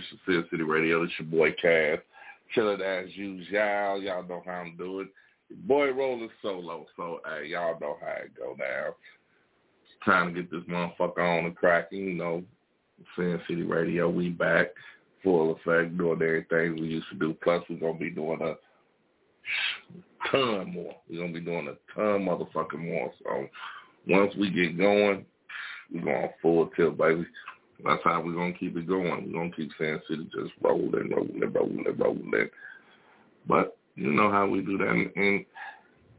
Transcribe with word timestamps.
edition 0.00 0.18
Sin 0.26 0.44
City 0.50 0.62
Radio. 0.62 1.02
It's 1.02 1.12
your 1.18 1.28
boy 1.28 1.54
Cass. 1.60 1.98
Chilling 2.54 2.80
as 2.80 3.08
usual. 3.14 4.02
Y'all 4.02 4.26
know 4.26 4.42
how 4.44 4.52
I'm 4.52 4.76
doing. 4.76 5.08
Boy 5.66 5.90
rolling 5.92 6.30
solo, 6.42 6.86
so 6.96 7.20
hey, 7.24 7.48
y'all 7.48 7.78
know 7.80 7.96
how 8.00 8.22
it 8.22 8.36
go 8.36 8.56
down. 8.56 8.92
Time 10.04 10.34
to 10.34 10.42
get 10.42 10.50
this 10.50 10.62
motherfucker 10.68 11.18
on 11.18 11.46
and 11.46 11.56
cracking. 11.56 12.04
You 12.04 12.14
know, 12.14 12.42
Sin 13.16 13.40
City 13.48 13.62
Radio, 13.62 14.08
we 14.08 14.30
back 14.30 14.68
full 15.22 15.52
effect, 15.52 15.98
doing 15.98 16.22
everything 16.22 16.80
we 16.80 16.88
used 16.88 17.08
to 17.10 17.18
do. 17.18 17.36
Plus, 17.42 17.62
we're 17.68 17.76
gonna 17.76 17.98
be 17.98 18.10
doing 18.10 18.40
a 18.40 18.54
ton 20.30 20.72
more. 20.72 20.96
We're 21.08 21.20
gonna 21.20 21.32
be 21.32 21.40
doing 21.40 21.68
a 21.68 21.94
ton 21.94 22.26
motherfucking 22.26 22.78
more. 22.78 23.12
So 23.22 23.48
once 24.08 24.34
we 24.36 24.50
get 24.50 24.78
going, 24.78 25.26
we're 25.92 26.04
going 26.04 26.30
full 26.40 26.70
tilt, 26.76 26.96
baby. 26.96 27.26
That's 27.84 28.02
how 28.04 28.22
we're 28.22 28.34
gonna 28.34 28.52
keep 28.52 28.76
it 28.76 28.86
going. 28.86 29.26
We're 29.26 29.38
gonna 29.38 29.54
keep 29.54 29.70
Sin 29.78 30.00
City 30.08 30.28
just 30.34 30.52
rolling, 30.62 31.10
rolling, 31.10 31.52
rolling, 31.52 31.96
rolling. 31.98 32.50
But 33.46 33.76
you 33.96 34.12
know 34.12 34.30
how 34.30 34.46
we 34.46 34.60
do 34.60 34.78
that. 34.78 35.10
And 35.16 35.44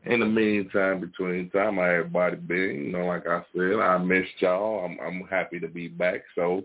in 0.06 0.20
the 0.20 0.26
meantime, 0.26 1.00
between 1.00 1.50
time, 1.52 1.76
how 1.76 1.84
everybody 1.84 2.36
been? 2.36 2.86
You 2.86 2.92
know, 2.92 3.06
like 3.06 3.28
I 3.28 3.44
said, 3.56 3.80
I 3.80 3.98
missed 3.98 4.40
y'all. 4.40 4.86
I'm 4.86 4.98
I'm 5.00 5.28
happy 5.30 5.60
to 5.60 5.68
be 5.68 5.88
back. 5.88 6.24
So 6.36 6.64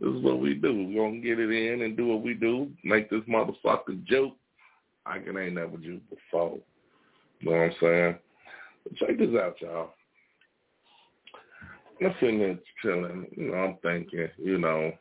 this 0.00 0.10
is 0.10 0.22
what 0.22 0.40
we 0.40 0.54
do. 0.54 0.72
We're 0.72 1.04
gonna 1.04 1.20
get 1.20 1.40
it 1.40 1.50
in 1.50 1.82
and 1.82 1.96
do 1.96 2.06
what 2.06 2.22
we 2.22 2.34
do. 2.34 2.70
Make 2.84 3.10
this 3.10 3.22
motherfucker 3.28 4.04
joke. 4.04 4.36
I 5.04 5.18
can 5.18 5.36
ain't 5.36 5.54
never 5.54 5.76
joked 5.76 6.10
before. 6.10 6.58
You 7.40 7.50
know 7.50 7.56
what 7.56 7.64
I'm 7.64 7.74
saying? 7.80 8.16
But 8.84 8.96
check 8.96 9.18
this 9.18 9.34
out, 9.38 9.60
y'all. 9.60 9.94
I'm 12.02 12.14
sitting 12.20 12.38
there 12.38 12.58
chilling. 12.82 13.26
You 13.36 13.50
know, 13.50 13.54
I'm 13.54 13.76
thinking, 13.82 14.28
you 14.38 14.58
know, 14.58 14.92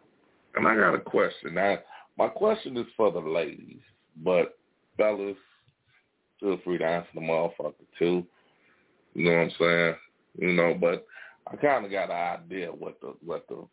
and 0.55 0.67
I 0.67 0.75
got 0.75 0.95
a 0.95 0.99
question. 0.99 1.53
Now, 1.53 1.77
my 2.17 2.27
question 2.27 2.75
is 2.77 2.85
for 2.97 3.11
the 3.11 3.19
ladies, 3.19 3.81
but 4.23 4.57
fellas, 4.97 5.37
feel 6.39 6.59
free 6.63 6.77
to 6.77 6.85
answer 6.85 7.09
the 7.13 7.21
motherfucker 7.21 7.73
too. 7.97 8.25
You 9.13 9.25
know 9.25 9.31
what 9.31 9.43
I'm 9.43 9.51
saying? 9.59 9.95
You 10.37 10.53
know, 10.53 10.77
but 10.79 11.05
I 11.51 11.55
kind 11.55 11.85
of 11.85 11.91
got 11.91 12.11
an 12.11 12.41
idea 12.43 12.67
what 12.67 12.99
the 13.01 13.13
what 13.25 13.47
the 13.47 13.65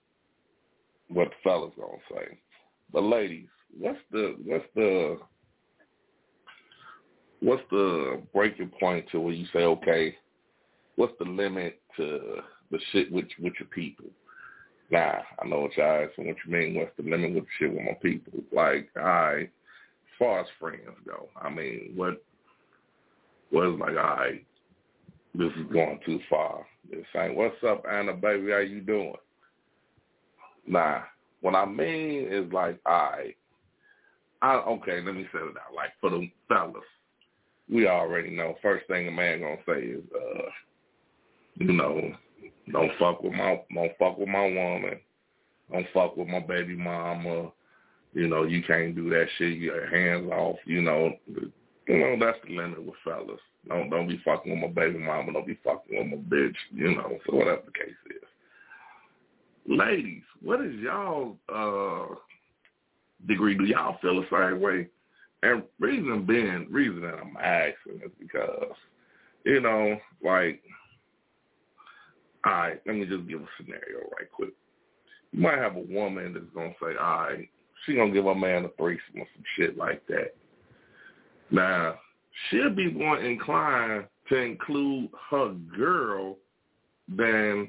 what 1.09 1.29
the 1.29 1.35
fellas 1.43 1.73
gonna 1.77 1.99
say. 2.11 2.39
But 2.93 3.03
ladies, 3.03 3.49
what's 3.79 3.99
the 4.13 4.37
what's 4.45 4.65
the 4.75 5.19
what's 7.41 7.63
the 7.71 8.23
breaking 8.33 8.71
point 8.81 9.07
to 9.11 9.21
where 9.21 9.35
you 9.35 9.47
say, 9.53 9.61
okay, 9.61 10.17
what's 10.97 11.13
the 11.19 11.25
limit 11.25 11.81
to 11.97 12.39
the 12.71 12.79
shit 12.93 13.11
with 13.13 13.27
with 13.41 13.55
your 13.59 13.69
people. 13.69 14.07
Nah, 14.91 15.21
I 15.43 15.47
know 15.47 15.61
what 15.61 15.77
y'all 15.77 16.07
what 16.17 16.27
you 16.27 16.53
mean, 16.53 16.77
what's 16.77 16.97
the 16.97 17.03
limit 17.03 17.35
with 17.35 17.45
shit 17.59 17.73
with 17.73 17.83
my 17.83 17.97
people. 18.01 18.41
Like, 18.53 18.89
I 18.97 19.43
as 19.43 20.19
far 20.19 20.41
as 20.41 20.47
friends 20.59 20.81
go, 21.05 21.29
I 21.41 21.51
mean, 21.51 21.93
what 21.95 22.23
was 23.51 23.79
like, 23.81 23.95
right, 23.95 24.45
this 25.35 25.51
is 25.59 25.73
going 25.73 26.01
too 26.07 26.21
far. 26.31 26.65
This 26.91 27.05
saying, 27.13 27.37
what's 27.37 27.57
up, 27.67 27.85
Anna, 27.91 28.13
baby, 28.13 28.53
how 28.53 28.59
you 28.59 28.81
doing? 28.81 29.15
Nah, 30.67 31.01
what 31.41 31.55
I 31.55 31.67
mean 31.67 32.29
is 32.31 32.51
like, 32.53 32.79
right, 32.87 33.37
I, 34.43 34.55
okay, 34.55 35.01
let 35.03 35.15
me 35.15 35.27
set 35.33 35.43
it 35.43 35.57
out. 35.57 35.75
Like, 35.75 35.91
for 36.01 36.11
the 36.11 36.31
fellas, 36.49 36.83
we 37.69 37.89
already 37.89 38.31
know, 38.31 38.55
first 38.63 38.87
thing 38.87 39.09
a 39.09 39.11
man 39.11 39.41
gonna 39.41 39.57
say 39.67 39.87
is, 39.87 40.05
uh, 40.15 40.43
you 41.57 41.73
know, 41.73 42.13
don't 42.73 42.91
fuck 42.99 43.23
with 43.23 43.33
my 43.33 43.61
don't 43.75 43.93
fuck 43.99 44.19
with 44.19 44.29
my 44.29 44.43
woman. 44.43 45.01
Don't 45.71 45.87
fuck 45.93 46.17
with 46.17 46.29
my 46.29 46.41
baby 46.41 46.77
mama. 46.77 47.51
You 48.13 48.29
know, 48.29 48.45
you 48.45 48.63
can't 48.63 48.95
do 48.95 49.11
that 49.11 49.27
shit. 49.37 49.59
Your 49.59 49.89
hands 49.89 50.31
off. 50.31 50.57
You 50.65 50.83
know, 50.83 51.13
you 51.27 51.99
know 51.99 52.17
that's 52.19 52.39
the 52.47 52.57
limit 52.57 52.85
with 52.85 52.95
fellas. 53.05 53.41
Don't 53.69 53.91
don't 53.91 54.09
be 54.09 54.21
fucking 54.25 54.53
with 54.53 54.61
my 54.61 54.83
baby 54.83 54.99
mama. 54.99 55.33
Don't 55.33 55.47
be 55.47 55.59
fucking 55.65 55.97
with 55.97 56.07
my 56.07 56.37
bitch. 56.37 56.57
You 56.73 56.95
know, 56.97 57.19
so 57.27 57.37
whatever 57.37 57.63
the 57.67 57.73
case 57.73 57.95
is. 58.11 58.23
Ladies, 59.69 60.23
what 60.43 60.61
is 60.61 60.75
y'all 60.77 61.37
uh 61.53 62.15
degree? 63.27 63.57
Do 63.57 63.65
y'all 63.65 63.99
feel 64.01 64.21
the 64.21 64.27
same 64.31 64.61
way? 64.61 64.89
And 65.43 65.63
reason 65.79 66.25
being, 66.25 66.67
reason 66.71 67.03
that 67.03 67.15
I'm 67.15 67.37
asking 67.37 68.01
is 68.05 68.11
because, 68.19 68.75
you 69.45 69.61
know, 69.61 69.99
like 70.25 70.63
all 72.47 72.53
right, 72.53 72.81
let 72.87 72.95
me 72.95 73.07
just 73.07 73.27
give 73.27 73.41
a 73.41 73.47
scenario 73.57 73.99
right 74.17 74.31
quick. 74.31 74.51
You 75.33 75.43
might 75.43 75.59
have 75.59 75.77
a 75.77 75.81
woman 75.81 76.33
that's 76.33 76.47
gonna 76.55 76.73
say, 76.81 76.97
all 76.99 77.21
right, 77.25 77.49
she 77.85 77.97
gonna 77.97 78.13
give 78.13 78.27
a 78.27 78.35
man 78.35 78.65
a 78.65 78.69
threesome 78.79 79.21
or 79.21 79.27
some 79.35 79.45
shit 79.57 79.77
like 79.77 80.07
that. 80.07 80.37
Now, 81.51 81.97
she'll 82.49 82.71
be 82.71 82.91
more 82.91 83.19
inclined 83.19 84.05
to 84.29 84.37
include 84.37 85.11
her 85.31 85.55
girl 85.77 86.37
than 87.09 87.69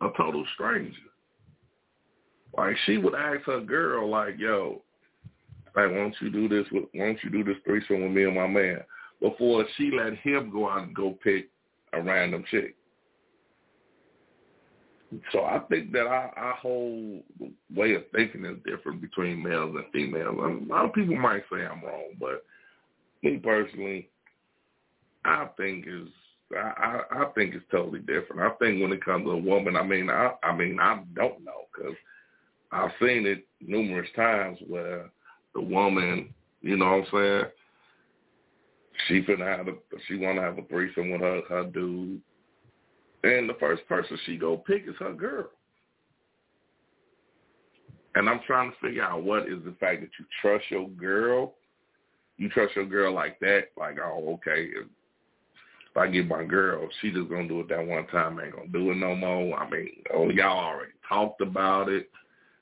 a 0.00 0.08
total 0.16 0.44
stranger. 0.54 0.96
Like 2.56 2.76
she 2.86 2.98
would 2.98 3.14
ask 3.14 3.42
her 3.46 3.60
girl, 3.60 4.10
like, 4.10 4.34
yo, 4.38 4.82
like, 5.76 5.90
won't 5.90 6.16
you 6.20 6.30
do 6.30 6.48
this 6.48 6.66
with 6.72 6.84
won't 6.94 7.18
you 7.22 7.30
do 7.30 7.44
this 7.44 7.62
threesome 7.64 8.02
with 8.02 8.12
me 8.12 8.24
and 8.24 8.34
my 8.34 8.48
man? 8.48 8.80
Before 9.20 9.64
she 9.76 9.92
let 9.92 10.16
him 10.18 10.50
go 10.50 10.68
out 10.68 10.82
and 10.82 10.96
go 10.96 11.16
pick 11.22 11.48
a 11.92 12.02
random 12.02 12.42
chick. 12.50 12.74
So 15.32 15.40
I 15.40 15.58
think 15.68 15.92
that 15.92 16.06
our, 16.06 16.32
our 16.38 16.54
whole 16.54 17.22
way 17.74 17.94
of 17.94 18.02
thinking 18.14 18.44
is 18.44 18.58
different 18.64 19.00
between 19.00 19.42
males 19.42 19.74
and 19.74 19.84
females. 19.92 20.38
I 20.40 20.46
mean, 20.48 20.70
a 20.70 20.72
lot 20.72 20.84
of 20.84 20.92
people 20.92 21.16
might 21.16 21.42
say 21.52 21.64
I'm 21.64 21.82
wrong, 21.82 22.12
but 22.18 22.44
me 23.22 23.38
personally, 23.38 24.08
I 25.24 25.48
think 25.56 25.86
is 25.86 26.08
I, 26.56 27.02
I, 27.12 27.22
I 27.22 27.24
think 27.34 27.54
it's 27.54 27.64
totally 27.70 28.00
different. 28.00 28.40
I 28.40 28.50
think 28.56 28.82
when 28.82 28.92
it 28.92 29.04
comes 29.04 29.24
to 29.24 29.30
a 29.30 29.36
woman, 29.36 29.76
I 29.76 29.84
mean, 29.84 30.10
I, 30.10 30.32
I 30.42 30.54
mean, 30.56 30.78
I 30.80 31.02
don't 31.14 31.44
know 31.44 31.66
because 31.72 31.94
I've 32.72 32.90
seen 33.00 33.26
it 33.26 33.46
numerous 33.60 34.08
times 34.16 34.58
where 34.66 35.10
the 35.54 35.60
woman, 35.60 36.34
you 36.60 36.76
know 36.76 36.86
what 36.86 37.06
I'm 37.06 37.06
saying, 37.12 37.44
she 39.06 39.22
finna 39.22 39.56
have 39.56 39.68
a, 39.68 39.74
she 40.06 40.16
want 40.16 40.38
to 40.38 40.42
have 40.42 40.58
a 40.58 40.62
threesome 40.62 41.10
with 41.10 41.20
her 41.20 41.42
her 41.48 41.64
dude, 41.64 42.20
and 43.22 43.48
the 43.48 43.56
first 43.60 43.86
person 43.88 44.18
she 44.24 44.36
go 44.36 44.56
pick 44.56 44.84
is 44.86 44.94
her 44.98 45.12
girl. 45.12 45.50
And 48.14 48.28
I'm 48.28 48.40
trying 48.46 48.72
to 48.72 48.76
figure 48.80 49.04
out 49.04 49.22
what 49.22 49.44
is 49.44 49.62
the 49.64 49.74
fact 49.78 50.00
that 50.00 50.10
you 50.18 50.24
trust 50.40 50.64
your 50.70 50.88
girl. 50.88 51.54
You 52.38 52.48
trust 52.48 52.74
your 52.74 52.86
girl 52.86 53.14
like 53.14 53.38
that, 53.40 53.68
like, 53.76 53.98
oh, 54.02 54.34
okay, 54.34 54.64
if, 54.64 54.86
if 55.90 55.96
I 55.96 56.06
get 56.08 56.26
my 56.26 56.44
girl, 56.44 56.88
she 57.00 57.10
just 57.10 57.28
gonna 57.28 57.46
do 57.46 57.60
it 57.60 57.68
that 57.68 57.86
one 57.86 58.06
time, 58.06 58.40
ain't 58.40 58.56
gonna 58.56 58.68
do 58.68 58.90
it 58.90 58.96
no 58.96 59.14
more. 59.14 59.58
I 59.58 59.68
mean, 59.68 59.90
oh, 60.14 60.30
y'all 60.30 60.58
already 60.58 60.92
talked 61.08 61.40
about 61.42 61.88
it. 61.88 62.10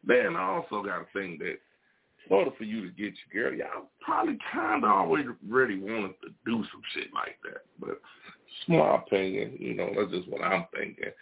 Then 0.04 0.36
I 0.36 0.42
also 0.42 0.82
got 0.82 0.98
to 0.98 1.06
think 1.12 1.38
that 1.40 1.58
in 2.28 2.36
order 2.36 2.50
for 2.56 2.64
you 2.64 2.82
to 2.82 2.88
get 2.88 3.14
your 3.32 3.50
girl, 3.50 3.58
y'all 3.58 3.88
probably 4.00 4.38
kind 4.52 4.84
of 4.84 4.90
always 4.90 5.26
already 5.50 5.78
wanted 5.78 6.14
to 6.22 6.28
do 6.44 6.64
some 6.70 6.82
shit 6.94 7.12
like 7.14 7.38
that. 7.44 7.62
But 7.80 7.90
it's 7.90 8.68
my 8.68 8.96
opinion, 8.96 9.56
you 9.58 9.74
know, 9.74 9.90
that's 9.96 10.12
just 10.12 10.28
what 10.28 10.42
I'm 10.42 10.66
thinking. 10.74 11.12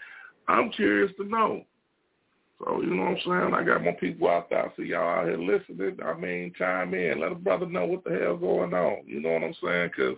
I'm 0.49 0.71
curious 0.71 1.13
to 1.19 1.25
know. 1.25 1.65
So, 2.59 2.81
you 2.81 2.95
know 2.95 3.03
what 3.03 3.11
I'm 3.11 3.19
saying? 3.27 3.55
I 3.55 3.63
got 3.65 3.83
more 3.83 3.95
people 3.95 4.29
out 4.29 4.49
there. 4.49 4.73
So 4.77 4.83
y'all 4.83 5.21
out 5.21 5.27
here 5.27 5.39
listening. 5.39 5.99
I 6.05 6.15
mean, 6.15 6.53
chime 6.57 6.95
in. 6.95 7.21
Let 7.21 7.33
a 7.33 7.35
brother 7.35 7.67
know 7.67 7.85
what 7.85 8.05
the 8.05 8.19
hell's 8.19 8.41
going 8.41 8.73
on. 8.73 9.07
You 9.07 9.21
know 9.21 9.33
what 9.33 9.45
I'm 9.45 9.55
saying? 9.63 9.91
Because 9.95 10.17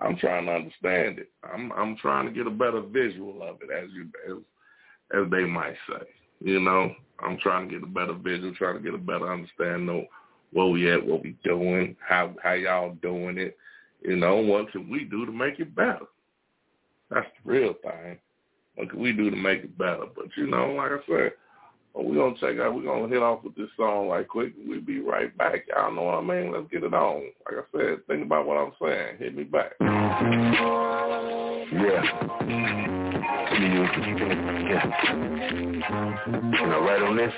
I'm 0.00 0.16
trying 0.16 0.46
to 0.46 0.52
understand 0.52 1.18
it. 1.18 1.30
I'm 1.42 1.72
I'm 1.72 1.96
trying 1.96 2.26
to 2.26 2.32
get 2.32 2.46
a 2.46 2.50
better 2.50 2.80
visual 2.80 3.42
of 3.42 3.58
it, 3.60 3.70
as 3.70 3.90
you 3.92 4.08
as 4.30 5.22
as 5.24 5.30
they 5.30 5.44
might 5.44 5.74
say. 5.88 6.06
You 6.40 6.60
know, 6.60 6.94
I'm 7.20 7.38
trying 7.38 7.68
to 7.68 7.74
get 7.74 7.82
a 7.82 7.90
better 7.90 8.14
vision, 8.14 8.54
trying 8.54 8.76
to 8.76 8.82
get 8.82 8.94
a 8.94 8.98
better 8.98 9.32
understanding 9.32 9.88
of 9.88 10.04
where 10.52 10.66
we 10.66 10.90
at, 10.90 11.04
what 11.04 11.22
we 11.22 11.36
doing, 11.44 11.96
how 12.06 12.34
how 12.42 12.52
y'all 12.52 12.94
doing 13.02 13.38
it. 13.38 13.56
You 14.02 14.16
know, 14.16 14.36
what 14.36 14.70
can 14.72 14.88
we 14.88 15.04
do 15.04 15.26
to 15.26 15.32
make 15.32 15.58
it 15.58 15.74
better? 15.74 16.06
That's 17.10 17.26
the 17.44 17.50
real 17.50 17.74
thing. 17.82 18.18
What 18.76 18.90
can 18.90 19.00
we 19.00 19.12
do 19.12 19.28
to 19.30 19.36
make 19.36 19.64
it 19.64 19.76
better? 19.76 20.04
But 20.14 20.26
you 20.36 20.46
know, 20.46 20.74
like 20.74 20.92
I 20.92 20.98
said, 21.06 21.32
oh, 21.94 22.02
well, 22.02 22.04
we're 22.04 22.16
gonna 22.16 22.36
check 22.38 22.58
out. 22.60 22.74
We're 22.74 22.84
gonna 22.84 23.08
hit 23.08 23.22
off 23.22 23.42
with 23.42 23.56
this 23.56 23.70
song 23.76 24.08
right 24.08 24.28
quick. 24.28 24.52
We'll 24.64 24.80
be 24.80 25.00
right 25.00 25.36
back. 25.36 25.66
Y'all 25.68 25.92
know 25.92 26.02
what 26.02 26.14
I 26.14 26.20
mean? 26.20 26.52
Let's 26.52 26.70
get 26.70 26.84
it 26.84 26.94
on. 26.94 27.22
Like 27.46 27.56
I 27.58 27.62
said, 27.76 28.06
think 28.06 28.24
about 28.24 28.46
what 28.46 28.56
I'm 28.56 28.72
saying. 28.80 29.18
Hit 29.18 29.36
me 29.36 29.42
back. 29.44 29.76
Mm-hmm. 29.80 31.84
Yeah. 31.84 32.28
Yeah. 34.68 34.82
Can 35.00 35.82
I 36.70 36.78
write 36.78 37.02
on 37.02 37.16
this? 37.16 37.32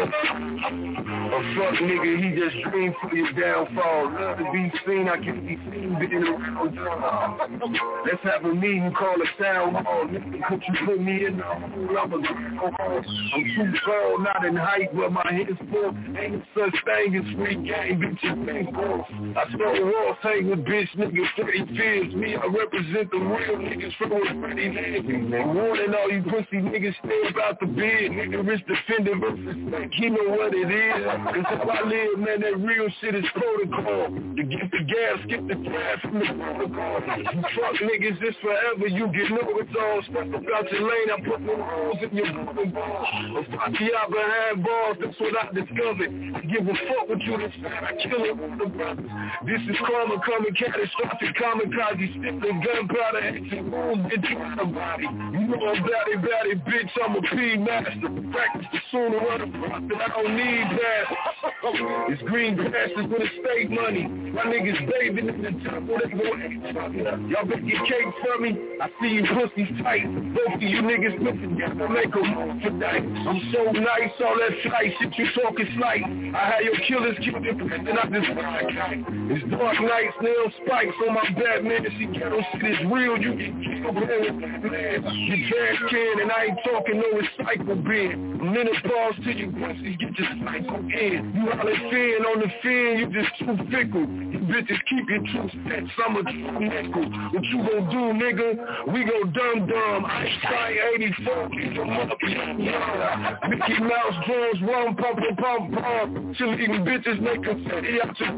A 0.00 1.40
fuck 1.56 1.74
nigga, 1.82 2.22
he 2.22 2.40
just 2.40 2.56
dream 2.70 2.94
for 3.00 3.14
your 3.14 3.32
downfall. 3.32 4.12
Love 4.12 4.38
to 4.38 4.44
be 4.52 4.70
seen, 4.86 5.08
I 5.08 5.16
can 5.16 5.44
be 5.46 5.56
seen 5.70 5.96
being 5.98 6.22
around 6.22 7.38
Let's 8.06 8.22
have 8.22 8.44
a 8.44 8.54
meeting, 8.54 8.92
call 8.96 9.16
a 9.20 9.42
town 9.42 9.74
hall. 9.74 10.04
Nigga, 10.06 10.48
could 10.48 10.62
you 10.68 10.86
put 10.86 11.00
me 11.00 11.26
in 11.26 11.38
the 11.38 11.44
hole? 11.44 11.98
I'm 11.98 12.12
a 12.12 12.16
I'm 12.16 13.44
too 13.56 13.78
tall, 13.84 14.18
not 14.20 14.44
in 14.44 14.56
height, 14.56 14.94
but 14.94 15.12
my 15.12 15.26
head's 15.30 15.58
full. 15.70 15.94
Ain't 16.16 16.44
such 16.54 16.74
thing 16.84 17.16
as 17.16 17.36
free 17.36 17.56
game, 17.56 18.00
bitches 18.00 18.46
think 18.46 18.68
I 19.36 19.44
stole 19.54 19.84
walls, 19.84 20.16
hang 20.22 20.48
with 20.48 20.64
bitch 20.64 20.88
niggas, 20.96 21.26
30 21.36 21.76
fears. 21.76 22.14
Me, 22.14 22.36
I 22.36 22.46
represent 22.46 23.10
the 23.10 23.18
real 23.18 23.56
niggas 23.58 23.96
from 23.96 24.10
what's 24.10 24.30
pretty 24.40 24.68
niggas. 24.68 25.54
Warning 25.54 25.94
all 25.94 26.10
you 26.10 26.22
pussy 26.22 26.62
niggas, 26.62 26.94
stay 27.04 27.28
about 27.30 27.60
the 27.60 27.66
bed. 27.66 28.10
Nigga, 28.12 28.46
rich 28.46 28.62
defender 28.66 29.18
versus 29.18 29.56
he 29.92 30.10
know 30.10 30.28
what 30.36 30.52
it 30.54 30.70
is. 30.70 31.04
Cause 31.04 31.60
if 31.60 31.68
I 31.68 31.82
live, 31.82 32.18
man, 32.18 32.40
that 32.40 32.56
real 32.58 32.88
shit 33.00 33.14
is 33.14 33.24
protocol. 33.34 34.08
To 34.10 34.42
get 34.42 34.70
the 34.70 34.82
gas, 34.84 35.18
get 35.28 35.46
the 35.48 35.54
gas 35.54 36.00
from 36.02 36.18
the 36.18 36.32
protocol. 36.34 36.98
You 37.18 37.42
fuck 37.56 37.74
niggas, 37.82 38.20
this 38.20 38.34
forever, 38.42 38.86
you 38.86 39.06
get 39.12 39.30
no 39.30 39.42
all. 39.44 40.02
Step 40.02 40.28
about 40.28 40.70
your 40.72 40.82
lane, 40.82 41.08
I 41.12 41.16
put 41.24 41.40
no 41.40 41.54
rules 41.54 41.98
in 42.02 42.16
your 42.16 42.32
booking 42.44 42.72
ball. 42.72 43.06
If 43.38 43.48
I 43.58 43.68
be 43.70 43.90
out 43.94 44.10
behind 44.10 44.64
bars, 44.64 44.96
that's 45.00 45.18
what 45.20 45.34
I 45.36 45.52
discovered. 45.52 46.10
I 46.36 46.40
give 46.46 46.66
a 46.66 46.74
fuck 46.88 47.08
what 47.08 47.20
you 47.22 47.36
decide, 47.38 47.84
I 47.84 47.92
kill 48.02 48.24
it 48.24 48.36
with 48.36 48.58
the 48.58 48.66
brothers. 48.66 49.10
This 49.46 49.62
is 49.68 49.76
karma 49.86 50.20
coming, 50.24 50.54
catastrophic 50.54 51.34
kamikaze, 51.36 52.08
stick 52.18 52.36
the 52.40 52.52
gunpowder, 52.60 53.22
action 53.22 53.70
boom, 53.70 54.10
into 54.10 54.32
my 54.38 54.64
body. 54.64 55.04
You 55.04 55.44
know 55.48 55.60
I'm 55.68 55.82
batty, 55.82 56.16
batty, 56.20 56.54
bitch, 56.66 56.92
I'm 57.04 57.16
a 57.16 57.22
P 57.22 57.56
master. 57.56 58.08
Practice 58.32 58.66
the 58.72 58.80
sooner 58.90 59.18
run 59.18 59.40
a 59.42 59.46
profit, 59.78 59.98
I 60.00 60.22
don't 60.22 60.36
need 60.36 60.78
that. 60.78 61.28
It's 62.10 62.22
green 62.22 62.56
pastures 62.56 63.06
with 63.10 63.22
estate 63.22 63.70
money. 63.70 64.06
My 64.06 64.44
niggas 64.44 64.90
bathing 64.90 65.28
in 65.28 65.42
the 65.42 65.50
they 65.50 66.10
go 66.14 67.18
Y'all 67.28 67.44
better 67.44 67.60
get 67.60 67.84
cake 67.86 68.12
for 68.22 68.38
me. 68.40 68.56
I 68.80 68.88
see 69.00 69.08
you 69.08 69.24
pussies 69.26 69.68
tight. 69.82 70.06
Both 70.34 70.54
of 70.54 70.62
you 70.62 70.82
niggas 70.82 71.18
put 71.18 71.34
together, 71.40 71.88
make 71.88 72.14
a 72.14 72.22
move 72.22 72.62
tonight. 72.62 73.02
I'm 73.02 73.40
so 73.52 73.70
nice, 73.72 74.12
all 74.24 74.36
that 74.38 74.54
tight 74.70 74.92
shit 75.00 75.18
you 75.18 75.26
talking 75.34 75.66
slight. 75.76 76.02
I 76.34 76.44
had 76.50 76.64
your 76.64 76.78
killers 76.86 77.16
kill 77.24 77.42
your 77.42 77.54
and 77.58 77.98
I 77.98 78.04
just 78.06 78.30
It's 79.34 79.50
dark 79.50 79.80
nights, 79.80 80.16
nail 80.22 80.46
spikes 80.64 80.94
on 81.06 81.14
my 81.14 81.26
Batman. 81.34 81.84
To 81.84 81.90
see 81.98 82.06
ghetto 82.06 82.40
shit 82.52 82.64
is 82.64 82.78
real, 82.90 83.18
you 83.18 83.34
get 83.34 83.52
killed 83.62 83.94
with 83.94 84.08
man. 84.08 85.02
You 85.02 85.36
trash 85.48 85.80
can 85.90 86.20
and 86.22 86.30
I 86.32 86.44
ain't 86.44 86.58
talking 86.64 87.02
no 87.02 87.08
recycle 87.18 87.82
bin. 87.84 88.38
Menopause 88.38 89.14
till 89.24 89.36
you 89.36 89.50
get 89.74 90.18
your 90.18 90.28
cycle 90.44 90.76
in. 90.76 91.32
You 91.34 91.50
all 91.50 91.66
fin 91.90 92.24
on 92.24 92.40
the 92.40 92.48
fin, 92.62 92.98
you 92.98 93.06
just 93.12 93.38
too 93.38 93.56
fickle. 93.70 94.27
Bitches 94.48 94.80
keep 94.88 95.08
your 95.10 95.20
true 95.28 95.50
set, 95.68 95.84
summer 96.00 96.22
nickel. 96.22 97.04
What 97.32 97.44
you 97.44 97.58
gon' 97.68 97.84
do, 97.92 98.16
nigga? 98.16 98.92
We 98.92 99.04
go 99.04 99.24
dumb 99.24 99.66
dumb. 99.68 100.06
I 100.06 100.26
try 100.40 100.70
84, 100.96 101.48
keep 101.50 101.76
them 101.76 101.90
up. 101.90 102.16
Mickey 103.48 103.78
Mouse 103.84 104.16
drums, 104.26 104.62
rum, 104.62 104.96
pump, 104.96 105.18
pump, 105.36 105.74
pump. 105.74 106.36
Chilling 106.36 106.80
bitches 106.80 107.20
make 107.20 107.42
confetti 107.42 108.00
out 108.00 108.18
your 108.18 108.32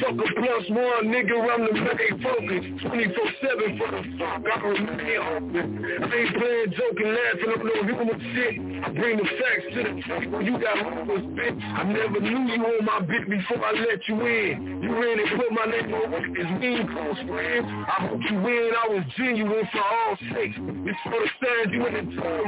Fuck 0.00 0.20
a 0.20 0.26
plus 0.36 0.68
one, 0.68 1.08
nigga, 1.08 1.36
I'm 1.48 1.64
the 1.64 1.72
main 1.80 2.14
focus. 2.20 2.64
24-7 2.84 3.78
for 3.78 3.90
the 3.90 4.02
fuck, 4.18 4.44
I 4.44 4.68
remain 4.68 5.16
open. 5.16 5.84
I 5.84 6.16
ain't 6.16 6.36
playing, 6.36 6.72
joking, 6.76 7.16
laughing, 7.16 7.50
I'm 7.56 7.66
no 7.66 7.76
human 7.88 8.20
shit. 8.34 8.84
I 8.84 8.88
bring 8.92 9.16
the 9.16 9.24
facts 9.24 9.66
to 9.74 9.80
the 9.82 9.92
table, 10.02 10.42
you 10.42 10.58
got 10.60 10.78
homeless, 10.78 11.24
bitch. 11.32 11.62
I 11.62 11.84
never 11.84 12.20
knew 12.20 12.52
you 12.52 12.64
on 12.64 12.84
my 12.84 13.00
bit 13.00 13.28
before 13.28 13.64
I 13.64 13.72
let 13.72 14.06
you 14.08 14.26
in. 14.26 14.82
You 14.82 14.89
ran 14.90 15.18
and 15.20 15.30
put 15.38 15.52
my 15.52 15.66
name 15.66 15.94
on 15.94 16.10
it's 16.36 16.50
mean 16.60 16.86
close 16.90 17.18
friends. 17.28 17.66
I 17.66 18.06
hope 18.06 18.20
you 18.28 18.36
win, 18.40 18.70
I 18.74 18.88
was 18.88 19.04
genuine 19.16 19.68
for 19.72 19.80
all 19.80 20.16
sakes. 20.32 20.56
It's 20.58 20.98
for 21.04 21.20
the 21.20 21.28
stand 21.38 21.72
you 21.72 21.86
in 21.86 21.94
the 21.94 22.02
door 22.16 22.44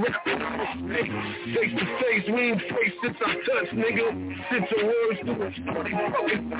Face 1.52 1.72
to 1.78 1.84
face, 2.02 2.26
we 2.28 2.52
ain't 2.52 2.60
face 2.60 2.94
since 3.02 3.16
I 3.24 3.34
touched, 3.34 3.74
nigga. 3.74 4.06
Since 4.50 4.66
your 4.74 4.84
words 4.86 5.20
story, 5.22 5.52
fucking 5.62 6.50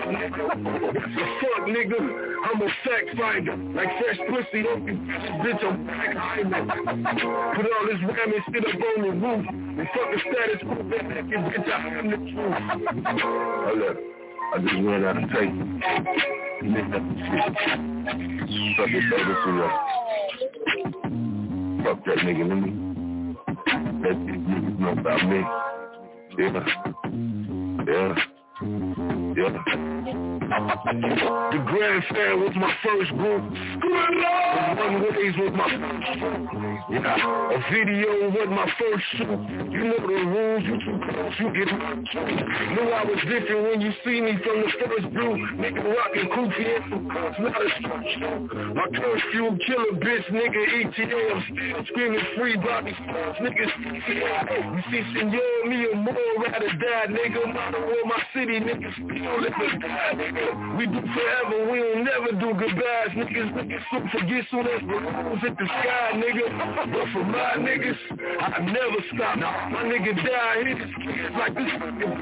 fuck, 1.41 1.63
nigga. 1.67 2.01
I'm 2.45 2.63
a 2.63 2.69
fact 2.85 3.09
finder. 3.19 3.57
Like 3.75 3.91
fresh 3.99 4.21
pussy, 4.29 4.63
don't 4.63 4.87
bitch, 4.87 5.63
I'm 5.65 5.87
back 5.87 6.15
Hyman. 6.17 6.69
Put 7.57 7.67
all 7.67 7.87
this 7.87 8.01
ramming 8.07 8.43
shit 8.53 8.65
up 8.67 8.81
on 8.83 9.03
the 9.03 9.11
roof. 9.11 9.47
And 9.51 9.89
fuck 9.95 10.09
the 10.13 10.19
status 10.21 10.61
quo, 10.63 10.77
bitch, 10.85 11.69
I 11.69 11.77
am 11.99 12.07
the 12.11 12.19
truth. 12.31 12.57
Up. 13.91 14.22
I 14.55 14.59
just 14.59 14.75
ran 14.75 15.05
out 15.05 15.17
of 15.17 15.31
tape. 15.31 15.51
Nigga, 16.63 16.99
fuck 18.77 18.91
this 18.93 19.05
baby 19.11 19.35
for 19.43 19.53
you. 19.57 19.69
Fuck 21.83 21.99
that 22.05 22.19
nigga, 22.19 22.45
let 22.49 22.59
me. 22.61 22.71
Let 24.03 24.17
these 24.27 24.79
know 24.79 24.93
about 24.93 25.23
me. 25.27 25.41
Yeah. 26.39 26.65
Yeah. 27.87 28.15
The 28.63 28.69
Grand 31.67 32.05
Fair 32.11 32.37
was 32.37 32.55
my 32.55 32.73
first 32.85 33.11
group. 33.11 33.43
One 33.43 35.03
Ways 35.03 35.35
was 35.37 35.53
my 35.55 35.67
yeah. 36.91 37.17
A 37.51 37.59
video 37.73 38.31
was 38.31 38.49
my 38.51 38.67
first 38.79 39.05
shoot. 39.17 39.41
You 39.73 39.85
know 39.89 39.99
the 39.99 40.19
rules, 40.29 40.65
you 40.65 40.77
you 41.41 41.49
get 41.55 41.73
Knew 41.73 42.87
I 42.91 43.05
was 43.05 43.19
different 43.27 43.63
when 43.63 43.81
you 43.81 43.93
see 44.05 44.21
me 44.21 44.37
from 44.45 44.61
the 44.61 44.71
first 44.79 45.07
view. 45.11 45.33
Nigga 45.57 45.83
rockin' 45.83 46.29
Koofy 46.31 46.67
and 46.93 47.09
not 47.09 47.33
a 47.33 47.69
structure. 47.81 48.37
My 48.75 48.87
curfew 48.95 49.57
killer 49.67 49.95
bitch, 49.99 50.27
nigga 50.31 50.63
ETA. 50.85 51.21
I'm 51.33 51.43
still 51.49 51.85
screaming 51.87 52.27
free 52.37 52.57
Sports, 52.63 53.39
niggas. 53.41 53.73
You 53.89 54.83
see 54.91 55.03
Senor, 55.19 55.57
me 55.67 55.79
and 55.93 56.03
more 56.05 56.35
rather 56.39 56.69
die, 56.69 57.07
nigga. 57.09 57.43
Not 57.55 57.73
war, 57.81 58.05
my 58.05 58.23
city, 58.35 58.52
niggas 58.61 58.95
still 58.95 59.41
living 59.41 59.81
die, 59.81 60.13
nigga. 60.15 60.77
We 60.79 60.87
do 60.87 61.01
forever, 61.01 61.71
we 61.71 61.79
don't 61.79 62.05
never 62.05 62.33
do 62.33 62.53
goodbyes, 62.59 63.13
niggas. 63.15 63.53
Niggas 63.53 63.83
soon 63.91 64.09
forget 64.11 64.45
soon 64.51 64.67
as 64.67 64.81
the 64.81 64.97
rules 64.99 65.41
hit 65.41 65.57
the 65.59 65.67
sky, 65.67 66.13
nigga. 66.15 66.47
But 66.93 67.07
for 67.13 67.25
my 67.25 67.57
niggas, 67.59 67.99
I 68.41 68.61
never 68.61 69.01
stop. 69.15 69.39
My 69.71 69.83
nigga 69.85 70.17
die, 70.17 70.65
kids 71.05 71.35
like 71.39 71.55
this 71.55 71.73
fucking. 71.79 72.13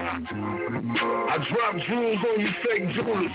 I 1.01 1.37
drop 1.49 1.75
jewels 1.89 2.19
on 2.29 2.41
you 2.41 2.51
fake 2.67 2.87
jewelers. 2.95 3.33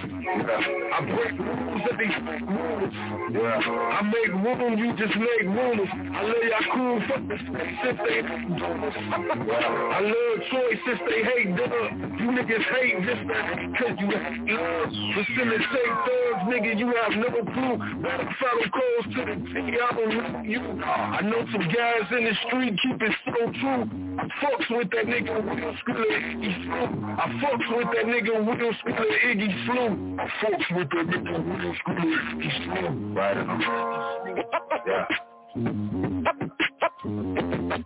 I 0.93 1.01
break 1.01 1.39
rules 1.39 1.81
at 1.89 1.97
these 1.97 2.17
fake 2.25 2.47
rulers. 2.47 2.93
I 2.95 4.01
make 4.03 4.33
room, 4.33 4.77
you 4.77 4.93
just 4.95 5.15
make 5.15 5.43
rumors. 5.43 5.89
I 5.91 6.21
love 6.21 6.43
y'all 6.43 6.67
cool, 6.73 6.99
fuck 7.07 7.27
the 7.27 7.37
since 7.83 7.99
they 8.05 8.21
I 8.25 9.99
love 10.01 10.35
choice 10.51 10.79
since 10.85 10.99
they 11.09 11.23
hate 11.23 11.55
dub. 11.55 11.71
You 12.19 12.27
niggas 12.31 12.63
hate 12.63 12.84
just 12.93 13.21
because 13.25 13.95
you 13.99 14.09
hate 14.09 14.45
love. 14.53 14.89
Facilitate 15.15 15.93
thugs, 16.05 16.43
nigga, 16.49 16.77
you 16.77 16.87
have 16.93 17.13
no 17.17 17.29
clue. 17.53 17.77
Better 18.01 18.29
follow 18.39 18.67
calls 18.69 19.05
to 19.15 19.21
the 19.25 19.35
T, 19.49 19.53
I 19.75 19.91
don't 19.95 20.11
know 20.15 20.41
you. 20.43 20.61
I 20.83 21.21
know 21.21 21.45
some 21.51 21.67
guys 21.69 22.05
in 22.11 22.23
the 22.25 22.33
street 22.47 22.75
keep 22.83 23.01
it 23.01 23.15
so 23.25 23.51
true. 23.59 23.83
I 24.17 24.21
fucks 24.41 24.69
with 24.69 24.89
that 24.91 25.05
nigga 25.05 25.33
Will 25.43 25.73
Skiller 25.81 26.19
Iggy 26.21 26.53
Flu. 26.65 26.81
I 27.05 27.19
fucks 27.41 27.67
with 27.75 27.89
that 27.95 28.05
nigga 28.05 28.33
Will 28.45 28.73
Skiller 28.73 29.19
Iggy 29.25 29.49
Flu. 29.65 29.83
I 30.19 30.21
fucks 30.41 30.67
with 30.75 30.89
that 30.89 31.05
nigga 31.07 31.35
Will 31.45 31.73
Skiller 31.81 32.19
Iggy 32.35 32.51
Flu. 32.65 32.83
Right 33.13 33.37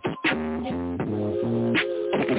Yeah. 0.00 0.09
A 2.30 2.34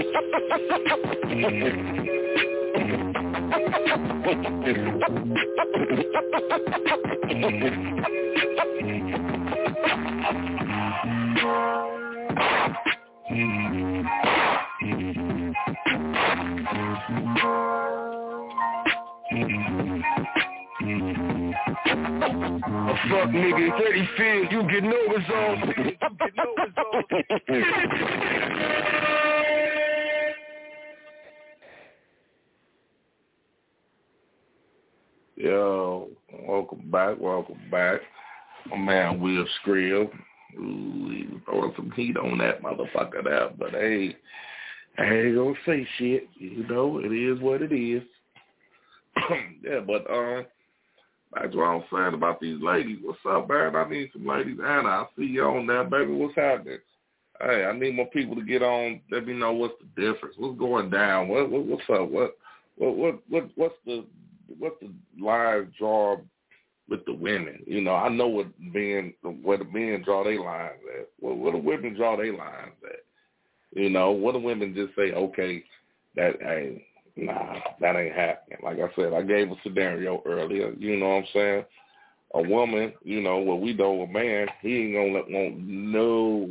fuck 23.10 23.30
nigga, 23.30 23.66
30 23.78 24.10
feels, 24.16 24.48
you 24.52 24.62
get 24.72 24.84
no 24.84 24.98
results. 25.10 25.62
You 25.78 25.84
get 25.84 26.34
no 26.38 26.46
results. 26.64 27.02
Yo, 35.42 36.08
welcome 36.48 36.92
back, 36.92 37.20
welcome 37.20 37.60
back. 37.72 38.02
My 38.70 38.78
man 38.78 39.20
Will 39.20 39.44
Skrill. 39.66 40.08
Ooh, 40.56 41.42
throwing 41.46 41.74
some 41.76 41.92
heat 41.96 42.16
on 42.16 42.38
that 42.38 42.62
motherfucker 42.62 43.24
there. 43.24 43.50
But 43.58 43.72
hey, 43.72 44.16
I 45.00 45.04
ain't 45.04 45.36
gonna 45.36 45.56
say 45.66 45.88
shit. 45.98 46.30
You 46.36 46.64
know, 46.68 47.00
it 47.00 47.12
is 47.12 47.42
what 47.42 47.64
it 47.64 47.72
is. 47.72 48.04
yeah, 49.64 49.80
but 49.80 50.08
um, 50.12 50.46
that's 51.34 51.56
what 51.56 51.64
I'm 51.64 51.84
saying 51.92 52.14
about 52.14 52.40
these 52.40 52.62
ladies. 52.62 53.00
What's 53.02 53.18
up, 53.28 53.50
man? 53.50 53.76
I 53.76 53.90
need 53.90 54.12
some 54.14 54.28
ladies. 54.28 54.60
Anna, 54.64 54.90
I 54.90 55.06
see 55.18 55.26
you 55.26 55.44
on 55.44 55.66
there, 55.66 55.86
baby. 55.86 56.14
What's 56.14 56.36
happening? 56.36 56.78
Hey, 57.42 57.66
I 57.66 57.76
need 57.76 57.96
more 57.96 58.12
people 58.12 58.36
to 58.36 58.44
get 58.44 58.62
on. 58.62 59.02
Let 59.10 59.26
me 59.26 59.34
know 59.34 59.54
what's 59.54 59.74
the 59.80 60.02
difference. 60.02 60.36
What's 60.38 60.60
going 60.60 60.92
down? 60.92 61.30
What, 61.30 61.50
what 61.50 61.66
what's 61.66 61.90
up? 61.90 62.12
What 62.12 62.38
what 62.78 62.96
what 62.96 63.20
what 63.28 63.50
what's 63.56 63.76
the 63.88 64.06
what's 64.60 64.80
the 64.82 64.92
live 65.20 65.68
draw 65.78 66.18
with 66.90 67.06
the 67.06 67.14
women? 67.14 67.64
You 67.66 67.82
know, 67.82 67.96
I 67.96 68.10
know 68.10 68.28
what 68.28 68.48
men 68.60 69.14
where 69.42 69.58
the 69.58 69.66
men 69.66 70.04
draw 70.04 70.24
their 70.24 70.40
lines 70.40 70.80
at. 71.00 71.10
Well, 71.20 71.36
where 71.36 71.54
the 71.54 71.58
women 71.58 71.96
draw 71.96 72.18
their 72.18 72.36
lines 72.36 72.74
at. 72.84 73.80
You 73.80 73.90
know, 73.90 74.12
what 74.12 74.34
the 74.34 74.40
women 74.40 74.76
just 74.76 74.96
say, 74.96 75.14
okay, 75.14 75.64
that 76.16 76.42
hey, 76.42 76.86
nah, 77.16 77.56
that 77.80 77.96
ain't 77.96 78.16
happening. 78.16 78.60
Like 78.64 78.80
I 78.80 78.94
said, 78.96 79.14
I 79.14 79.22
gave 79.22 79.50
a 79.52 79.56
scenario 79.64 80.22
earlier. 80.26 80.74
You 80.78 80.98
know 80.98 81.08
what 81.08 81.16
I'm 81.16 81.26
saying? 81.34 81.66
A 82.34 82.42
woman, 82.42 82.94
you 83.04 83.22
know, 83.22 83.38
what 83.38 83.62
we 83.62 83.74
know 83.74 84.02
a 84.02 84.08
man, 84.08 84.48
he 84.62 84.78
ain't 84.78 84.94
gonna 84.94 85.14
let 85.14 85.30
want 85.30 85.58
no 85.60 86.50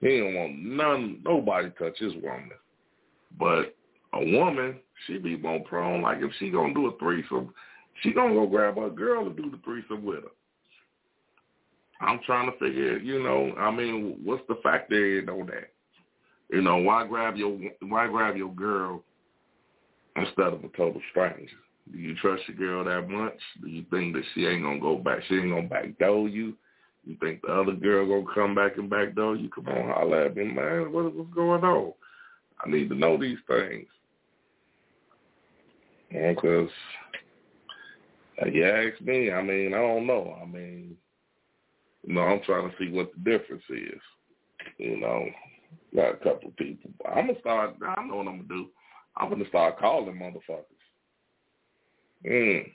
he 0.00 0.08
ain't 0.08 0.36
want 0.36 0.58
none 0.58 1.20
nobody 1.24 1.70
touch 1.78 1.98
his 1.98 2.14
woman. 2.14 2.50
But 3.38 3.74
a 4.14 4.18
woman, 4.18 4.76
she 5.06 5.18
be 5.18 5.36
more 5.36 5.60
prone. 5.60 6.02
Like 6.02 6.18
if 6.20 6.30
she 6.38 6.50
gonna 6.50 6.74
do 6.74 6.86
a 6.86 6.98
threesome, 6.98 7.52
she 8.02 8.12
gonna 8.12 8.34
go 8.34 8.46
grab 8.46 8.76
her 8.76 8.90
girl 8.90 9.24
to 9.24 9.34
do 9.34 9.50
the 9.50 9.58
threesome 9.64 10.04
with 10.04 10.24
her. 10.24 10.30
I'm 12.06 12.20
trying 12.26 12.50
to 12.50 12.58
figure, 12.58 12.98
you 12.98 13.22
know, 13.22 13.54
I 13.58 13.70
mean, 13.70 14.18
what's 14.24 14.42
the 14.48 14.56
factor 14.62 15.20
in 15.20 15.28
on 15.28 15.46
that? 15.46 15.70
You 16.50 16.60
know, 16.60 16.78
why 16.78 17.06
grab 17.06 17.36
your 17.36 17.58
why 17.80 18.08
grab 18.08 18.36
your 18.36 18.52
girl 18.52 19.02
instead 20.16 20.48
of 20.52 20.64
a 20.64 20.68
total 20.76 21.00
stranger? 21.10 21.56
Do 21.90 21.98
you 21.98 22.14
trust 22.16 22.42
your 22.48 22.56
girl 22.56 22.84
that 22.84 23.08
much? 23.08 23.38
Do 23.62 23.68
you 23.68 23.84
think 23.90 24.14
that 24.14 24.24
she 24.34 24.46
ain't 24.46 24.62
gonna 24.62 24.80
go 24.80 24.96
back? 24.96 25.20
She 25.28 25.36
ain't 25.36 25.50
gonna 25.50 25.68
backdoor 25.68 26.28
you? 26.28 26.54
You 27.04 27.16
think 27.20 27.42
the 27.42 27.48
other 27.48 27.72
girl 27.72 28.06
gonna 28.06 28.34
come 28.34 28.54
back 28.54 28.76
and 28.76 28.90
backdoor 28.90 29.36
you? 29.36 29.48
Come 29.48 29.68
on, 29.68 29.88
holla 29.88 30.26
at 30.26 30.36
me, 30.36 30.44
man. 30.44 30.92
What, 30.92 31.14
what's 31.14 31.34
going 31.34 31.64
on? 31.64 31.92
I 32.64 32.70
need 32.70 32.88
to 32.90 32.94
know 32.94 33.16
these 33.16 33.38
things. 33.48 33.88
Because 36.12 36.70
uh, 38.40 38.46
you 38.46 38.64
ask 38.64 39.00
me, 39.00 39.30
I 39.30 39.42
mean, 39.42 39.74
I 39.74 39.78
don't 39.78 40.06
know. 40.06 40.38
I 40.40 40.46
mean, 40.46 40.96
you 42.06 42.14
know, 42.14 42.22
I'm 42.22 42.42
trying 42.42 42.70
to 42.70 42.76
see 42.78 42.90
what 42.90 43.12
the 43.12 43.30
difference 43.30 43.64
is. 43.70 44.00
You 44.78 45.00
know, 45.00 45.26
Got 45.94 46.14
a 46.14 46.16
couple 46.16 46.48
of 46.48 46.56
people. 46.56 46.90
I'm 47.08 47.26
gonna 47.26 47.38
start. 47.40 47.74
I 47.86 48.04
know 48.04 48.16
what 48.16 48.28
I'm 48.28 48.36
gonna 48.36 48.48
do. 48.48 48.68
I'm 49.16 49.28
gonna 49.28 49.48
start 49.48 49.78
calling 49.78 50.14
motherfuckers. 50.16 50.64
Mm. 52.26 52.70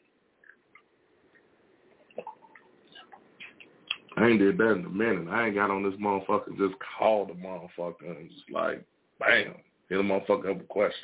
I 4.18 4.28
ain't 4.28 4.40
did 4.40 4.58
that 4.58 4.72
in 4.72 4.86
a 4.86 4.90
minute. 4.90 5.28
I 5.30 5.48
ain't 5.48 5.56
got 5.56 5.72
on 5.72 5.84
this 5.84 6.00
motherfucker. 6.00 6.58
Just 6.58 6.76
call 6.98 7.26
the 7.26 7.34
motherfucker 7.34 8.18
and 8.18 8.30
just 8.30 8.50
like, 8.52 8.84
bam, 9.20 9.56
hit 9.90 9.98
the 9.98 10.04
motherfucker 10.04 10.52
up 10.52 10.58
with 10.58 10.68
questions. 10.68 11.02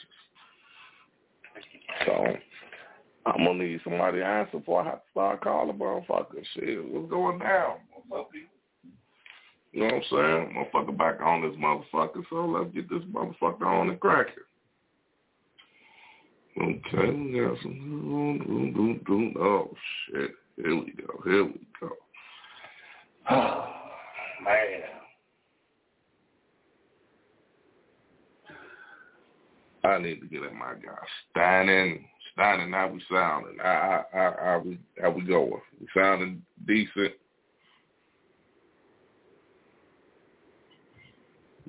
So 2.06 2.26
I'm 3.26 3.46
gonna 3.46 3.64
need 3.64 3.80
somebody 3.84 4.20
to 4.20 4.26
answer 4.26 4.60
before 4.60 4.82
I 4.82 4.86
have 4.86 5.04
to 5.04 5.12
start 5.12 5.44
calling 5.44 5.78
motherfuckers. 5.78 6.46
Shit, 6.54 6.84
what's 6.92 7.10
going 7.10 7.40
down? 7.40 7.78
You 9.72 9.80
know 9.80 9.86
what 9.86 9.94
I'm 9.96 10.04
saying? 10.12 10.68
Motherfucker 10.74 10.98
back 10.98 11.22
on 11.22 11.42
this 11.42 11.58
motherfucker, 11.60 12.24
so 12.30 12.46
let's 12.46 12.74
get 12.74 12.90
this 12.90 13.04
motherfucker 13.12 13.66
on 13.66 13.90
and 13.90 14.00
crack. 14.00 14.28
Okay, 16.62 17.10
we 17.10 17.40
got 17.40 17.58
some. 17.64 19.34
Oh 19.40 19.74
shit! 20.06 20.32
Here 20.58 20.76
we 20.76 20.94
go. 20.94 21.22
Here 21.24 21.46
we 21.46 21.68
go. 21.80 21.90
Oh 23.30 23.74
man. 24.46 25.03
I 29.84 29.98
need 29.98 30.22
to 30.22 30.28
get 30.28 30.44
at 30.44 30.54
my 30.54 30.74
guy 30.74 30.98
Steinen. 31.36 32.06
Steinen, 32.38 32.74
how 32.74 32.88
we 32.88 33.02
sounding? 33.12 33.58
How, 33.62 34.06
how, 34.12 34.36
how 34.40 34.64
we 34.66 34.80
how 35.02 35.12
we 35.12 35.24
going? 35.24 35.62
We 35.80 35.88
sounding 35.94 36.42
decent. 36.66 37.14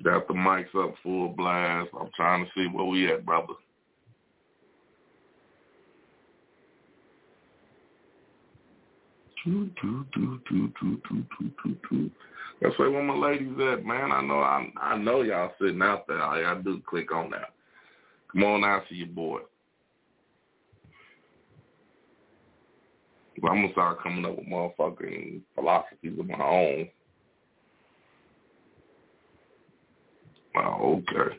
Got 0.03 0.27
the 0.27 0.33
mics 0.33 0.75
up 0.75 0.95
full 1.03 1.29
blast. 1.29 1.89
I'm 1.99 2.09
trying 2.15 2.45
to 2.45 2.51
see 2.55 2.67
where 2.67 2.85
we 2.85 3.11
at, 3.11 3.25
brother. 3.25 3.53
That's 12.61 12.79
where 12.79 13.03
my 13.03 13.15
ladies 13.15 13.53
at, 13.59 13.85
man. 13.85 14.11
I 14.11 14.21
know 14.21 14.39
I 14.39 14.71
I 14.81 14.97
know 14.97 15.21
y'all 15.21 15.51
sitting 15.61 15.81
out 15.81 16.07
there. 16.07 16.21
All 16.21 16.41
y'all 16.41 16.61
do 16.61 16.81
click 16.87 17.11
on 17.13 17.29
that. 17.31 17.53
Come 18.35 18.43
on 18.43 18.63
out 18.65 18.83
to 18.89 18.95
your 18.95 19.07
boy. 19.07 19.39
I'm 23.37 23.61
gonna 23.61 23.71
start 23.71 24.03
coming 24.03 24.25
up 24.25 24.35
with 24.35 24.47
motherfucking 24.47 25.41
philosophies 25.55 26.19
of 26.19 26.27
my 26.27 26.43
own. 26.43 26.89
Oh, 30.57 31.01
okay. 31.09 31.37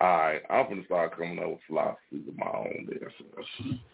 All 0.00 0.08
right, 0.08 0.40
I'm 0.48 0.68
gonna 0.70 0.84
start 0.86 1.14
coming 1.18 1.38
up 1.40 1.50
with 1.50 1.58
philosophies 1.66 2.26
of 2.26 2.38
my 2.38 2.46
own 2.46 2.88
there. 2.88 3.12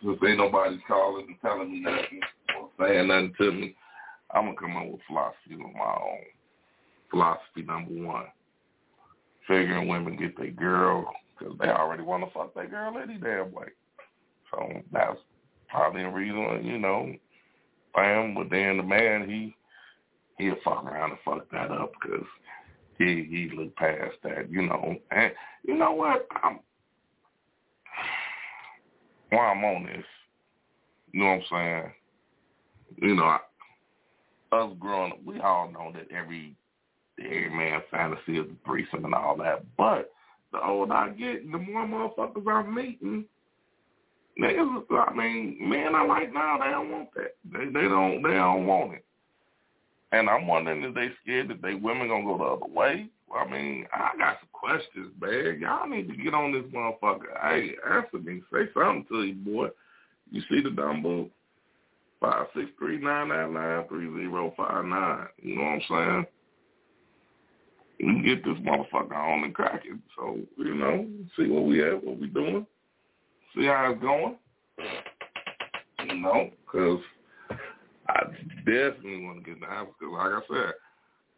Since 0.00 0.19
ain't 0.25 0.38
nobody 0.38 0.78
calling 0.87 1.26
and 1.26 1.37
telling 1.40 1.73
me 1.73 1.81
nothing 1.81 2.21
or 2.61 2.69
saying 2.78 3.09
nothing 3.09 3.35
to 3.38 3.52
me, 3.52 3.75
I'm 4.33 4.45
gonna 4.45 4.57
come 4.57 4.76
up 4.76 4.87
with 4.87 5.00
philosophy 5.09 5.55
of 5.55 5.59
my 5.59 5.99
own. 6.00 6.25
Philosophy 7.11 7.62
number 7.67 8.07
one: 8.07 8.26
figuring 9.49 9.88
women 9.88 10.17
get 10.17 10.37
their 10.38 10.52
girl 10.52 11.12
because 11.38 11.54
they 11.59 11.68
already 11.68 12.02
want 12.02 12.25
to 12.25 12.30
fuck 12.33 12.54
their 12.54 12.66
girl 12.66 12.99
any 12.99 13.18
damn 13.18 13.52
way. 13.52 13.68
So 14.50 14.83
that's 14.92 15.18
probably 15.68 16.02
a 16.02 16.11
reason, 16.11 16.64
you 16.64 16.78
know. 16.78 17.12
Bam, 17.95 18.35
but 18.35 18.50
then 18.50 18.76
the 18.76 18.83
man 18.83 19.28
he 19.28 19.54
he'll 20.38 20.57
fuck 20.64 20.85
around 20.85 21.11
and 21.11 21.18
fuck 21.25 21.50
that 21.50 21.71
up 21.71 21.92
because 22.00 22.26
he 22.99 23.26
he 23.28 23.50
looked 23.57 23.76
past 23.76 24.14
that, 24.23 24.50
you 24.50 24.62
know. 24.62 24.97
And 25.11 25.33
you 25.64 25.76
know 25.76 25.92
what? 25.92 26.26
I'm 26.42 26.61
while 29.30 29.52
I'm 29.52 29.64
on 29.64 29.85
this, 29.85 30.04
you 31.12 31.21
know 31.21 31.26
what 31.26 31.33
I'm 31.33 31.42
saying? 31.50 31.92
You 33.02 33.14
know, 33.14 33.25
I, 33.25 33.38
us 34.52 34.73
growing 34.78 35.12
up, 35.12 35.18
we 35.25 35.38
all 35.40 35.71
know 35.71 35.92
that 35.95 36.11
every 36.14 36.57
every 37.18 37.50
man 37.50 37.83
fantasy 37.90 38.38
is 38.38 38.47
the 38.47 38.57
threesome 38.64 39.04
and 39.04 39.14
all 39.14 39.37
that. 39.38 39.64
But 39.76 40.11
the 40.52 40.64
older 40.64 40.93
I 40.93 41.11
get, 41.11 41.50
the 41.50 41.59
more 41.59 41.87
motherfuckers 41.87 42.47
I'm 42.47 42.75
meeting, 42.75 43.25
niggas, 44.40 44.85
I 44.90 45.14
mean, 45.14 45.59
men 45.61 45.95
I 45.95 46.05
like 46.05 46.33
now, 46.33 46.59
they 46.59 46.71
don't 46.71 46.90
want 46.90 47.09
that. 47.14 47.37
They 47.52 47.67
they 47.67 47.88
don't 47.88 48.23
they 48.23 48.35
don't 48.35 48.67
want 48.67 48.95
it. 48.95 49.05
And 50.12 50.31
I'm 50.31 50.47
wondering 50.47 50.83
if 50.85 50.95
they 50.95 51.11
scared 51.23 51.49
that 51.49 51.61
they 51.61 51.75
women 51.75 52.09
gonna 52.09 52.25
go 52.25 52.38
the 52.38 52.45
other 52.45 52.73
way. 52.73 53.09
I 53.35 53.50
mean, 53.50 53.87
I 53.93 54.12
got 54.19 54.38
some 54.40 54.49
questions, 54.52 55.12
man. 55.21 55.59
Y'all 55.61 55.88
need 55.88 56.09
to 56.09 56.17
get 56.17 56.33
on 56.33 56.52
this 56.52 56.64
motherfucker. 56.73 57.38
Hey, 57.43 57.75
answer 57.90 58.19
me. 58.19 58.40
Say 58.50 58.71
something 58.73 59.05
to 59.11 59.25
you, 59.25 59.35
boy. 59.35 59.69
You 60.31 60.43
see 60.49 60.62
the 60.62 60.71
number? 60.71 61.26
Five 62.21 62.47
six 62.55 62.67
three 62.78 62.99
nine 62.99 63.28
nine 63.28 63.52
nine 63.55 63.87
three 63.88 64.07
zero 64.07 64.52
five 64.57 64.85
nine. 64.85 65.26
You 65.40 65.57
know 65.57 65.62
what 65.62 65.69
I'm 65.69 65.83
saying? 65.88 66.26
We 68.00 68.23
get 68.23 68.45
this 68.45 68.59
motherfucker 68.59 69.12
on 69.12 69.45
and 69.45 69.55
crack 69.55 69.83
it. 69.85 69.99
So, 70.17 70.38
you 70.57 70.75
know, 70.75 71.07
see 71.37 71.49
what 71.49 71.64
we 71.64 71.78
have, 71.78 72.02
what 72.02 72.21
we 72.21 72.28
doing. 72.28 72.67
See 73.57 73.67
how 73.67 73.93
it's 73.93 74.00
going. 74.00 74.37
You 76.07 76.21
know, 76.21 76.50
because 76.64 77.00
I 78.09 78.25
definitely 78.64 79.25
want 79.25 79.38
to 79.38 79.45
get 79.45 79.55
in 79.55 79.61
the 79.61 79.67
house 79.67 79.88
because, 79.99 80.14
like 80.14 80.33
I 80.33 80.40
said, 80.49 80.75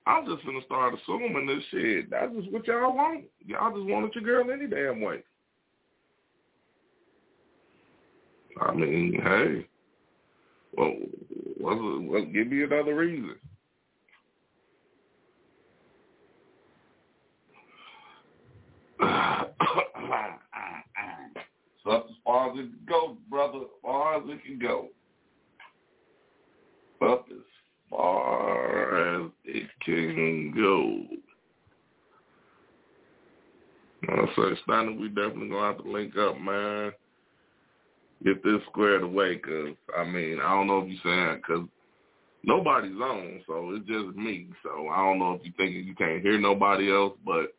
I'm 0.07 0.27
just 0.27 0.45
gonna 0.45 0.63
start 0.67 0.95
assuming 0.95 1.47
this 1.47 1.65
shit. 1.71 2.11
That's 2.11 2.33
just 2.35 2.53
what 2.53 2.67
y'all 2.67 2.95
want. 2.95 3.25
Y'all 3.47 3.75
just 3.75 3.87
wanted 3.87 4.15
your 4.15 4.25
girl 4.25 4.53
any 4.53 4.67
damn 4.67 5.01
way. 5.01 5.23
I 8.61 8.75
mean, 8.75 9.21
hey, 9.23 9.67
well, 10.77 10.95
what's, 11.59 11.81
well, 11.81 12.25
give 12.25 12.49
me 12.49 12.65
another 12.65 12.95
reason. 12.95 13.37
So 21.85 21.91
that's 21.91 22.05
as 22.11 22.17
far 22.25 22.51
as 22.51 22.59
it 22.59 22.63
can 22.63 22.87
go, 22.89 23.17
brother. 23.29 23.59
As 23.59 23.83
far 23.83 24.17
as 24.17 24.23
it 24.27 24.45
can 24.45 24.59
go 24.59 24.89
up 27.03 27.27
as 27.31 27.37
far 27.91 29.25
as 29.25 29.31
it 29.45 29.69
can 29.85 30.53
go. 30.55 31.05
I 34.09 34.27
say, 34.37 34.61
Stunner, 34.65 34.93
we 34.93 35.09
definitely 35.09 35.49
gonna 35.49 35.67
have 35.67 35.83
to 35.83 35.91
link 35.91 36.17
up, 36.17 36.41
man. 36.41 36.93
Get 38.25 38.43
this 38.43 38.61
squared 38.71 39.03
away, 39.03 39.37
cause 39.37 39.75
I 39.97 40.05
mean, 40.05 40.41
I 40.41 40.51
don't 40.51 40.67
know 40.67 40.81
if 40.81 40.91
you 40.91 40.99
saying, 41.03 41.43
cause 41.47 41.67
nobody's 42.45 42.97
on, 42.97 43.41
so 43.47 43.73
it's 43.75 43.87
just 43.87 44.17
me. 44.17 44.49
So 44.63 44.89
I 44.89 44.99
don't 44.99 45.19
know 45.19 45.33
if 45.35 45.45
you 45.45 45.53
thinking 45.57 45.85
you 45.85 45.95
can't 45.95 46.23
hear 46.23 46.39
nobody 46.39 46.93
else, 46.93 47.15
but 47.25 47.55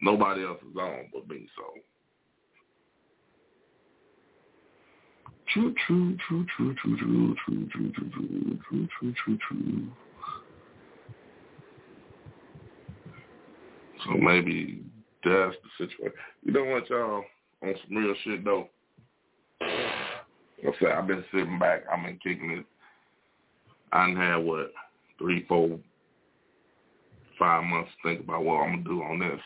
nobody 0.00 0.44
else 0.44 0.58
is 0.70 0.76
on 0.76 1.10
but 1.12 1.28
me. 1.28 1.46
So 1.56 1.80
true, 5.52 5.74
true, 5.86 6.16
true, 6.28 6.46
true, 6.56 6.74
true, 6.82 6.96
true, 6.96 7.36
true, 7.44 7.68
true, 7.70 7.92
true, 7.92 8.10
true, 8.10 8.58
true, 8.68 8.88
true, 8.98 9.14
true, 9.24 9.38
true. 9.48 9.88
So 14.04 14.10
maybe 14.18 14.82
that's 15.24 15.54
the 15.62 15.86
situation. 15.86 16.18
You 16.44 16.52
know 16.52 16.64
what, 16.64 16.90
y'all? 16.90 17.24
On 17.62 17.74
some 17.86 17.96
real 17.96 18.14
shit 18.24 18.44
though. 18.44 18.68
I 19.60 20.70
say 20.80 20.90
I've 20.90 21.06
been 21.06 21.24
sitting 21.32 21.58
back. 21.58 21.82
I've 21.92 22.04
been 22.04 22.18
kicking 22.22 22.50
it 22.50 22.66
I 23.92 24.06
done 24.06 24.16
had 24.16 24.36
what 24.36 24.72
three, 25.18 25.44
four, 25.46 25.78
five 27.38 27.64
months 27.64 27.90
to 28.02 28.08
think 28.08 28.24
about 28.24 28.44
what 28.44 28.62
I'm 28.62 28.82
gonna 28.82 28.84
do 28.84 29.02
on 29.02 29.18
this 29.18 29.40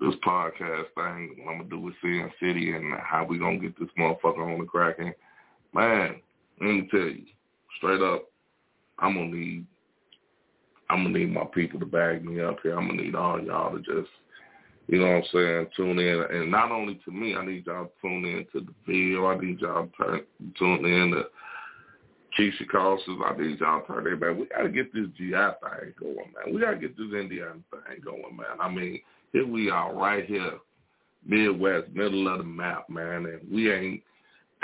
this 0.00 0.14
podcast 0.26 0.86
thing. 0.94 1.36
What 1.38 1.52
I'm 1.52 1.58
gonna 1.58 1.70
do 1.70 1.80
with 1.80 1.94
Sin 2.02 2.30
City 2.40 2.72
and 2.72 2.94
how 3.00 3.24
we 3.24 3.38
gonna 3.38 3.58
get 3.58 3.78
this 3.78 3.88
motherfucker 3.98 4.52
on 4.52 4.60
the 4.60 4.66
cracking. 4.66 5.12
Man, 5.74 6.20
let 6.60 6.66
me 6.66 6.88
tell 6.90 7.00
you 7.00 7.24
straight 7.78 8.02
up, 8.02 8.24
I'm 8.98 9.14
gonna 9.14 9.26
need 9.26 9.66
I'm 10.90 11.04
gonna 11.04 11.18
need 11.18 11.32
my 11.32 11.44
people 11.54 11.80
to 11.80 11.86
bag 11.86 12.24
me 12.24 12.40
up 12.40 12.58
here. 12.62 12.78
I'm 12.78 12.88
gonna 12.88 13.02
need 13.02 13.14
all 13.14 13.40
y'all 13.40 13.72
to 13.72 13.78
just 13.78 14.10
you 14.88 14.98
know 14.98 15.06
what 15.06 15.16
I'm 15.16 15.24
saying, 15.32 15.66
tune 15.76 15.98
in. 15.98 16.24
And 16.30 16.50
not 16.50 16.72
only 16.72 17.00
to 17.04 17.12
me, 17.12 17.36
I 17.36 17.46
need 17.46 17.66
y'all 17.66 17.86
to 17.86 17.90
tune 18.00 18.24
in 18.24 18.46
to 18.52 18.66
the 18.66 18.74
video. 18.86 19.26
I 19.26 19.38
need 19.38 19.60
y'all 19.60 19.88
to 19.98 20.20
tune 20.58 20.84
in 20.84 21.12
to 21.12 21.24
Keisha 22.38 22.66
calls 22.70 23.00
us, 23.00 23.16
I 23.24 23.36
need 23.36 23.60
y'all 23.60 23.80
to 23.80 23.86
turn 23.86 24.04
their 24.04 24.16
back. 24.16 24.38
We 24.38 24.46
got 24.46 24.62
to 24.62 24.68
get 24.70 24.92
this 24.92 25.06
GI 25.16 25.32
thing 25.32 25.92
going, 26.00 26.16
man. 26.16 26.54
We 26.54 26.60
got 26.60 26.72
to 26.72 26.76
get 26.76 26.96
this 26.96 27.12
Indiana 27.12 27.60
thing 27.70 28.00
going, 28.02 28.36
man. 28.36 28.58
I 28.60 28.68
mean, 28.70 29.00
here 29.32 29.46
we 29.46 29.70
are 29.70 29.94
right 29.94 30.24
here, 30.24 30.58
Midwest, 31.26 31.90
middle 31.92 32.28
of 32.28 32.38
the 32.38 32.44
map, 32.44 32.88
man, 32.88 33.26
and 33.26 33.40
we 33.50 33.72
ain't, 33.72 34.02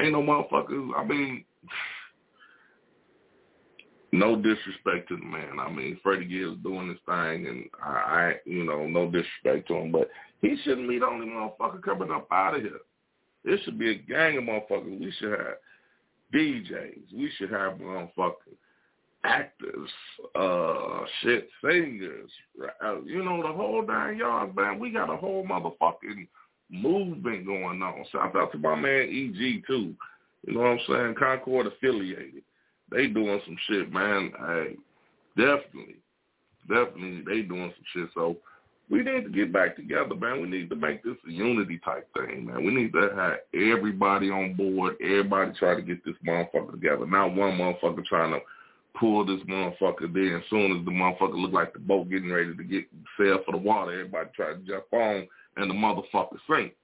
ain't 0.00 0.12
no 0.12 0.22
motherfuckers. 0.22 0.90
I 0.96 1.04
mean, 1.04 1.44
no 4.12 4.36
disrespect 4.36 5.08
to 5.08 5.16
the 5.16 5.24
man. 5.24 5.58
I 5.60 5.70
mean, 5.70 5.98
Freddie 6.02 6.26
Gibbs 6.26 6.62
doing 6.62 6.88
his 6.88 6.98
thing, 7.06 7.46
and 7.46 7.64
I, 7.82 7.88
I, 7.88 8.34
you 8.44 8.64
know, 8.64 8.86
no 8.86 9.06
disrespect 9.06 9.68
to 9.68 9.74
him, 9.74 9.92
but 9.92 10.10
he 10.42 10.56
shouldn't 10.62 10.88
be 10.88 10.98
the 10.98 11.06
only 11.06 11.26
motherfucker 11.26 11.82
coming 11.82 12.10
up 12.10 12.28
out 12.30 12.56
of 12.56 12.62
here. 12.62 12.80
There 13.44 13.58
should 13.64 13.78
be 13.78 13.92
a 13.92 13.94
gang 13.94 14.38
of 14.38 14.44
motherfuckers. 14.44 15.00
We 15.00 15.12
should 15.18 15.30
have 15.30 15.56
DJs. 16.34 17.14
We 17.14 17.30
should 17.36 17.50
have 17.50 17.74
motherfucking 17.74 18.56
actors, 19.28 19.90
uh, 20.34 21.04
shit, 21.22 21.48
singers. 21.62 22.30
You 23.04 23.24
know, 23.24 23.42
the 23.42 23.52
whole 23.52 23.84
nine 23.86 24.18
yards, 24.18 24.54
man. 24.56 24.78
We 24.78 24.90
got 24.90 25.12
a 25.12 25.16
whole 25.16 25.44
motherfucking 25.44 26.26
movement 26.70 27.46
going 27.46 27.82
on. 27.82 28.04
Shout 28.10 28.36
out 28.36 28.52
to 28.52 28.58
my 28.58 28.74
man 28.74 29.08
EG 29.08 29.64
too. 29.66 29.94
You 30.46 30.54
know 30.54 30.60
what 30.60 30.68
I'm 30.68 30.80
saying? 30.88 31.14
Concord 31.18 31.66
affiliated. 31.66 32.42
They 32.90 33.06
doing 33.06 33.40
some 33.44 33.56
shit, 33.68 33.92
man. 33.92 34.32
Hey, 34.38 34.76
definitely, 35.36 35.96
definitely, 36.68 37.22
they 37.26 37.42
doing 37.42 37.72
some 37.76 37.84
shit. 37.92 38.10
So 38.14 38.36
we 38.90 38.98
need 38.98 39.24
to 39.24 39.30
get 39.30 39.52
back 39.52 39.76
together, 39.76 40.14
man. 40.14 40.40
We 40.40 40.48
need 40.48 40.70
to 40.70 40.76
make 40.76 41.02
this 41.02 41.16
a 41.26 41.30
unity 41.30 41.78
type 41.84 42.08
thing, 42.14 42.46
man. 42.46 42.64
We 42.64 42.72
need 42.72 42.92
to 42.94 43.10
have 43.14 43.38
everybody 43.52 44.30
on 44.30 44.54
board, 44.54 44.96
everybody 45.02 45.52
try 45.58 45.74
to 45.74 45.82
get 45.82 46.02
this 46.04 46.14
motherfucker 46.26 46.72
together. 46.72 47.06
Not 47.06 47.34
one 47.34 47.58
motherfucker 47.58 48.04
trying 48.06 48.32
to 48.32 48.40
pull 48.98 49.24
this 49.24 49.40
motherfucker 49.48 50.12
there. 50.12 50.38
As 50.38 50.44
soon 50.50 50.78
as 50.78 50.84
the 50.84 50.90
motherfucker 50.90 51.40
look 51.40 51.52
like 51.52 51.72
the 51.72 51.78
boat 51.78 52.10
getting 52.10 52.30
ready 52.30 52.54
to 52.54 52.64
get 52.64 52.84
sail 53.18 53.38
for 53.44 53.52
the 53.52 53.58
water, 53.58 53.92
everybody 53.92 54.30
try 54.34 54.54
to 54.54 54.58
jump 54.60 54.84
on 54.92 55.28
and 55.56 55.70
the 55.70 55.74
motherfucker 55.74 56.38
sink. 56.48 56.74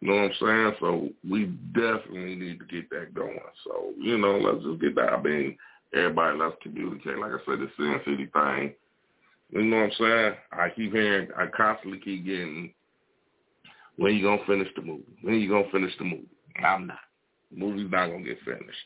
You 0.00 0.08
know 0.08 0.14
what 0.14 0.24
I'm 0.24 0.32
saying? 0.40 0.72
So 0.80 1.08
we 1.28 1.46
definitely 1.72 2.36
need 2.36 2.58
to 2.60 2.66
get 2.66 2.90
that 2.90 3.14
going. 3.14 3.38
So, 3.64 3.92
you 3.98 4.18
know, 4.18 4.38
let's 4.38 4.64
just 4.64 4.80
get 4.80 4.94
that. 4.96 5.12
I 5.12 5.22
mean, 5.22 5.56
everybody 5.94 6.38
let's 6.38 6.56
communicate. 6.62 7.18
Like 7.18 7.32
I 7.32 7.38
said, 7.46 7.60
the 7.60 7.68
Sin 7.76 8.00
City 8.04 8.26
thing, 8.32 8.74
you 9.50 9.62
know 9.62 9.76
what 9.76 9.84
I'm 9.84 9.92
saying? 9.98 10.34
I 10.52 10.68
keep 10.74 10.92
hearing, 10.92 11.28
I 11.36 11.46
constantly 11.56 12.00
keep 12.00 12.26
getting, 12.26 12.72
when 13.96 14.14
you 14.14 14.22
gonna 14.22 14.44
finish 14.46 14.68
the 14.76 14.82
movie? 14.82 15.04
When 15.22 15.40
you 15.40 15.48
gonna 15.48 15.70
finish 15.70 15.92
the 15.98 16.04
movie? 16.04 16.28
I'm 16.62 16.88
not. 16.88 16.98
The 17.50 17.58
movie's 17.58 17.90
not 17.90 18.08
gonna 18.08 18.24
get 18.24 18.38
finished. 18.44 18.76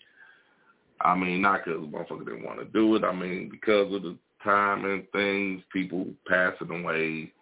I 1.01 1.17
mean, 1.17 1.41
not 1.43 1.65
because 1.65 1.81
the 1.81 1.87
motherfucker 1.87 2.27
didn't 2.27 2.45
want 2.45 2.59
to 2.59 2.67
do 2.67 2.95
it. 2.97 3.05
I 3.05 3.13
mean, 3.13 3.49
because 3.51 3.93
of 3.95 4.03
the 4.03 4.17
time 4.45 4.85
and 4.85 5.11
things, 5.13 5.63
people 5.73 6.07
passing 6.29 6.71
away. 6.71 7.33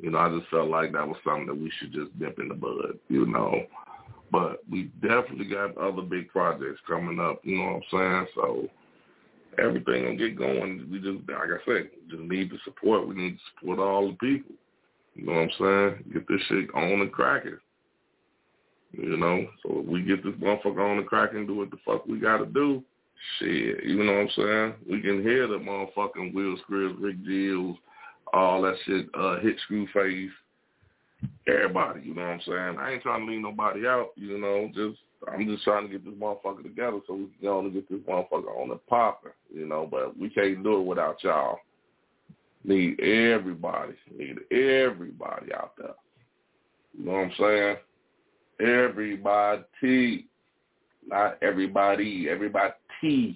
You 0.00 0.10
know, 0.10 0.18
I 0.18 0.36
just 0.36 0.50
felt 0.50 0.68
like 0.68 0.92
that 0.92 1.06
was 1.06 1.16
something 1.24 1.46
that 1.46 1.54
we 1.54 1.70
should 1.78 1.92
just 1.92 2.18
dip 2.18 2.38
in 2.38 2.48
the 2.48 2.54
bud. 2.54 2.98
You 3.08 3.26
know, 3.26 3.66
but 4.32 4.58
we 4.70 4.90
definitely 5.00 5.46
got 5.46 5.76
other 5.78 6.02
big 6.02 6.28
projects 6.28 6.80
coming 6.88 7.20
up. 7.20 7.40
You 7.44 7.58
know 7.58 7.64
what 7.64 7.98
I'm 8.00 8.26
saying? 8.26 8.26
So 8.34 8.68
everything 9.58 10.04
will 10.04 10.16
get 10.16 10.36
going. 10.36 10.88
We 10.90 10.98
just, 10.98 11.28
like 11.28 11.50
I 11.50 11.64
said, 11.64 11.90
just 12.10 12.22
need 12.22 12.50
the 12.50 12.58
support. 12.64 13.06
We 13.06 13.14
need 13.14 13.36
to 13.36 13.42
support 13.54 13.78
all 13.78 14.08
the 14.08 14.14
people. 14.14 14.56
You 15.14 15.26
know 15.26 15.32
what 15.32 15.42
I'm 15.42 15.50
saying? 15.60 16.12
Get 16.12 16.28
this 16.28 16.40
shit 16.48 16.74
on 16.74 17.00
and 17.00 17.12
cracking. 17.12 17.58
You 18.92 19.16
know, 19.16 19.46
so 19.62 19.80
if 19.80 19.86
we 19.86 20.02
get 20.02 20.22
this 20.24 20.34
motherfucker 20.34 20.78
on 20.78 21.36
and 21.36 21.48
do 21.48 21.56
what 21.56 21.70
the 21.70 21.78
fuck 21.84 22.06
we 22.06 22.18
gotta 22.18 22.46
do, 22.46 22.82
shit, 23.38 23.84
you 23.84 24.02
know 24.02 24.12
what 24.12 24.20
I'm 24.20 24.30
saying? 24.36 24.74
We 24.90 25.00
can 25.00 25.22
hear 25.22 25.46
the 25.46 25.58
motherfucking 25.58 26.34
Will 26.34 26.56
Scribs, 26.58 27.00
Rick 27.00 27.24
Gills, 27.24 27.76
all 28.32 28.62
that 28.62 28.76
shit, 28.84 29.06
uh, 29.14 29.38
hit 29.40 29.56
Screwface, 29.68 30.30
everybody, 31.48 32.02
you 32.04 32.14
know 32.14 32.22
what 32.22 32.28
I'm 32.28 32.40
saying? 32.46 32.78
I 32.78 32.92
ain't 32.92 33.02
trying 33.02 33.26
to 33.26 33.32
leave 33.32 33.42
nobody 33.42 33.86
out, 33.86 34.10
you 34.16 34.38
know, 34.38 34.70
just 34.74 34.98
I'm 35.32 35.46
just 35.46 35.64
trying 35.64 35.86
to 35.86 35.92
get 35.92 36.04
this 36.04 36.14
motherfucker 36.14 36.62
together 36.62 37.00
so 37.06 37.14
we 37.14 37.24
can 37.24 37.32
go 37.42 37.60
and 37.60 37.72
get 37.72 37.88
this 37.88 38.00
motherfucker 38.00 38.60
on 38.60 38.68
the 38.68 38.76
popping, 38.88 39.32
you 39.52 39.66
know, 39.66 39.88
but 39.90 40.18
we 40.18 40.28
can't 40.28 40.62
do 40.62 40.80
it 40.80 40.86
without 40.86 41.22
y'all. 41.22 41.58
Need 42.64 43.00
everybody. 43.00 43.94
Need 44.16 44.38
everybody 44.50 45.52
out 45.52 45.72
there. 45.76 45.94
You 46.96 47.04
know 47.04 47.12
what 47.12 47.18
I'm 47.18 47.32
saying? 47.38 47.76
Everybody. 48.60 50.26
Not 51.06 51.38
everybody. 51.42 52.28
Everybody. 52.30 52.72
Hmm. 53.04 53.32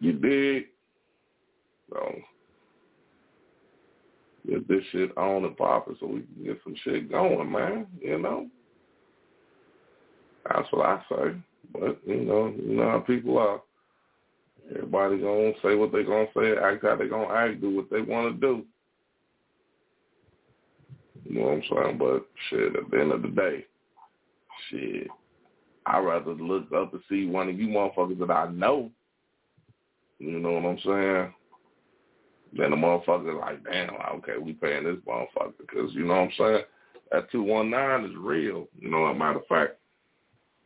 You 0.00 0.12
dig? 0.14 0.64
So 1.90 2.14
get 4.48 4.66
this 4.66 4.82
shit 4.92 5.16
on 5.18 5.44
and 5.44 5.54
popping 5.54 5.96
so 6.00 6.06
we 6.06 6.20
can 6.22 6.44
get 6.44 6.58
some 6.64 6.74
shit 6.84 7.10
going, 7.10 7.52
man. 7.52 7.86
You 8.00 8.18
know? 8.18 8.46
That's 10.48 10.66
what 10.70 10.86
I 10.86 11.02
say. 11.10 11.34
But 11.70 11.98
you 12.06 12.24
know, 12.24 12.54
you 12.56 12.76
know 12.76 12.90
how 12.90 13.00
people 13.00 13.36
are. 13.36 13.60
Everybody 14.70 15.18
gonna 15.18 15.52
say 15.62 15.74
what 15.74 15.92
they 15.92 16.02
gonna 16.02 16.28
say, 16.34 16.52
act 16.62 16.84
how 16.84 16.96
they 16.96 17.08
gonna 17.08 17.34
act, 17.34 17.60
do 17.60 17.76
what 17.76 17.90
they 17.90 18.00
wanna 18.00 18.32
do. 18.32 18.64
You 21.24 21.40
know 21.40 21.46
what 21.46 21.52
I'm 21.52 21.62
saying? 21.70 21.98
But 21.98 22.26
shit, 22.48 22.74
at 22.74 22.90
the 22.90 23.00
end 23.00 23.12
of 23.12 23.20
the 23.20 23.28
day, 23.28 23.66
shit, 24.70 25.08
I'd 25.88 26.04
rather 26.04 26.34
look 26.34 26.70
up 26.72 26.92
to 26.92 27.00
see 27.08 27.26
one 27.26 27.48
of 27.48 27.58
you 27.58 27.68
motherfuckers 27.68 28.18
that 28.18 28.30
I 28.30 28.50
know. 28.50 28.90
You 30.18 30.38
know 30.38 30.52
what 30.52 30.64
I'm 30.66 30.78
saying? 30.84 31.34
Then 32.56 32.70
the 32.70 32.76
motherfucker 32.76 33.38
like, 33.38 33.64
damn, 33.64 33.90
okay, 34.16 34.38
we 34.40 34.52
paying 34.52 34.84
this 34.84 34.96
motherfucker 35.06 35.54
because 35.58 35.92
you 35.94 36.04
know 36.04 36.14
what 36.14 36.20
I'm 36.20 36.32
saying. 36.38 36.62
That 37.10 37.30
two 37.30 37.42
one 37.42 37.70
nine 37.70 38.04
is 38.04 38.16
real. 38.18 38.68
You 38.78 38.90
know, 38.90 39.04
a 39.06 39.14
matter 39.14 39.38
of 39.38 39.46
fact, 39.46 39.78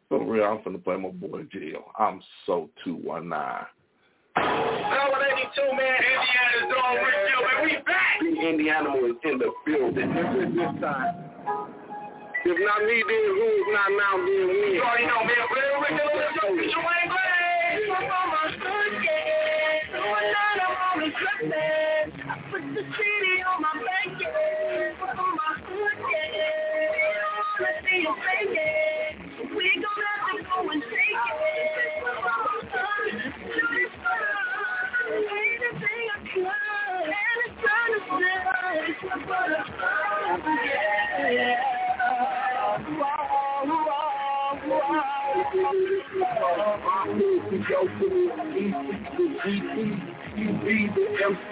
so 0.09 0.19
real, 0.19 0.45
I'm 0.45 0.59
finna 0.59 0.83
play 0.83 0.97
my 0.97 1.11
boy 1.11 1.45
Jill. 1.53 1.85
I'm 1.99 2.21
so 2.47 2.69
219. 2.85 3.31
Number 4.35 5.25
82, 5.39 5.77
man. 5.77 6.03
Indiana's 6.03 6.67
doing 6.69 6.99
Rick 7.05 7.15
Jill, 7.29 7.43
man. 7.47 7.65
We 7.65 7.73
back. 7.87 8.19
The 8.21 8.49
Indiana 8.49 8.91
is 8.97 9.17
in 9.25 9.39
the 9.39 9.53
building. 9.65 10.15
This 10.15 10.49
is 10.49 10.55
this 10.57 10.81
time. 10.81 11.32
If 12.45 12.59
not 12.59 12.83
me 12.83 12.99
being 13.07 13.39
who, 13.39 13.71
not 13.71 13.87
now 13.95 14.19
being 14.27 14.51
me. 14.51 14.75
You 14.75 14.83
already 14.83 15.07
know, 15.07 15.23
man. 15.23 15.31
Real, 15.31 15.79
real, 15.79 15.95
real, 15.95 16.11
real, 16.11 16.59
real, 16.59 16.59
you 16.59 16.75
ain't 16.75 17.07
great. 17.07 17.87
You 17.87 17.95
up 17.95 18.03
on 18.03 18.27
my 18.35 18.51
suitcase. 18.51 19.87
Doing 19.95 20.27
that, 20.27 20.59
I'm 20.59 20.75
on 20.75 21.07
the 21.07 21.15
I 21.15 22.43
put 22.51 22.67
the 22.75 22.83
CD 22.83 23.25
on 23.47 23.63
my 23.63 23.79
blanket. 23.79 24.99
Up 24.99 25.15
on 25.23 25.39
my 25.39 25.55
yeah. 25.71 26.43
You 26.99 27.15
don't 27.15 27.47
wanna 27.63 27.79
see 27.87 28.03
you 28.03 28.11
fake 28.27 28.59
it. 28.59 29.55
We 29.55 29.79
gon' 29.79 30.03
have 30.03 30.35
to 30.35 30.43
go 30.43 30.67
and 30.67 30.83
take 30.83 31.15
it. 31.15 32.03
Up 32.11 32.27
on 32.27 32.43
my 32.43 32.59
suitcase. 32.75 33.39
To 33.55 33.63
be 33.71 33.87
fun. 34.03 35.15
Anything 35.31 36.05
I 36.11 36.19
could. 36.27 37.07
And 37.07 37.39
it's 37.47 37.55
time 37.63 38.03
to 38.03 38.19
live. 38.19 38.83
It's 38.83 38.99
my 39.07 39.15
butterfly. 39.31 40.43
Yeah. 41.31 41.72
You. 44.73 45.03
be 48.55 48.71
the 48.71 50.22
MC, 50.33 50.88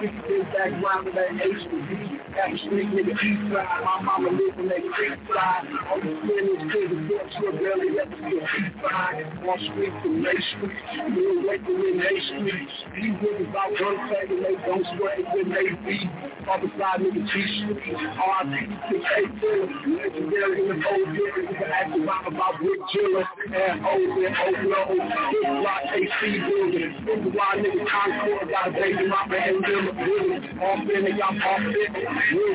the 0.00 0.44
background 0.56 1.08
of 1.08 1.14
that 1.14 1.30
HB. 1.36 2.20
That 2.30 2.56
street 2.64 2.88
nigga 2.94 3.12
east 3.12 3.52
side, 3.52 3.84
my 3.84 4.00
mama 4.02 4.30
live 4.30 4.56
on 4.56 4.68
that 4.68 4.84
creek 4.94 5.18
side. 5.28 5.66
All 5.90 6.00
the 6.00 6.10
spinners 6.22 6.62
to 6.72 6.80
the 6.88 6.98
books, 7.10 7.34
your 7.42 7.52
belly, 7.52 7.90
let 7.92 8.08
us 8.08 8.20
get 8.24 8.40
east 8.40 8.76
side. 8.80 9.26
On 9.44 9.58
street 9.60 9.94
to 10.02 10.08
May 10.08 10.38
Street, 10.56 10.80
we're 11.12 11.44
waiting 11.44 11.76
in 11.76 11.98
May 11.98 12.18
Street. 12.24 12.70
These 12.94 13.16
niggas 13.20 13.52
out 13.52 13.74
one 13.84 13.98
second, 14.08 14.40
they 14.48 14.56
don't 14.64 14.86
spray 14.96 15.20
when 15.28 15.46
they 15.50 15.68
beat. 15.84 16.08
Other 16.48 16.70
side 16.80 17.04
nigga 17.04 17.20
G 17.20 17.34
Street, 17.60 18.00
RP, 18.00 18.54
6 18.64 19.04
8 19.20 19.50
legendary 19.92 20.58
in 20.62 20.68
the 20.70 20.76
whole 20.80 21.06
year. 21.12 21.36
You 21.36 21.54
can 21.58 21.68
ask 21.68 21.92
about 21.92 22.24
about 22.32 22.54
Rick 22.62 22.80
Jiller 22.94 23.26
and 23.44 23.84
O's 23.84 24.14
and 24.24 24.34
O'Lo. 24.40 24.82
Big 24.94 25.46
block 25.60 25.84
AC 25.92 26.20
building. 26.48 26.94
Think 27.04 27.34
why 27.34 27.60
nigga 27.60 27.84
Concord 27.90 28.48
got 28.48 28.68
a 28.68 28.69
baby 28.72 29.04
it, 29.04 29.12
I'm 29.12 29.32
in. 29.32 29.60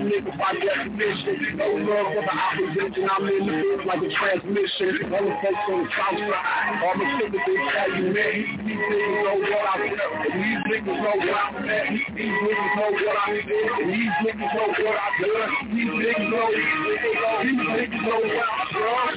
Real 0.05 0.23
by 0.37 0.53
definition. 0.53 1.57
No 1.57 1.67
love 1.75 2.13
for 2.13 2.23
the 2.23 2.35
opposition. 2.35 3.09
I'm 3.09 3.27
in 3.27 3.45
the 3.45 3.53
field 3.61 3.85
like 3.85 4.01
a 4.03 4.09
transmission. 4.09 5.11
All 5.13 5.23
the 5.23 5.33
folks 5.41 5.65
on 5.69 5.83
the 5.83 5.89
south 5.95 6.19
side. 6.19 6.81
All 6.83 6.95
the 6.95 7.05
sympathy 7.19 7.55
tell 7.71 7.91
you, 7.95 8.13
man. 8.13 8.35
These 8.65 8.83
niggas 8.85 9.23
know 9.23 9.35
what 9.39 9.65
I 9.65 9.81
feel. 9.83 10.09
And 10.15 10.33
these 10.35 10.61
niggas 10.69 10.99
know 11.01 11.15
what 11.15 11.35
I'm 11.35 11.69
at. 11.69 11.87
These 12.15 12.37
niggas 12.45 12.71
know 12.75 12.89
what 12.91 13.15
I 13.15 13.31
feel. 13.45 13.71
And 13.75 13.89
these 13.91 14.15
niggas 14.23 14.51
know 14.55 14.67
what 14.71 14.95
I 14.95 15.09
do. 15.19 15.31
These 15.75 15.93
niggas 15.95 16.29
know, 16.31 16.47
these 16.55 16.79
niggas 16.85 17.15
know, 17.15 17.35
these 17.43 17.65
niggas 17.75 18.01
know 18.05 18.19
what 18.19 18.45
I'm 18.45 18.67
from. 18.71 19.15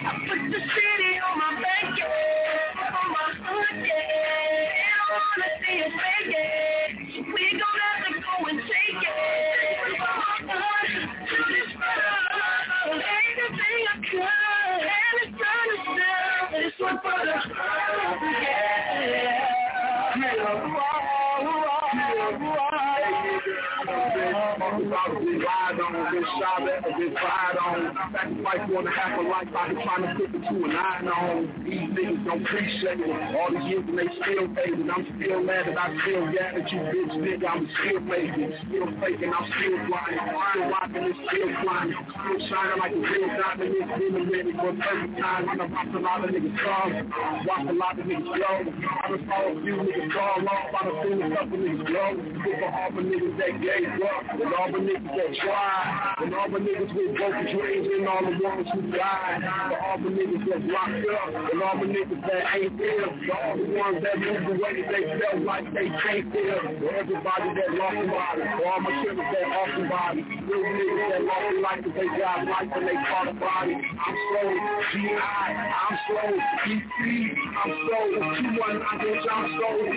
I 0.00 0.14
put 0.28 0.40
the 0.50 0.58
city 0.58 1.07
wanna 5.38 5.54
gon' 7.52 7.78
have 7.80 8.02
to 8.06 8.12
go 8.20 8.34
and 8.48 8.58
take 8.60 9.02
it. 9.02 9.08
I. 10.00 10.58
And 16.54 16.64
it's 16.64 16.80
one 16.80 16.98
for 17.02 17.12
the 17.24 17.34
yeah. 25.40 25.67
Lied 25.88 26.06
on, 26.06 26.12
get 26.12 26.24
shot 26.38 26.68
at, 26.68 26.84
get 26.84 27.14
fired 27.14 27.58
on. 27.58 27.96
Sacrifice 28.12 28.70
one 28.70 28.86
and 28.86 28.88
a 28.88 28.98
half 28.98 29.18
a 29.18 29.22
life 29.22 29.48
here 29.48 29.82
trying 29.84 30.02
to 30.02 30.14
put 30.16 30.32
the 30.32 30.38
two 30.48 30.64
and 30.64 30.72
nine 30.72 31.08
on. 31.08 31.64
These 31.64 31.88
niggas 31.92 32.24
don't 32.24 32.42
appreciate 32.42 33.00
it. 33.00 33.36
All 33.36 33.50
these 33.52 33.66
years 33.68 33.84
and 33.88 33.98
they 33.98 34.08
still 34.20 34.46
fading. 34.54 34.90
I'm 34.90 35.04
still 35.16 35.40
mad 35.42 35.66
that 35.68 35.78
I 35.78 35.88
still 36.02 36.26
got 36.26 36.56
at 36.56 36.72
you, 36.72 36.80
bitch 36.80 37.14
nigga. 37.18 37.46
I'm 37.48 37.64
still 37.78 38.00
faking, 38.08 38.52
still 38.68 38.88
faking. 39.00 39.32
I'm 39.32 39.46
still 39.48 39.76
flying, 39.88 40.18
still 40.18 40.66
rocking 40.68 41.04
and 41.04 41.16
still 41.28 41.50
climbing. 41.62 42.00
Still 42.08 42.40
shining 42.48 42.78
like 42.78 42.92
a 42.92 43.00
real 43.00 43.28
diamond. 43.28 43.72
It's 43.78 43.92
been 43.98 44.14
a 44.16 44.24
minute, 44.24 44.56
but 44.56 44.76
every 44.76 45.10
time 45.20 45.48
I 45.48 45.56
done 45.56 45.72
watched 45.72 45.94
a 45.94 46.00
lot 46.00 46.24
of 46.24 46.30
niggas 46.30 46.56
come, 46.58 46.90
watched 47.46 47.68
a 47.68 47.76
lot 47.76 47.98
of 47.98 48.04
niggas 48.04 48.28
blow. 48.28 48.56
I 48.58 49.06
done 49.08 49.24
saw 49.28 49.40
a 49.48 49.54
few 49.62 49.76
niggas 49.76 50.12
fall 50.12 50.48
off. 50.48 50.68
I 50.68 50.80
done 50.84 50.96
seen 51.04 51.18
a 51.22 51.28
couple 51.36 51.58
niggas 51.58 51.86
blow. 51.86 52.10
For 52.48 52.70
all 52.72 52.90
the 52.92 53.02
niggas 53.02 53.36
that 53.38 53.52
gave 53.60 54.00
up, 54.02 54.24
and 54.32 54.54
all 54.54 54.70
the 54.72 54.80
niggas 54.82 55.12
that 55.16 55.30
tried, 55.38 55.77
and 56.22 56.34
all 56.34 56.50
the 56.50 56.58
niggas 56.58 56.92
with 56.94 57.16
broken 57.16 57.46
dreams, 57.56 57.88
and 57.88 58.08
all 58.08 58.22
the 58.24 58.34
ones 58.42 58.66
who 58.72 58.80
died, 58.90 59.42
for 59.70 59.78
all 59.78 59.98
the 59.98 60.10
niggas 60.10 60.44
that's 60.48 60.66
locked 60.66 61.06
up, 61.08 61.30
and 61.52 61.62
all 61.62 61.78
the 61.78 61.86
niggas 61.86 62.20
that 62.26 62.42
ain't 62.54 62.78
there, 62.78 63.06
for 63.26 63.36
all 63.38 63.56
the 63.56 63.68
ones 63.78 63.98
that 64.02 64.18
moved 64.18 64.58
away, 64.58 64.82
they 64.82 65.04
felt 65.18 65.42
like 65.44 65.66
they 65.72 65.88
can't 66.02 66.32
there, 66.32 66.60
for 66.82 66.90
everybody 66.94 67.48
that 67.54 67.68
lost 67.78 67.96
somebody, 67.96 68.42
for 68.58 68.66
all 68.68 68.80
my 68.80 68.92
killers 69.02 69.28
that 69.30 69.46
lost 69.48 69.72
somebody, 69.78 70.20
real 70.48 70.64
niggas 70.66 71.08
that 71.08 71.22
lost 71.22 71.44
their 71.48 71.60
life 71.62 71.80
because 71.84 71.96
they 71.98 72.10
got 72.18 72.46
life 72.46 72.70
and 72.74 72.84
they 72.88 72.98
caught 73.08 73.28
a 73.28 73.34
body. 73.38 73.74
I'm 73.78 74.16
slow, 74.28 74.50
GI, 74.92 75.16
I'm 75.16 75.94
slow, 76.08 76.30
EC, 76.68 76.98
I'm 77.54 77.70
slow, 77.86 78.18
219, 78.18 78.98
bitch, 79.00 79.26
I'm 79.30 79.46
slow, 79.54 79.88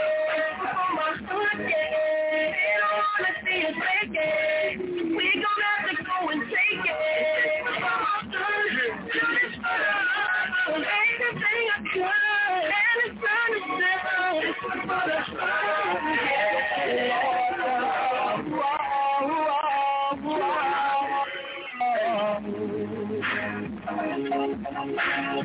On 0.71 0.91
my 0.97 1.11
hood. 1.29 1.59
They 1.61 2.77
don't 2.81 2.97
wanna 2.99 3.33
see 3.45 3.61
us 3.67 3.77
make 3.77 4.15
it. 4.15 4.81
We 5.17 5.27
gon' 5.43 5.63
have 5.67 5.85
to 5.91 5.95
go 6.05 6.17
and 6.31 6.43
take 6.51 6.87
it. 6.87 7.65
From 7.65 7.81
my 7.83 7.89
hood 8.33 8.73
to 9.13 9.21
this 9.37 9.55
world. 9.63 10.85
Anything 10.87 11.65
I 11.75 11.79
could. 11.93 12.65
And 12.79 12.99
it's 13.05 13.19
done, 13.21 13.53
it's 13.57 13.69
done. 13.81 14.37
It's 14.45 14.61
for 14.61 15.03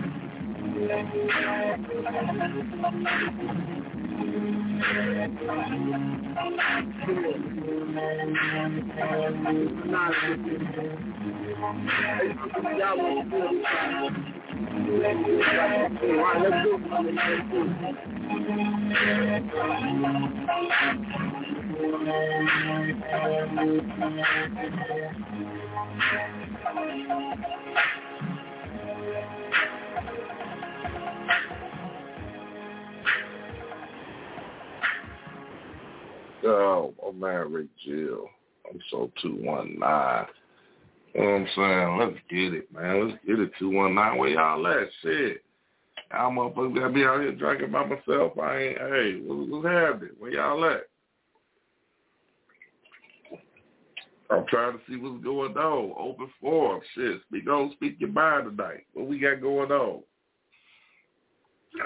the 0.02 0.05
world, 0.88 1.16
Oh, 36.46 36.94
oh 37.02 37.12
man, 37.12 37.52
Rick 37.52 37.68
Jill. 37.84 38.30
I'm 38.70 38.80
so 38.92 39.12
two 39.22 39.36
one 39.42 39.78
nine. 39.80 40.26
You 41.14 41.22
know 41.22 41.28
what 41.28 41.36
I'm 41.36 41.48
saying? 41.56 41.98
Let's 42.00 42.26
get 42.30 42.54
it, 42.54 42.74
man. 42.74 43.08
Let's 43.08 43.20
get 43.26 43.40
it 43.40 43.52
two 43.58 43.70
one 43.70 43.96
nine. 43.96 44.18
Where 44.18 44.30
y'all 44.30 44.68
at? 44.68 44.88
Shit. 45.02 45.44
Y'all 46.12 46.32
motherfuckers 46.32 46.76
gotta 46.76 46.94
be 46.94 47.04
out 47.04 47.22
here 47.22 47.32
drinking 47.32 47.72
by 47.72 47.86
myself. 47.86 48.38
I 48.40 48.58
ain't 48.58 48.78
hey, 48.78 49.22
what, 49.24 49.48
what's 49.48 49.68
happening? 49.68 50.16
Where 50.20 50.32
y'all 50.32 50.66
at? 50.66 50.84
I'm 54.30 54.46
trying 54.48 54.74
to 54.74 54.80
see 54.90 54.98
what's 54.98 55.24
going 55.24 55.56
on. 55.56 55.94
Open 55.98 56.30
forum. 56.42 56.82
Shit. 56.96 57.22
Speak 57.28 57.48
on, 57.48 57.72
speak 57.74 57.98
your 58.00 58.10
mind 58.10 58.58
tonight. 58.58 58.86
What 58.94 59.08
we 59.08 59.20
got 59.20 59.42
going 59.42 59.72
on? 59.72 60.02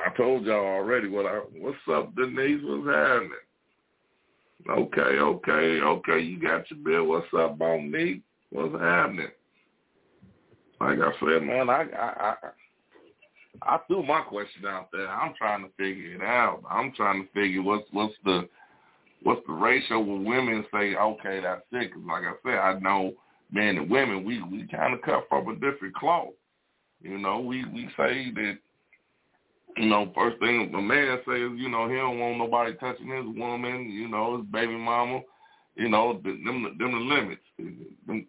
I 0.06 0.16
told 0.16 0.46
y'all 0.46 0.66
already 0.66 1.08
what 1.08 1.26
I 1.26 1.40
what's 1.58 1.78
up, 1.92 2.16
Denise? 2.16 2.62
What's 2.64 2.88
happening? 2.88 3.32
Okay, 4.68 5.02
okay, 5.02 5.80
okay. 5.82 6.20
You 6.20 6.40
got 6.40 6.70
your 6.70 6.80
bill. 6.84 7.06
What's 7.06 7.28
up, 7.38 7.58
Monique? 7.58 8.22
What's 8.52 8.74
happening? 8.74 9.30
Like 10.82 11.00
I 11.00 11.12
said, 11.20 11.44
man, 11.44 11.70
I 11.70 11.84
I 11.98 12.36
I, 12.44 12.50
I 13.62 13.78
threw 13.88 14.04
my 14.04 14.22
question 14.22 14.66
out 14.66 14.90
there. 14.92 15.08
I'm 15.08 15.34
trying 15.38 15.64
to 15.64 15.70
figure 15.78 16.16
it 16.16 16.22
out. 16.22 16.62
I'm 16.70 16.92
trying 16.94 17.24
to 17.24 17.30
figure 17.32 17.62
what's 17.62 17.86
what's 17.92 18.14
the 18.26 18.48
what's 19.24 19.42
the 19.48 19.54
ratio 19.54 20.00
when 20.00 20.26
women 20.26 20.66
say, 20.74 20.96
okay, 20.96 21.42
that's 21.42 21.62
it. 21.72 21.94
Cause 21.94 22.04
like 22.08 22.24
I 22.24 22.34
said, 22.44 22.58
I 22.58 22.80
know 22.80 23.14
men 23.52 23.78
and 23.78 23.90
women, 23.90 24.24
we 24.24 24.42
we 24.44 24.68
kind 24.68 24.94
of 24.94 25.02
cut 25.02 25.26
from 25.30 25.48
a 25.48 25.56
different 25.56 25.96
cloth. 25.96 26.30
You 27.02 27.18
know, 27.18 27.40
we 27.40 27.66
we 27.66 27.90
say 27.98 28.32
that 28.36 28.58
you 29.80 29.88
know, 29.88 30.12
first 30.14 30.38
thing 30.40 30.74
a 30.76 30.82
man 30.82 31.20
says, 31.26 31.52
you 31.56 31.70
know, 31.70 31.88
he 31.88 31.96
don't 31.96 32.20
want 32.20 32.38
nobody 32.38 32.74
touching 32.76 33.08
his 33.08 33.26
woman, 33.38 33.90
you 33.90 34.10
know, 34.10 34.38
his 34.38 34.46
baby 34.48 34.76
mama, 34.76 35.22
you 35.76 35.88
know, 35.88 36.20
them 36.22 36.76
them 36.78 36.92
the 36.92 36.98
limits, 36.98 37.42
them, 37.58 38.28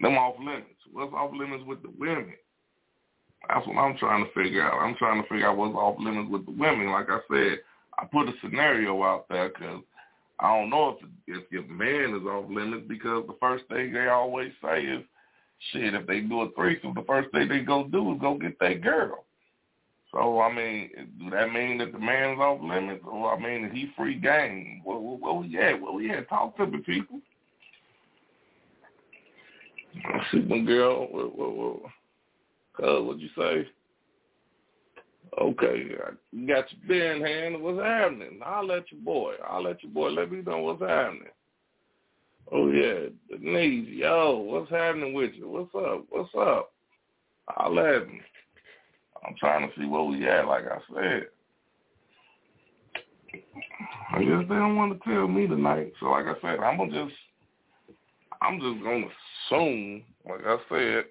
them 0.00 0.18
off 0.18 0.34
limits. 0.40 0.66
What's 0.92 1.14
off 1.14 1.30
limits 1.32 1.62
with 1.68 1.82
the 1.82 1.90
women? 1.96 2.34
That's 3.48 3.64
what 3.64 3.76
I'm 3.76 3.96
trying 3.96 4.24
to 4.24 4.32
figure 4.32 4.62
out. 4.62 4.80
I'm 4.82 4.96
trying 4.96 5.22
to 5.22 5.28
figure 5.28 5.46
out 5.46 5.56
what's 5.56 5.76
off 5.76 5.96
limits 6.00 6.28
with 6.28 6.46
the 6.46 6.52
women. 6.52 6.90
Like 6.90 7.06
I 7.08 7.20
said, 7.30 7.58
I 7.96 8.04
put 8.06 8.28
a 8.28 8.32
scenario 8.42 9.00
out 9.04 9.28
there 9.28 9.50
because 9.50 9.82
I 10.40 10.58
don't 10.58 10.70
know 10.70 10.98
if 10.98 11.08
if 11.28 11.52
your 11.52 11.66
man 11.68 12.16
is 12.20 12.26
off 12.26 12.50
limits 12.50 12.86
because 12.88 13.24
the 13.28 13.36
first 13.40 13.64
thing 13.68 13.92
they 13.92 14.08
always 14.08 14.50
say 14.60 14.82
is, 14.82 15.04
shit, 15.70 15.94
if 15.94 16.08
they 16.08 16.20
do 16.22 16.40
a 16.40 16.50
threesome, 16.56 16.94
the 16.94 17.04
first 17.06 17.30
thing 17.30 17.48
they 17.48 17.60
go 17.60 17.84
do 17.84 18.14
is 18.14 18.20
go 18.20 18.36
get 18.36 18.58
that 18.58 18.80
girl. 18.80 19.24
So 20.12 20.40
I 20.40 20.54
mean, 20.54 20.90
do 21.18 21.30
that 21.30 21.52
mean 21.52 21.78
that 21.78 21.92
the 21.92 21.98
man's 21.98 22.38
off 22.38 22.60
limits, 22.62 23.02
or 23.10 23.34
I 23.34 23.40
mean, 23.40 23.64
is 23.64 23.72
he 23.72 23.90
free 23.96 24.16
game? 24.18 24.82
Well, 24.84 25.00
where, 25.00 25.16
where 25.16 25.34
we 25.34 25.58
at? 25.58 25.80
Where? 25.80 26.24
Talk 26.24 26.56
to 26.58 26.66
the 26.66 26.78
people. 26.78 27.20
Super 30.30 30.60
girl, 30.60 31.06
what, 31.10 31.36
what, 31.36 31.56
what, 31.56 32.88
uh, 32.88 33.02
what'd 33.02 33.20
you 33.20 33.28
say? 33.36 33.68
Okay, 35.40 35.86
you 36.32 36.46
got 36.46 36.70
your 36.72 36.88
beer 36.88 37.12
in 37.12 37.22
hand. 37.22 37.62
What's 37.62 37.80
happening? 37.80 38.40
I'll 38.44 38.66
let 38.66 38.90
your 38.90 39.00
boy. 39.00 39.34
I'll 39.48 39.62
let 39.62 39.82
your 39.82 39.92
boy 39.92 40.10
let 40.10 40.30
me 40.30 40.42
know 40.42 40.58
what's 40.58 40.82
happening. 40.82 41.28
Oh 42.50 42.70
yeah, 42.70 43.08
Denise, 43.30 43.88
yo, 43.88 44.38
what's 44.38 44.70
happening 44.70 45.14
with 45.14 45.32
you? 45.34 45.48
What's 45.48 45.74
up? 45.74 46.04
What's 46.10 46.34
up? 46.38 46.72
I'll 47.56 47.74
let 47.74 48.02
him. 48.02 48.20
I'm 49.26 49.34
trying 49.38 49.68
to 49.68 49.74
see 49.78 49.86
where 49.86 50.02
we 50.02 50.28
at, 50.28 50.46
like 50.46 50.64
I 50.66 50.78
said. 50.94 51.26
I 54.12 54.18
guess 54.18 54.44
they 54.48 54.54
don't 54.54 54.76
want 54.76 54.92
to 54.92 55.10
tell 55.10 55.28
me 55.28 55.46
tonight. 55.46 55.92
So 56.00 56.06
like 56.06 56.26
I 56.26 56.34
said, 56.40 56.60
I'm 56.60 56.76
gonna 56.76 57.04
just 57.04 57.16
I'm 58.42 58.60
just 58.60 58.82
gonna 58.82 59.06
assume, 59.06 60.02
like 60.28 60.40
I 60.44 60.56
said, 60.68 61.04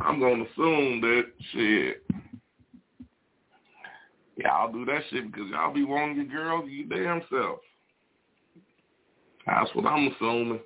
I'm 0.00 0.20
gonna 0.20 0.44
assume 0.44 1.00
that 1.00 1.24
shit. 1.52 2.04
Y'all 4.36 4.72
do 4.72 4.84
that 4.84 5.02
shit 5.10 5.30
because 5.32 5.48
y'all 5.50 5.74
be 5.74 5.84
wanting 5.84 6.16
your 6.16 6.26
girls 6.26 6.68
you 6.68 6.84
damn 6.84 7.22
self. 7.30 7.58
That's 9.46 9.74
what 9.74 9.86
I'm 9.86 10.12
assuming. 10.12 10.60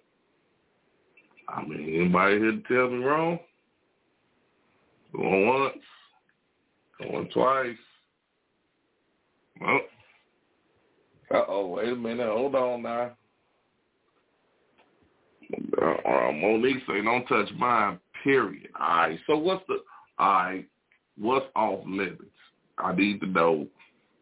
I 1.49 1.63
mean, 1.63 2.01
anybody 2.01 2.39
here 2.39 2.53
to 2.53 2.63
tell 2.69 2.91
me 2.91 3.05
wrong? 3.05 3.39
Going 5.15 5.47
once, 5.47 5.77
going 7.11 7.29
twice. 7.33 7.77
Well, 9.61 9.81
uh-oh, 11.35 11.67
wait 11.69 11.89
a 11.89 11.97
minute. 11.97 12.29
Hold 12.29 12.55
on 12.55 12.83
now. 12.83 13.13
Uh, 15.81 16.33
Monique 16.33 16.83
say, 16.87 17.03
don't 17.03 17.27
touch 17.27 17.51
mine, 17.57 17.99
period. 18.25 18.69
All 18.79 18.87
right, 18.97 19.19
so 19.27 19.37
what's 19.37 19.65
the, 19.69 19.79
all 20.19 20.33
right, 20.33 20.67
what's 21.19 21.47
off 21.55 21.81
limits? 21.87 22.25
I 22.79 22.95
need 22.95 23.21
to 23.21 23.27
know 23.27 23.67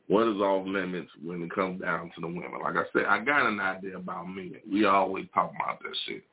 what 0.08 0.26
is 0.26 0.40
off 0.40 0.66
limits 0.66 1.10
when 1.22 1.42
it 1.42 1.54
comes 1.54 1.80
down 1.80 2.10
to 2.14 2.20
the 2.20 2.26
women. 2.26 2.60
Like 2.62 2.76
I 2.76 2.82
said, 2.92 3.04
I 3.08 3.24
got 3.24 3.46
an 3.46 3.60
idea 3.60 3.96
about 3.96 4.28
men. 4.28 4.56
We 4.70 4.84
always 4.84 5.26
talk 5.32 5.52
about 5.54 5.80
that 5.82 5.96
shit. 6.06 6.24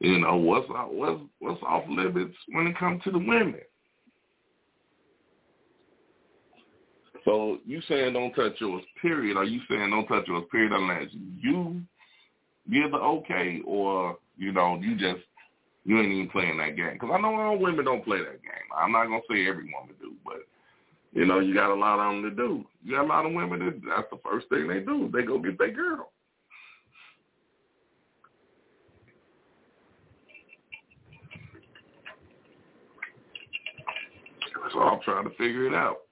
You 0.00 0.20
know, 0.20 0.36
what's 0.36 0.68
what's 0.68 1.20
what's 1.38 1.62
off 1.62 1.84
limits 1.88 2.34
when 2.52 2.66
it 2.66 2.78
comes 2.78 3.02
to 3.04 3.10
the 3.10 3.18
women? 3.18 3.60
So 7.24 7.58
you 7.66 7.80
saying 7.88 8.12
don't 8.12 8.32
touch 8.34 8.60
yours, 8.60 8.82
period? 9.00 9.36
Are 9.36 9.44
you 9.44 9.60
saying 9.68 9.90
don't 9.90 10.06
touch 10.06 10.26
yours, 10.28 10.44
period, 10.50 10.72
unless 10.72 11.08
you 11.12 11.82
give 12.70 12.90
the 12.90 12.98
okay, 12.98 13.60
or 13.66 14.18
you 14.36 14.52
know 14.52 14.78
you 14.80 14.96
just 14.96 15.24
you 15.84 15.98
ain't 15.98 16.12
even 16.12 16.30
playing 16.30 16.58
that 16.58 16.76
game? 16.76 16.94
Because 16.94 17.10
I 17.12 17.20
know 17.20 17.34
all 17.34 17.58
women 17.58 17.84
don't 17.84 18.04
play 18.04 18.18
that 18.18 18.42
game. 18.42 18.68
I'm 18.76 18.92
not 18.92 19.04
gonna 19.04 19.20
say 19.30 19.46
every 19.46 19.64
woman 19.64 19.94
do, 20.00 20.12
but 20.24 20.38
you 21.12 21.26
know 21.26 21.40
you 21.40 21.54
got 21.54 21.72
a 21.72 21.74
lot 21.74 21.98
of 21.98 22.14
them 22.14 22.22
to 22.22 22.30
do. 22.30 22.64
You 22.84 22.96
got 22.96 23.04
a 23.04 23.08
lot 23.08 23.26
of 23.26 23.32
women 23.32 23.58
that 23.60 23.80
that's 23.88 24.10
the 24.10 24.18
first 24.24 24.48
thing 24.48 24.68
they 24.68 24.80
do. 24.80 25.10
They 25.12 25.22
go 25.22 25.38
get 25.38 25.58
their 25.58 25.72
girl. 25.72 26.10
So 34.72 34.80
I'm 34.80 35.00
trying 35.02 35.24
to 35.24 35.30
figure 35.30 35.66
it 35.66 35.74
out. 35.74 36.07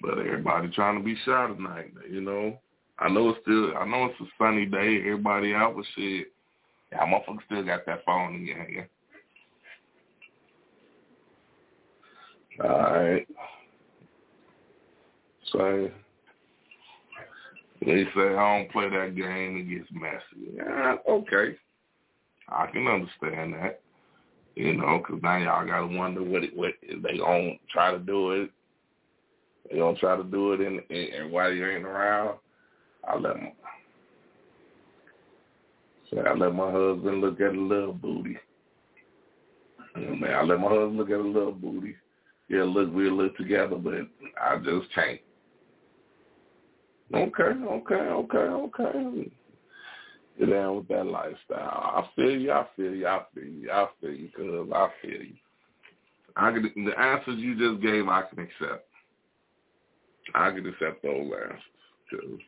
But 0.00 0.18
everybody 0.18 0.68
trying 0.68 0.98
to 0.98 1.04
be 1.04 1.16
shy 1.24 1.46
tonight, 1.48 1.92
you 2.08 2.20
know. 2.20 2.58
I 2.98 3.08
know 3.08 3.30
it's 3.30 3.38
still 3.42 3.76
I 3.76 3.86
know 3.86 4.06
it's 4.06 4.20
a 4.20 4.24
sunny 4.38 4.66
day, 4.66 5.00
everybody 5.00 5.54
out 5.54 5.76
with 5.76 5.86
shit. 5.96 6.28
Yeah, 6.92 7.04
motherfucker 7.06 7.44
still 7.46 7.64
got 7.64 7.86
that 7.86 8.04
phone 8.04 8.34
in 8.36 8.46
your 8.46 8.56
hand. 8.56 8.86
All 12.64 12.68
right. 12.68 13.28
So 15.52 15.90
they 17.80 18.04
say 18.14 18.34
I 18.36 18.58
don't 18.58 18.72
play 18.72 18.88
that 18.88 19.14
game, 19.16 19.56
it 19.58 19.78
gets 19.78 19.90
messy. 19.92 20.54
Yeah, 20.56 20.96
okay. 21.08 21.56
I 22.48 22.66
can 22.66 22.86
understand 22.86 23.54
that. 23.54 23.80
You 24.56 24.74
know, 24.74 24.98
because 24.98 25.22
now 25.22 25.36
y'all 25.36 25.66
got 25.66 25.86
to 25.88 25.96
wonder 25.96 26.22
what 26.22 26.42
it, 26.42 26.56
what 26.56 26.72
if 26.82 27.00
they 27.02 27.18
gonna 27.18 27.52
try 27.72 27.92
to 27.92 27.98
do 27.98 28.32
it. 28.32 28.50
They 29.70 29.78
don't 29.78 29.98
try 29.98 30.16
to 30.16 30.24
do 30.24 30.52
it, 30.52 30.60
and 30.60 30.80
and 30.90 31.30
while 31.30 31.52
you 31.52 31.66
ain't 31.66 31.84
around, 31.84 32.38
I 33.06 33.16
let 33.16 33.34
them. 33.34 33.52
So 36.10 36.20
I 36.20 36.32
let 36.34 36.54
my 36.54 36.70
husband 36.70 37.20
look 37.20 37.40
at 37.40 37.54
a 37.54 37.60
little 37.60 37.92
booty. 37.92 38.38
Man, 39.94 40.34
I 40.34 40.42
let 40.42 40.60
my 40.60 40.68
husband 40.68 40.96
look 40.96 41.10
at 41.10 41.16
a 41.16 41.22
little 41.22 41.52
booty. 41.52 41.96
Yeah, 42.48 42.62
look, 42.62 42.92
we'll 42.92 43.12
look 43.12 43.36
together, 43.36 43.76
but 43.76 44.08
I 44.40 44.56
just 44.56 44.92
can't. 44.94 45.20
Okay, 47.14 47.42
okay, 47.42 47.94
okay, 47.94 48.38
okay. 48.38 49.30
Get 50.38 50.50
down 50.50 50.76
with 50.76 50.88
that 50.88 51.06
lifestyle. 51.06 51.58
I 51.58 52.08
feel 52.14 52.38
you, 52.38 52.52
I 52.52 52.66
feel 52.76 52.94
you, 52.94 53.06
I 53.06 53.22
feel 53.34 53.44
you, 53.44 53.70
I 53.70 53.86
feel 54.00 54.12
you, 54.12 54.28
cuz 54.34 54.72
I 54.72 54.88
feel 55.02 55.22
you. 55.22 55.34
I 56.36 56.52
can, 56.52 56.84
the 56.84 56.98
answers 56.98 57.38
you 57.38 57.58
just 57.58 57.82
gave, 57.82 58.08
I 58.08 58.22
can 58.22 58.38
accept. 58.38 58.87
I 60.34 60.50
can 60.50 60.66
accept 60.66 61.02
those 61.02 61.30
answers. 61.42 61.62
Cause, 62.10 62.40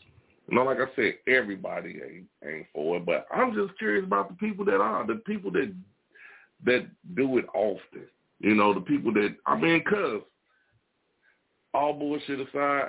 you 0.48 0.56
know, 0.56 0.64
like 0.64 0.78
I 0.78 0.94
said, 0.96 1.14
everybody 1.26 2.00
ain't, 2.04 2.26
ain't 2.44 2.66
for 2.74 2.96
it, 2.96 3.06
but 3.06 3.26
I'm 3.32 3.54
just 3.54 3.78
curious 3.78 4.04
about 4.04 4.28
the 4.28 4.34
people 4.34 4.64
that 4.66 4.80
are, 4.80 5.06
the 5.06 5.16
people 5.26 5.50
that 5.52 5.72
that 6.64 6.86
do 7.14 7.38
it 7.38 7.46
often. 7.54 8.06
You 8.40 8.54
know, 8.54 8.74
the 8.74 8.80
people 8.80 9.12
that, 9.14 9.34
I 9.46 9.56
mean, 9.58 9.82
cuz, 9.84 10.22
all 11.74 11.92
bullshit 11.92 12.40
aside, 12.40 12.88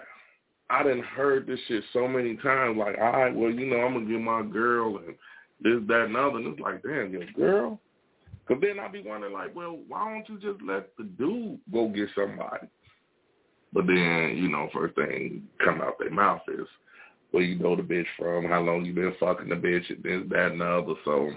I 0.69 0.84
done 0.84 1.01
heard 1.01 1.45
this 1.45 1.60
shit 1.67 1.84
so 1.91 2.08
many 2.08 2.38
times. 2.38 2.77
Like, 2.77 2.97
all 2.97 3.12
right, 3.12 3.36
well, 3.36 3.51
you 3.51 3.65
know, 3.65 3.82
I'm 3.82 3.93
gonna 3.93 4.06
get 4.06 4.21
my 4.21 4.43
girl 4.43 4.97
and 4.97 5.15
this, 5.62 5.88
that, 5.88 6.06
and 6.06 6.15
other. 6.17 6.38
And 6.38 6.47
it's 6.47 6.60
like, 6.60 6.82
damn, 6.84 7.12
your 7.12 7.25
girl. 7.36 7.80
Because 8.47 8.62
then 8.62 8.80
I 8.80 8.88
be 8.88 9.04
wondering, 9.06 9.34
like, 9.34 9.56
well, 9.56 9.77
why 9.88 10.10
don't 10.10 10.27
you 10.30 10.51
just 10.51 10.63
let 10.65 10.95
the 10.97 11.04
dude 11.04 11.60
go 11.71 11.89
get 11.89 12.10
somebody? 12.15 12.67
But 13.73 13.88
then, 13.88 14.36
you 14.36 14.49
know, 14.49 14.69
first 14.73 14.95
thing 14.95 15.43
come 15.63 15.81
out 15.81 15.97
their 15.99 16.12
mouth 16.12 16.41
is, 16.47 16.67
where 17.31 17.43
you 17.43 17.57
know 17.57 17.75
the 17.75 17.81
bitch 17.81 18.05
from, 18.17 18.45
how 18.45 18.62
long 18.62 18.84
you 18.84 18.93
been 18.93 19.15
fucking 19.19 19.49
the 19.49 19.55
bitch, 19.55 19.89
and 19.89 20.03
this, 20.03 20.29
that, 20.29 20.51
and 20.51 20.62
the 20.62 20.65
other. 20.65 20.93
So 21.05 21.31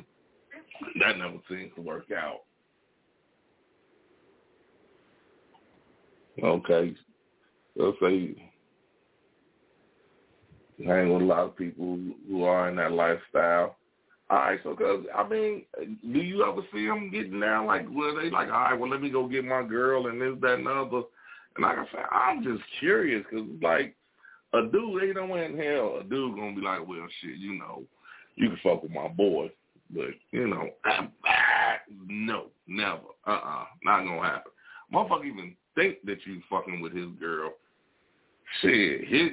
that 1.01 1.19
never 1.19 1.37
seems 1.49 1.71
to 1.77 1.83
work 1.83 2.07
out. 2.11 2.41
Okay, 6.43 6.95
let's 7.77 7.97
say 8.03 8.35
hang 10.85 11.13
with 11.13 11.23
a 11.23 11.25
lot 11.25 11.45
of 11.45 11.57
people 11.57 11.99
who 12.29 12.45
are 12.45 12.69
in 12.69 12.77
that 12.77 12.91
lifestyle. 12.91 13.77
All 14.31 14.39
right, 14.39 14.59
so 14.65 14.75
cause 14.75 15.05
I 15.15 15.29
mean, 15.29 15.63
do 15.81 16.19
you 16.19 16.45
ever 16.45 16.63
see 16.73 16.87
them 16.87 17.11
getting 17.13 17.39
down 17.39 17.67
like 17.67 17.87
where 17.89 18.21
they 18.21 18.31
like, 18.31 18.49
all 18.49 18.55
right, 18.55 18.75
well 18.75 18.91
let 18.91 19.01
me 19.01 19.11
go 19.11 19.29
get 19.29 19.45
my 19.45 19.63
girl 19.63 20.09
and 20.09 20.21
this, 20.21 20.35
that, 20.41 20.55
and 20.55 20.67
other. 20.67 21.03
And 21.57 21.65
like 21.65 21.79
I 21.79 21.85
said, 21.93 22.05
I'm 22.11 22.43
just 22.43 22.63
curious 22.81 23.25
because 23.31 23.47
like 23.63 23.95
a 24.53 24.63
dude, 24.63 25.15
no 25.17 25.27
way 25.27 25.45
in 25.45 25.57
hell 25.57 25.99
a 26.01 26.05
dude 26.05 26.37
gonna 26.37 26.55
be 26.55 26.63
like, 26.63 26.87
well 26.87 27.07
shit, 27.21 27.37
you 27.37 27.59
know, 27.59 27.83
you 28.37 28.49
can 28.49 28.59
fuck 28.63 28.83
with 28.83 28.93
my 28.93 29.09
boy, 29.09 29.51
but 29.91 30.11
you 30.33 30.49
know, 30.49 30.71
no, 32.09 32.47
never, 32.67 32.99
uh, 33.27 33.31
uh-uh, 33.31 33.63
uh 33.63 33.65
not 33.85 34.05
gonna 34.05 34.23
happen. 34.23 34.53
Motherfucker 34.93 35.27
even 35.27 35.57
think 35.75 36.05
that 36.05 36.19
you 36.27 36.41
fucking 36.49 36.81
with 36.81 36.95
his 36.95 37.09
girl. 37.19 37.53
Shit, 38.61 39.09
his, 39.09 39.31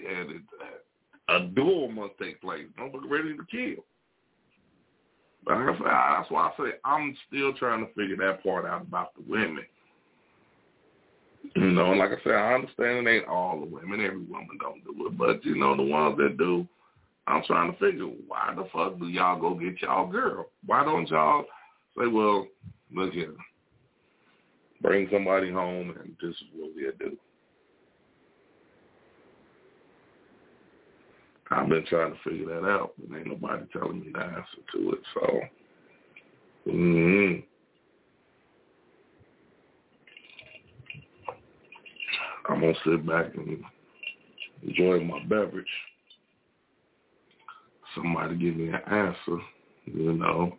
a 1.30 1.48
duel 1.48 1.90
must 1.92 2.14
take 2.20 2.42
place. 2.42 2.66
Don't 2.78 2.94
look 2.94 3.10
ready 3.10 3.36
to 3.36 3.46
kill. 3.50 3.84
But 5.46 5.58
like 5.58 5.76
I 5.76 5.78
said, 5.78 5.86
that's 5.86 6.32
why 6.32 6.50
I 6.50 6.52
say 6.58 6.72
I'm 6.86 7.16
still 7.28 7.54
trying 7.54 7.86
to 7.86 7.94
figure 7.94 8.18
that 8.18 8.44
part 8.44 8.66
out 8.66 8.84
about 8.84 9.14
the 9.16 9.24
women. 9.28 9.66
You 11.56 11.72
know, 11.72 11.92
like 11.92 12.12
I 12.12 12.24
said, 12.24 12.34
I 12.34 12.54
understand 12.54 13.06
it 13.06 13.12
ain't 13.12 13.28
all 13.28 13.60
the 13.60 13.66
women. 13.66 14.00
Every 14.00 14.24
woman 14.24 14.58
don't 14.60 14.84
do 14.86 15.08
it. 15.08 15.18
But, 15.18 15.44
you 15.44 15.56
know, 15.56 15.76
the 15.76 15.84
ones 15.84 16.18
that 16.18 16.38
do, 16.38 16.66
I'm 17.28 17.44
trying 17.44 17.74
to 17.74 17.78
figure, 17.78 18.06
why 18.06 18.54
the 18.56 18.68
fuck 18.74 18.98
do 18.98 19.08
y'all 19.08 19.40
go 19.40 19.54
get 19.54 19.82
y'all 19.82 20.08
girl? 20.08 20.48
Why 20.66 20.86
don't 20.86 21.10
y'all 21.10 21.44
say, 21.98 22.08
well, 22.08 22.48
look 22.94 23.14
here, 23.14 23.34
bring 24.82 25.08
somebody 25.12 25.52
home 25.52 25.94
and 26.00 26.16
this 26.22 26.32
is 26.32 26.48
what 26.56 26.72
we'll 26.76 26.92
do. 26.98 27.18
I've 31.52 31.68
been 31.68 31.86
trying 31.86 32.14
to 32.14 32.20
figure 32.24 32.48
that 32.48 32.68
out, 32.68 32.94
but 32.98 33.18
ain't 33.18 33.28
nobody 33.28 33.66
telling 33.74 34.00
me 34.00 34.12
the 34.14 34.22
answer 34.22 34.46
to 34.74 34.92
it. 34.92 35.00
So, 35.14 35.40
mm-hmm. 36.72 37.42
I'm 42.52 42.60
gonna 42.60 42.74
sit 42.84 43.06
back 43.06 43.34
and 43.36 43.64
enjoy 44.64 45.00
my 45.00 45.24
beverage. 45.24 45.66
Somebody 47.96 48.36
give 48.36 48.56
me 48.58 48.68
an 48.68 48.82
answer, 48.88 49.42
you 49.86 50.14
know. 50.14 50.58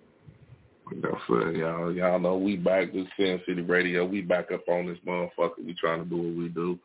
Like 0.86 1.12
I 1.12 1.18
said, 1.26 1.56
y'all, 1.56 1.92
y'all 1.92 2.18
know 2.18 2.36
we 2.36 2.56
back 2.56 2.92
this 2.92 3.06
Sin 3.16 3.40
City 3.46 3.60
Radio. 3.60 4.06
We 4.06 4.22
back 4.22 4.50
up 4.52 4.68
on 4.68 4.86
this 4.86 4.98
motherfucker. 5.06 5.64
We 5.64 5.74
trying 5.74 6.02
to 6.02 6.08
do 6.08 6.16
what 6.16 6.36
we 6.36 6.48
do. 6.48 6.78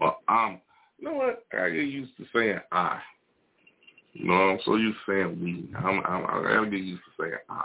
Well, 0.00 0.20
I'm, 0.28 0.60
you 0.98 1.06
know 1.06 1.14
what? 1.14 1.44
I 1.52 1.70
get 1.70 1.84
used 1.84 2.16
to 2.18 2.24
saying 2.34 2.60
I. 2.70 3.00
You 4.14 4.28
know, 4.28 4.34
I'm 4.34 4.58
so 4.64 4.76
used 4.76 4.98
to 5.06 5.12
saying 5.12 5.42
we. 5.42 5.74
I'm, 5.76 6.02
I'm, 6.04 6.24
I 6.24 6.54
gotta 6.54 6.70
get 6.70 6.80
used 6.80 7.02
to 7.04 7.24
saying 7.24 7.38
I. 7.48 7.64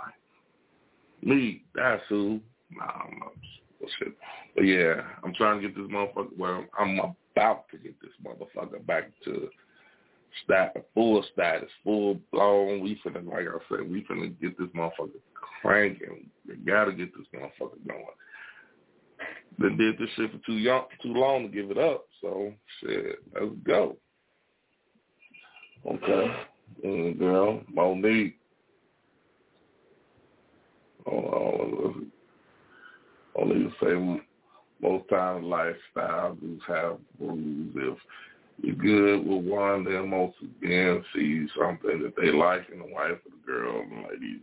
Me, 1.21 1.63
that's 1.75 2.01
who. 2.09 2.39
Nah, 2.71 2.85
I'm 2.85 3.19
not 3.19 3.33
bullshit. 3.79 4.17
But 4.55 4.63
yeah, 4.63 5.01
I'm 5.23 5.33
trying 5.33 5.61
to 5.61 5.67
get 5.67 5.77
this 5.77 5.87
motherfucker. 5.87 6.37
Well, 6.37 6.65
I'm 6.77 6.99
about 6.99 7.69
to 7.71 7.77
get 7.77 7.95
this 8.01 8.11
motherfucker 8.25 8.85
back 8.85 9.11
to 9.25 9.49
stat, 10.43 10.75
full 10.93 11.23
status, 11.33 11.69
full 11.83 12.19
blown. 12.31 12.81
We 12.81 12.99
finna, 13.05 13.25
like 13.27 13.45
I 13.47 13.57
said, 13.69 13.89
we 13.89 14.03
finna 14.03 14.39
get 14.39 14.57
this 14.57 14.69
motherfucker 14.75 15.19
cranking. 15.61 16.29
We 16.47 16.55
gotta 16.57 16.93
get 16.93 17.09
this 17.15 17.27
motherfucker 17.33 17.87
going. 17.87 18.05
Been 19.59 19.77
did 19.77 19.97
this 19.97 20.09
shit 20.15 20.31
for 20.31 20.37
too 20.45 20.57
young, 20.57 20.85
too 21.01 21.13
long 21.13 21.43
to 21.43 21.49
give 21.49 21.71
it 21.71 21.77
up. 21.77 22.05
So 22.21 22.53
shit, 22.79 23.19
let's 23.33 23.53
go. 23.63 23.97
Okay, 25.85 26.35
mm, 26.85 27.17
girl, 27.17 27.61
Monique. 27.73 28.37
Hold 31.05 31.25
on, 31.25 31.96
only 33.37 33.63
to 33.63 33.71
say 33.81 34.23
most 34.81 35.09
times 35.09 35.45
lifestyle 35.45 36.37
just 36.41 36.63
have 36.67 36.97
rules. 37.19 37.71
If 37.75 37.97
you're 38.61 38.75
good 38.75 39.27
with 39.27 39.45
one, 39.45 39.83
then 39.83 40.09
most 40.09 40.35
again 40.61 41.03
see 41.13 41.47
something 41.59 42.01
that 42.03 42.13
they 42.19 42.31
like 42.31 42.63
in 42.71 42.79
the 42.79 42.85
wife 42.85 43.11
or 43.11 43.31
the 43.31 43.45
girl 43.45 43.81
and 43.81 44.05
ladies. 44.09 44.41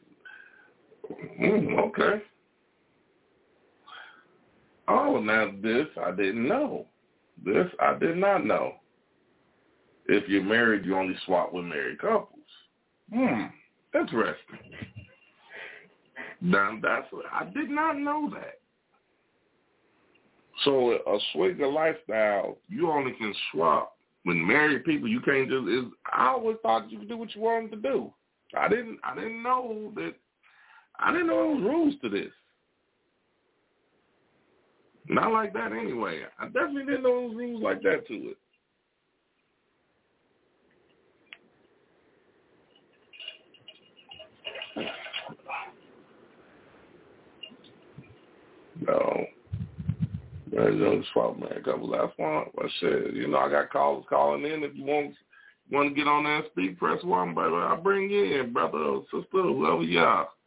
Mm, 1.41 1.79
okay. 1.89 2.23
Oh, 4.89 5.19
now 5.21 5.51
this 5.63 5.87
I 6.03 6.11
didn't 6.11 6.47
know. 6.47 6.87
This 7.45 7.67
I 7.81 7.99
did 7.99 8.17
not 8.17 8.45
know. 8.45 8.75
If 10.07 10.29
you're 10.29 10.43
married, 10.43 10.85
you 10.85 10.97
only 10.97 11.17
swap 11.25 11.53
with 11.53 11.65
married 11.65 11.99
couples. 11.99 12.29
Hmm, 13.13 13.45
interesting. 13.95 14.59
Now 16.41 16.79
that's 16.83 17.11
what 17.11 17.25
I 17.33 17.45
did 17.47 17.71
not 17.71 17.99
know 17.99 18.31
that. 18.35 18.59
So 20.63 20.93
a 20.93 21.19
swinger 21.33 21.67
lifestyle, 21.67 22.59
you 22.69 22.91
only 22.91 23.13
can 23.13 23.35
swap 23.51 23.97
when 24.23 24.47
married 24.47 24.85
people. 24.85 25.09
You 25.09 25.21
can't 25.21 25.49
just. 25.49 25.69
Is 25.69 25.85
I 26.13 26.29
always 26.29 26.57
thought 26.63 26.91
you 26.91 26.99
could 26.99 27.09
do 27.09 27.17
what 27.17 27.35
you 27.35 27.41
wanted 27.41 27.71
to 27.73 27.77
do. 27.77 28.13
I 28.57 28.69
didn't. 28.69 28.99
I 29.03 29.15
didn't 29.15 29.43
know 29.43 29.93
that. 29.97 30.15
I 30.99 31.11
didn't 31.11 31.27
know 31.27 31.37
there 31.37 31.57
was 31.57 31.63
rules 31.63 31.95
to 32.03 32.09
this. 32.09 32.33
Not 35.09 35.33
like 35.33 35.53
that 35.55 35.73
anyway. 35.73 36.23
I 36.39 36.47
definitely 36.47 36.85
didn't 36.85 37.03
know 37.03 37.21
there 37.21 37.29
was 37.29 37.37
rules 37.37 37.63
like 37.63 37.83
that 37.83 38.07
to 38.07 38.15
it. 38.15 38.39
No. 48.87 49.27
Man, 50.55 50.79
young 50.79 51.05
swap 51.13 51.39
man, 51.39 51.63
couple 51.65 51.89
last 51.89 52.17
one. 52.17 52.45
I 52.59 52.69
said, 52.81 53.15
you 53.15 53.27
know, 53.27 53.39
I 53.39 53.51
got 53.51 53.73
callers 53.73 54.05
calling 54.09 54.45
in. 54.45 54.63
If 54.63 54.77
you 54.77 54.85
want 54.85 55.15
want 55.71 55.89
to 55.89 55.95
get 55.95 56.07
on 56.07 56.25
there 56.25 56.37
and 56.37 56.45
speak, 56.53 56.79
press 56.79 57.03
one, 57.03 57.35
brother. 57.35 57.57
I'll 57.57 57.83
bring 57.83 58.09
you 58.09 58.41
in, 58.41 58.53
brother 58.53 58.79
or 58.79 59.03
sister, 59.11 59.27
whoever 59.33 59.83
you 59.83 59.99
are. 59.99 60.29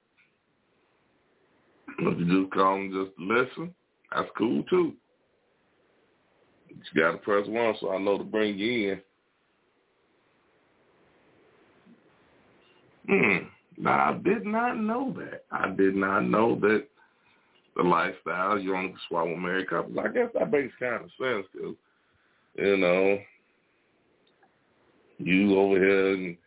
If 2.00 2.20
you 2.20 2.44
just 2.44 2.54
call 2.54 2.76
and 2.76 2.94
just 2.94 3.20
listen, 3.20 3.74
that's 4.14 4.30
cool 4.38 4.64
too. 4.70 4.94
You 6.70 7.02
got 7.02 7.14
to 7.14 7.18
press 7.18 7.48
one 7.48 7.76
so 7.82 7.92
I 7.92 7.98
know 7.98 8.18
to 8.18 8.24
bring 8.24 8.58
you 8.58 8.92
in. 8.92 9.02
Hmm. 13.10 13.48
Now, 13.78 14.12
I 14.12 14.18
did 14.24 14.46
not 14.46 14.78
know 14.78 15.14
that. 15.18 15.44
I 15.52 15.70
did 15.70 15.96
not 15.96 16.22
know 16.22 16.58
that 16.62 16.86
the 17.78 17.84
lifestyle. 17.84 18.60
You 18.60 18.76
only 18.76 18.96
swallow 19.08 19.36
married 19.36 19.70
couples. 19.70 19.98
I 20.04 20.10
guess 20.10 20.30
that 20.34 20.52
makes 20.52 20.74
kind 20.80 21.04
of 21.06 21.12
sense 21.22 21.46
because, 21.54 21.76
you 22.56 22.78
know, 22.78 23.20
you 25.20 25.58
over 25.58 25.78
here 25.78 26.14
and 26.14 26.38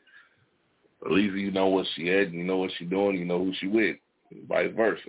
at 1.05 1.12
least 1.12 1.35
you 1.35 1.51
know 1.51 1.69
what 1.69 1.87
she 1.95 2.09
had, 2.09 2.33
you 2.33 2.45
know 2.45 2.59
what 2.59 2.71
she 2.79 2.85
doing, 2.85 3.16
you 3.16 3.25
know 3.25 3.38
who 3.38 3.53
she 3.59 3.69
with, 3.69 3.97
and 4.31 4.47
vice 4.47 4.71
versa. 4.77 5.03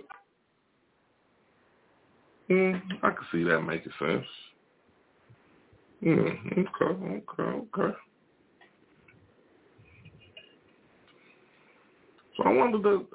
Mm, 2.50 2.80
I 3.02 3.10
can 3.10 3.26
see 3.30 3.44
that 3.44 3.60
making 3.60 3.92
sense. 3.98 4.26
Mm, 6.04 6.58
okay, 6.58 7.22
okay, 7.40 7.42
okay. 7.76 7.96
So 12.36 12.44
I 12.44 12.52
wonder 12.52 12.78
the 12.78 13.06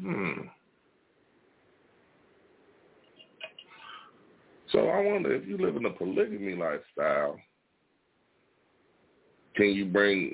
hmm. 0.00 0.48
So 4.72 4.88
I 4.88 5.00
wonder 5.00 5.32
if 5.34 5.46
you 5.46 5.58
live 5.58 5.76
in 5.76 5.84
a 5.84 5.90
polygamy 5.90 6.54
lifestyle, 6.54 7.38
can 9.54 9.70
you 9.70 9.86
bring 9.86 10.32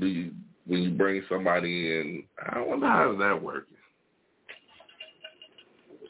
do 0.00 0.06
you 0.06 0.32
when 0.66 0.82
you 0.82 0.90
bring 0.90 1.22
somebody 1.28 1.98
in? 1.98 2.24
I 2.50 2.60
wonder 2.60 2.86
how's 2.86 3.18
that 3.18 3.40
working. 3.42 3.76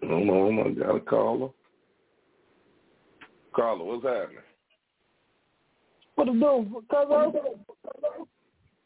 I 0.02 0.06
don't 0.06 0.26
know. 0.26 0.64
I 0.64 0.70
got 0.70 0.96
a 0.96 1.00
caller. 1.00 1.50
Caller, 3.54 3.84
what's 3.84 4.04
happening? 4.04 4.38
What 6.14 6.24
to 6.24 6.32
do? 6.32 6.82
Cuz 6.90 8.26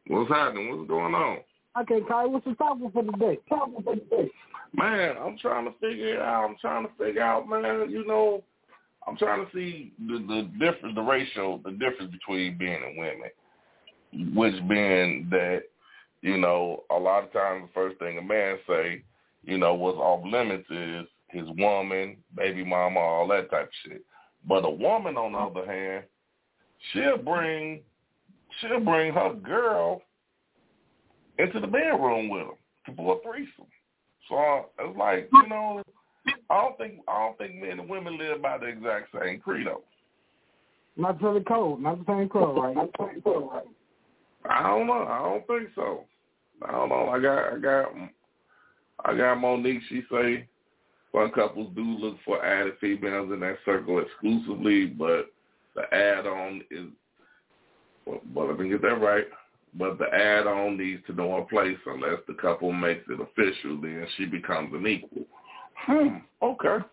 What's 0.09 0.31
happening? 0.31 0.77
What's 0.77 0.89
going 0.89 1.15
on? 1.15 1.39
Okay, 1.81 2.01
Kai, 2.09 2.27
what's 2.27 2.45
the 2.47 2.55
topic 2.55 2.93
for 2.93 3.03
the 3.03 3.13
day? 3.13 3.39
Topic 3.49 3.85
for 3.85 3.95
the 3.97 4.01
day. 4.03 4.31
Man, 4.73 5.17
I'm 5.19 5.39
trying 5.39 5.65
to 5.65 5.73
figure 5.81 6.15
it 6.15 6.21
out. 6.21 6.49
I'm 6.49 6.57
trying 6.61 6.87
to 6.87 6.93
figure 6.99 7.23
out, 7.23 7.49
man. 7.49 7.91
You 7.91 8.07
know, 8.07 8.43
I'm 9.07 9.17
trying 9.17 9.45
to 9.47 9.53
see 9.53 9.93
the 10.07 10.19
the 10.19 10.51
difference, 10.59 10.95
the 10.95 11.03
ratio, 11.03 11.61
the 11.65 11.73
difference 11.73 12.13
between 12.13 12.59
men 12.59 12.81
and 12.83 12.99
women, 12.99 14.35
which 14.35 14.69
being 14.69 15.29
that, 15.31 15.63
you 16.23 16.37
know, 16.37 16.85
a 16.91 16.97
lot 16.97 17.25
of 17.25 17.33
times 17.33 17.69
the 17.69 17.73
first 17.75 17.99
thing 17.99 18.19
a 18.19 18.23
man 18.23 18.59
say, 18.67 19.03
you 19.45 19.59
know, 19.59 19.75
what's 19.75 19.99
off 19.99 20.25
limits 20.27 20.69
is 20.71 21.07
his 21.29 21.49
woman, 21.57 22.17
baby 22.37 22.65
mama, 22.65 22.99
all 22.99 23.29
that 23.29 23.51
type 23.51 23.69
of 23.69 23.91
shit. 23.91 24.03
But 24.49 24.65
a 24.65 24.71
woman, 24.71 25.17
on 25.17 25.33
the 25.33 25.39
other 25.39 25.71
hand, 25.71 26.05
she'll 26.93 27.19
bring 27.19 27.81
she'll 28.61 28.81
bring 28.81 29.13
her 29.13 29.35
girl 29.35 30.03
into 31.39 31.61
the 31.61 31.67
bedroom 31.67 32.29
with 32.29 32.43
him 32.43 32.51
to 32.87 32.93
do 32.93 33.11
a 33.11 33.21
threesome. 33.23 33.67
So 34.29 34.67
it's 34.79 34.99
like, 34.99 35.29
you 35.33 35.49
know, 35.49 35.83
I 36.51 36.55
don't 36.55 36.79
think 36.79 37.01
I 37.09 37.19
don't 37.19 37.39
think 37.39 37.55
men 37.57 37.81
and 37.81 37.89
women 37.89 38.19
live 38.19 38.43
by 38.43 38.59
the 38.59 38.67
exact 38.67 39.09
same 39.21 39.41
credo. 39.41 39.83
Not 40.97 41.21
to 41.21 41.35
the 41.35 41.45
code, 41.45 41.81
not 41.81 42.05
the 42.05 42.13
same 42.13 42.29
code, 42.29 42.57
right? 42.57 42.75
Not 42.75 42.91
the 42.99 43.09
same 43.13 43.23
code, 43.23 43.49
right? 43.53 43.65
I 44.51 44.63
don't 44.63 44.87
know. 44.87 45.07
I 45.09 45.19
don't 45.19 45.47
think 45.47 45.71
so. 45.75 46.05
I 46.67 46.73
don't 46.73 46.89
know. 46.89 47.09
I 47.09 47.21
got 47.21 47.53
I 47.53 47.59
got 47.59 47.93
I 49.05 49.17
got 49.17 49.37
Monique. 49.37 49.83
She 49.89 50.03
say 50.11 50.49
some 51.13 51.31
couples 51.33 51.73
do 51.75 51.83
look 51.83 52.17
for 52.25 52.45
added 52.45 52.75
females 52.81 53.33
in 53.33 53.41
that 53.41 53.59
circle 53.65 54.01
exclusively, 54.01 54.87
but 54.87 55.31
the 55.75 55.83
add-on 55.95 56.63
is. 56.71 56.87
Well, 58.07 58.21
well, 58.35 58.49
let 58.49 58.59
me 58.59 58.69
get 58.69 58.83
that 58.83 59.01
right. 59.01 59.27
But 59.79 59.99
the 59.99 60.07
add-on 60.07 60.79
needs 60.79 61.03
to 61.07 61.13
know 61.13 61.37
her 61.37 61.43
place 61.43 61.77
unless 61.87 62.21
the 62.27 62.35
couple 62.35 62.73
makes 62.73 63.05
it 63.09 63.21
official. 63.21 63.81
Then 63.81 64.07
she 64.17 64.25
becomes 64.25 64.73
an 64.75 64.87
equal. 64.87 65.27
Hmm. 65.75 66.17
Okay. 66.43 66.85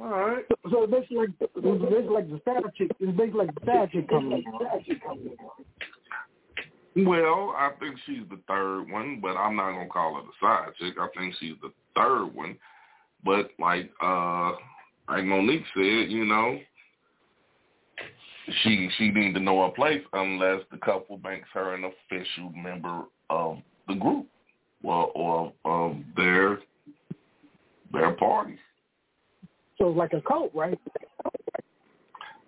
All 0.00 0.08
right. 0.08 0.44
So, 0.48 0.70
so 0.70 0.86
this 0.86 1.04
like 1.10 1.36
this 1.38 1.50
like 2.10 2.30
the 2.30 2.40
side 2.44 2.62
chick. 2.76 2.90
It's 3.00 3.16
basically 3.16 3.46
like 3.46 3.54
the 3.54 3.66
side 3.66 3.90
chick 3.92 4.08
coming. 4.08 4.44
Well, 6.94 7.54
I 7.56 7.70
think 7.80 7.96
she's 8.06 8.24
the 8.30 8.38
third 8.46 8.84
one, 8.90 9.20
but 9.20 9.36
I'm 9.36 9.56
not 9.56 9.72
gonna 9.72 9.88
call 9.88 10.16
her 10.16 10.22
the 10.22 10.32
side 10.40 10.74
chick. 10.78 10.94
I 11.00 11.08
think 11.18 11.34
she's 11.40 11.56
the 11.62 11.72
third 11.96 12.26
one. 12.34 12.56
But 13.24 13.50
like 13.58 13.90
uh 14.02 14.52
like 15.08 15.24
Monique 15.24 15.64
said, 15.74 16.10
you 16.10 16.24
know, 16.24 16.58
she 18.62 18.88
she 18.98 19.10
need 19.10 19.34
to 19.34 19.40
know 19.40 19.64
her 19.64 19.70
place 19.70 20.02
unless 20.12 20.60
the 20.70 20.78
couple 20.78 21.18
makes 21.18 21.48
her 21.54 21.74
an 21.74 21.84
official 21.84 22.50
member 22.56 23.02
of 23.30 23.58
the 23.88 23.94
group 23.94 24.26
or 24.82 25.06
or 25.14 25.52
of 25.64 25.96
their 26.16 26.58
their 27.92 28.12
party. 28.12 28.56
So 29.78 29.88
it's 29.88 29.98
like 29.98 30.12
a 30.12 30.20
cult, 30.20 30.52
right? 30.54 30.78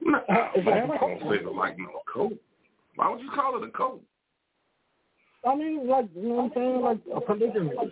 Nah, 0.01 0.19
uh, 0.19 0.61
man, 0.63 0.91
I 0.91 0.99
don't 0.99 1.21
say 1.21 1.37
it 1.37 1.55
like 1.55 1.79
no 1.79 2.03
cult. 2.13 2.33
Why 2.97 3.11
would 3.11 3.21
you 3.21 3.31
call 3.35 3.63
it 3.63 3.67
a 3.67 3.71
cult? 3.71 4.01
I 5.47 5.55
mean, 5.55 5.89
like 5.89 6.07
you 6.15 6.29
know 6.29 6.35
what 6.35 6.45
I'm 6.45 6.51
saying, 6.55 6.81
like 6.81 6.99
a 7.15 7.21
polygamy. 7.21 7.71
You 7.71 7.75
know 7.75 7.75
what 7.81 7.91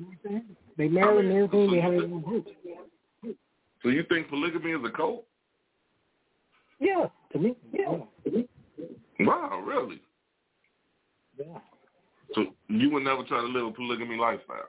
I'm 0.00 0.18
saying? 0.24 0.44
They 0.76 0.88
marry 0.88 1.26
and 1.26 1.36
everything. 1.36 1.70
They 1.70 1.80
have 1.80 1.92
their 1.92 2.02
own 2.02 2.20
group. 2.22 2.46
So 3.82 3.88
you 3.88 4.04
think 4.08 4.28
polygamy 4.28 4.72
is 4.72 4.80
a 4.84 4.90
cult? 4.90 5.24
Yeah, 6.78 7.06
to 7.32 7.38
me. 7.38 7.56
Yeah. 7.72 7.96
Wow, 9.20 9.62
really? 9.66 10.00
Yeah. 11.38 11.58
So 12.34 12.46
you 12.68 12.90
would 12.90 13.04
never 13.04 13.22
try 13.24 13.40
to 13.40 13.46
live 13.46 13.66
a 13.66 13.70
polygamy 13.72 14.16
lifestyle? 14.16 14.68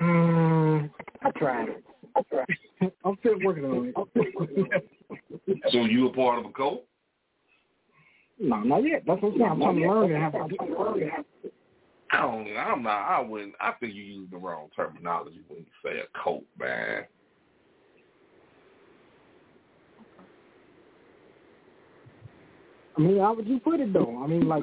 Mm, 0.00 0.90
I 1.22 1.30
tried 1.32 1.68
it. 1.68 1.84
I 2.16 2.22
tried. 2.22 2.46
it. 2.80 2.96
I'm 3.04 3.16
still 3.20 3.38
working 3.44 3.64
on 3.64 3.92
it. 3.94 4.90
So 5.70 5.78
you 5.78 6.08
a 6.08 6.12
part 6.12 6.38
of 6.38 6.46
a 6.46 6.52
cult? 6.52 6.84
no, 8.38 8.60
not 8.60 8.84
yet. 8.84 9.02
That's 9.06 9.20
what 9.22 9.32
I'm 9.32 9.38
saying. 9.38 9.50
I'm 9.50 9.60
trying 9.60 9.80
to 9.80 9.88
learn 9.88 10.12
and 10.12 10.22
have 10.22 10.34
a 10.34 10.48
I 12.12 12.22
don't. 12.22 12.56
I'm 12.56 12.82
not. 12.82 13.08
I 13.08 13.20
wouldn't. 13.20 13.54
I 13.60 13.72
think 13.78 13.94
you 13.94 14.02
use 14.02 14.28
the 14.30 14.36
wrong 14.36 14.68
terminology 14.74 15.40
when 15.48 15.60
you 15.60 15.66
say 15.84 16.00
a 16.00 16.22
cult, 16.22 16.44
man. 16.58 17.04
I 23.00 23.02
mean, 23.02 23.18
how 23.18 23.32
would 23.32 23.48
you 23.48 23.58
put 23.60 23.80
it 23.80 23.94
though? 23.94 24.20
I 24.22 24.26
mean, 24.26 24.46
like, 24.46 24.62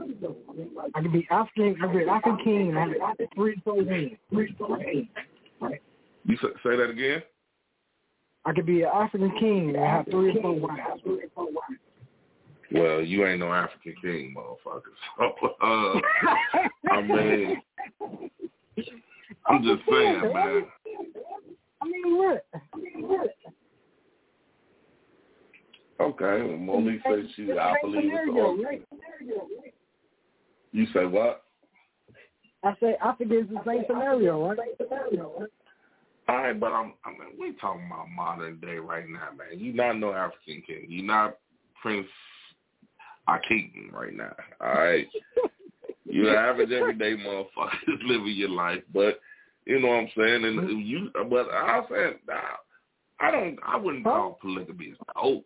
I 0.93 1.01
could 1.01 1.11
be 1.11 1.27
African, 1.31 1.75
I 1.81 1.87
could 1.87 1.97
be 1.97 2.05
African 2.07 2.37
king 2.43 2.77
and 2.77 3.01
have 3.01 3.17
three 3.33 3.59
four 3.65 3.77
women. 3.77 4.15
Three. 4.29 4.55
Right? 5.59 5.81
You 6.23 6.37
say, 6.37 6.49
say 6.63 6.75
that 6.75 6.91
again? 6.91 7.23
I 8.45 8.53
could 8.53 8.67
be 8.67 8.83
an 8.83 8.91
African 8.93 9.31
king 9.39 9.69
and 9.69 9.77
have 9.77 10.05
three 10.11 10.37
or 10.37 10.41
four 10.43 10.53
wives. 10.53 11.01
Well, 12.71 13.01
you 13.01 13.25
ain't 13.25 13.39
no 13.39 13.51
African 13.51 13.95
king, 14.03 14.35
motherfucker. 14.37 14.81
So, 15.41 15.55
uh, 15.59 15.99
I 16.91 17.01
mean, 17.01 17.61
I'm 19.47 19.63
just 19.63 19.81
saying, 19.89 20.31
man. 20.31 20.65
I 21.81 21.85
mean, 21.85 22.17
what? 22.17 22.45
I 22.53 22.77
mean, 22.77 23.07
what? 23.07 23.29
Okay, 26.07 26.41
well, 26.47 26.57
Monique 26.57 27.01
says 27.05 27.25
she's 27.35 27.49
I 27.59 27.75
believe 27.81 28.11
it's 28.13 28.29
all. 28.29 28.57
You 30.71 30.85
say 30.93 31.05
what? 31.05 31.43
I 32.63 32.73
say 32.79 32.95
I 33.03 33.11
think 33.13 33.31
it's 33.31 33.49
the 33.49 33.59
same 33.65 33.83
scenario, 33.87 34.47
right? 34.47 34.57
All 36.29 36.35
right, 36.35 36.59
but 36.59 36.71
I'm, 36.71 36.93
I 37.05 37.11
mean, 37.11 37.39
we 37.39 37.53
talking 37.59 37.87
about 37.87 38.09
modern 38.09 38.59
day 38.59 38.75
right 38.75 39.07
now, 39.07 39.29
man. 39.37 39.59
You 39.59 39.73
not 39.73 39.97
no 39.97 40.13
African 40.13 40.61
king. 40.65 40.85
You 40.87 41.03
not 41.03 41.37
Prince 41.81 42.07
Akeem 43.29 43.91
right 43.91 44.13
now. 44.13 44.35
All 44.61 44.73
right, 44.73 45.07
you 46.05 46.29
average 46.29 46.71
everyday 46.71 47.17
motherfuckers 47.17 47.97
living 48.05 48.33
your 48.35 48.49
life, 48.49 48.83
but 48.93 49.19
you 49.65 49.79
know 49.79 49.89
what 49.89 49.95
I'm 49.95 50.09
saying. 50.17 50.45
And 50.45 50.85
you, 50.87 51.11
but 51.29 51.47
I 51.51 51.81
said, 51.89 52.19
nah, 52.27 52.35
I 53.19 53.31
don't. 53.31 53.57
I 53.65 53.77
wouldn't 53.77 54.03
call 54.03 54.37
polygamy 54.41 54.93
a 54.99 55.13
cult. 55.13 55.43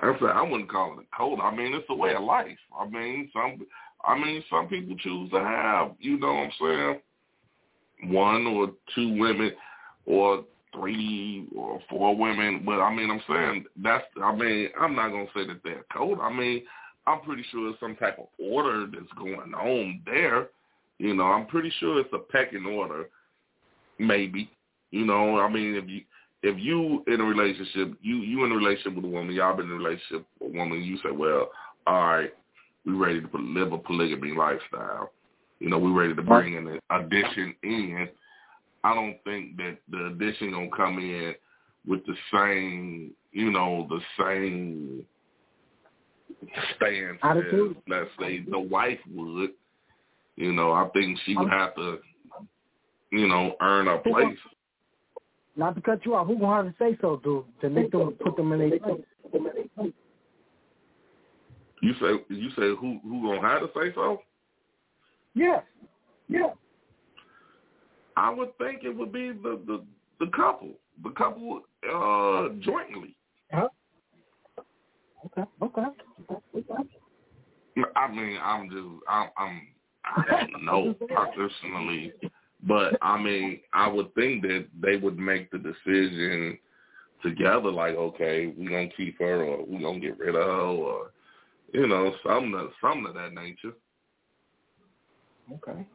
I 0.00 0.18
said 0.18 0.30
I 0.30 0.42
wouldn't 0.42 0.70
call 0.70 0.98
it 0.98 1.06
a 1.12 1.16
cult. 1.16 1.40
I 1.40 1.54
mean, 1.54 1.74
it's 1.74 1.86
a 1.90 1.94
way 1.94 2.14
of 2.14 2.22
life. 2.22 2.58
I 2.78 2.88
mean, 2.88 3.30
some. 3.32 3.66
I 4.02 4.18
mean, 4.18 4.42
some 4.48 4.66
people 4.66 4.96
choose 4.96 5.30
to 5.30 5.40
have. 5.40 5.92
You 6.00 6.18
know 6.18 6.28
what 6.28 6.44
I'm 6.44 6.52
saying 6.60 7.00
one 8.04 8.46
or 8.46 8.70
two 8.94 9.18
women 9.18 9.52
or 10.06 10.44
three 10.74 11.46
or 11.56 11.80
four 11.88 12.16
women. 12.16 12.62
But 12.64 12.80
I 12.80 12.94
mean, 12.94 13.10
I'm 13.10 13.22
saying 13.28 13.64
that's. 13.82 14.04
I 14.22 14.34
mean, 14.34 14.68
I'm 14.80 14.94
not 14.94 15.10
gonna 15.10 15.26
say 15.34 15.46
that 15.46 15.60
they're 15.64 15.84
code. 15.92 16.18
I 16.20 16.32
mean, 16.32 16.62
I'm 17.06 17.20
pretty 17.20 17.44
sure 17.50 17.66
there's 17.66 17.80
some 17.80 17.96
type 17.96 18.18
of 18.18 18.26
order 18.38 18.86
that's 18.86 19.12
going 19.18 19.54
on 19.54 20.02
there. 20.06 20.48
You 20.98 21.14
know, 21.14 21.24
I'm 21.24 21.46
pretty 21.46 21.72
sure 21.80 22.00
it's 22.00 22.12
a 22.12 22.18
pecking 22.18 22.66
order. 22.66 23.08
Maybe. 23.98 24.50
You 24.90 25.04
know, 25.04 25.38
I 25.38 25.48
mean, 25.48 25.74
if 25.74 25.88
you 25.88 26.02
if 26.42 26.58
you 26.58 27.04
in 27.06 27.20
a 27.20 27.24
relationship, 27.24 27.96
you 28.00 28.16
you 28.16 28.44
in 28.44 28.52
a 28.52 28.54
relationship 28.54 28.96
with 28.96 29.04
a 29.04 29.08
woman, 29.08 29.34
y'all 29.34 29.56
been 29.56 29.66
in 29.66 29.72
a 29.72 29.76
relationship 29.76 30.26
with 30.40 30.54
a 30.54 30.58
woman, 30.58 30.82
you 30.82 30.96
say, 30.98 31.10
well, 31.10 31.50
all 31.86 32.06
right, 32.06 32.34
we 32.86 32.92
ready 32.92 33.20
to 33.20 33.28
live 33.38 33.72
a 33.72 33.78
polygamy 33.78 34.34
lifestyle. 34.34 35.12
You 35.58 35.68
know, 35.68 35.78
we 35.78 35.90
ready 35.90 36.14
to 36.14 36.22
bring 36.22 36.54
in 36.54 36.66
an 36.66 36.80
addition 36.90 37.54
in. 37.62 38.08
I 38.82 38.94
don't 38.94 39.22
think 39.24 39.58
that 39.58 39.76
the 39.90 40.06
addition 40.06 40.52
gonna 40.52 40.70
come 40.74 40.98
in 40.98 41.34
with 41.86 42.00
the 42.06 42.14
same, 42.32 43.12
you 43.32 43.50
know, 43.50 43.86
the 43.90 44.00
same 44.18 45.04
stance 46.76 47.18
as 47.22 47.36
let's 47.86 48.10
say 48.18 48.42
the 48.50 48.58
wife 48.58 48.98
would. 49.12 49.50
You 50.36 50.52
know, 50.52 50.72
I 50.72 50.88
think 50.94 51.18
she 51.26 51.36
would 51.36 51.44
um, 51.44 51.50
have 51.50 51.74
to, 51.74 51.98
you 53.12 53.28
know, 53.28 53.56
earn 53.60 53.86
her 53.86 53.98
place. 53.98 54.38
Not 55.60 55.74
to 55.74 55.82
cut 55.82 56.06
you 56.06 56.14
off, 56.14 56.26
who 56.26 56.38
gonna 56.38 56.64
have 56.64 56.74
to 56.74 56.78
say 56.82 56.96
so 57.02 57.18
to 57.18 57.44
to 57.60 57.68
make 57.68 57.92
them 57.92 58.12
put 58.12 58.34
them 58.34 58.50
in 58.52 58.70
their 58.70 58.78
place? 58.78 59.02
You 61.82 61.92
say 62.00 62.24
you 62.30 62.48
say 62.56 62.74
who 62.80 62.98
who 63.02 63.20
gonna 63.20 63.46
have 63.46 63.60
to 63.60 63.68
say 63.78 63.92
so? 63.94 64.22
Yeah, 65.34 65.60
yeah. 66.30 66.54
I 68.16 68.30
would 68.30 68.56
think 68.56 68.84
it 68.84 68.96
would 68.96 69.12
be 69.12 69.32
the 69.32 69.60
the, 69.66 69.84
the 70.18 70.30
couple, 70.34 70.70
the 71.04 71.10
couple 71.10 71.60
uh 71.84 72.54
jointly. 72.60 73.14
Huh? 73.52 73.68
Okay, 75.26 75.42
okay. 75.60 75.82
okay. 76.56 76.88
I 77.96 78.10
mean, 78.10 78.38
I'm 78.42 78.70
just 78.70 78.86
I'm 79.06 79.28
I'm 79.36 79.60
I 80.06 80.46
don't 80.50 80.64
know 80.64 80.94
personally, 81.36 82.14
but 82.64 82.96
I 83.02 83.20
mean, 83.20 83.60
I 83.72 83.88
would 83.88 84.14
think 84.14 84.42
that 84.42 84.66
they 84.80 84.96
would 84.96 85.18
make 85.18 85.50
the 85.50 85.58
decision 85.58 86.58
together. 87.22 87.70
Like, 87.70 87.94
okay, 87.94 88.52
we 88.56 88.66
gonna 88.66 88.88
keep 88.96 89.18
her, 89.18 89.44
or 89.44 89.64
we 89.64 89.78
gonna 89.78 90.00
get 90.00 90.18
rid 90.18 90.34
of 90.34 90.46
her, 90.46 90.50
or 90.50 91.10
you 91.72 91.86
know, 91.86 92.12
something 92.26 92.54
of, 92.54 92.70
something 92.80 93.06
of 93.06 93.14
that 93.14 93.32
nature. 93.32 93.72
Okay. 95.52 95.86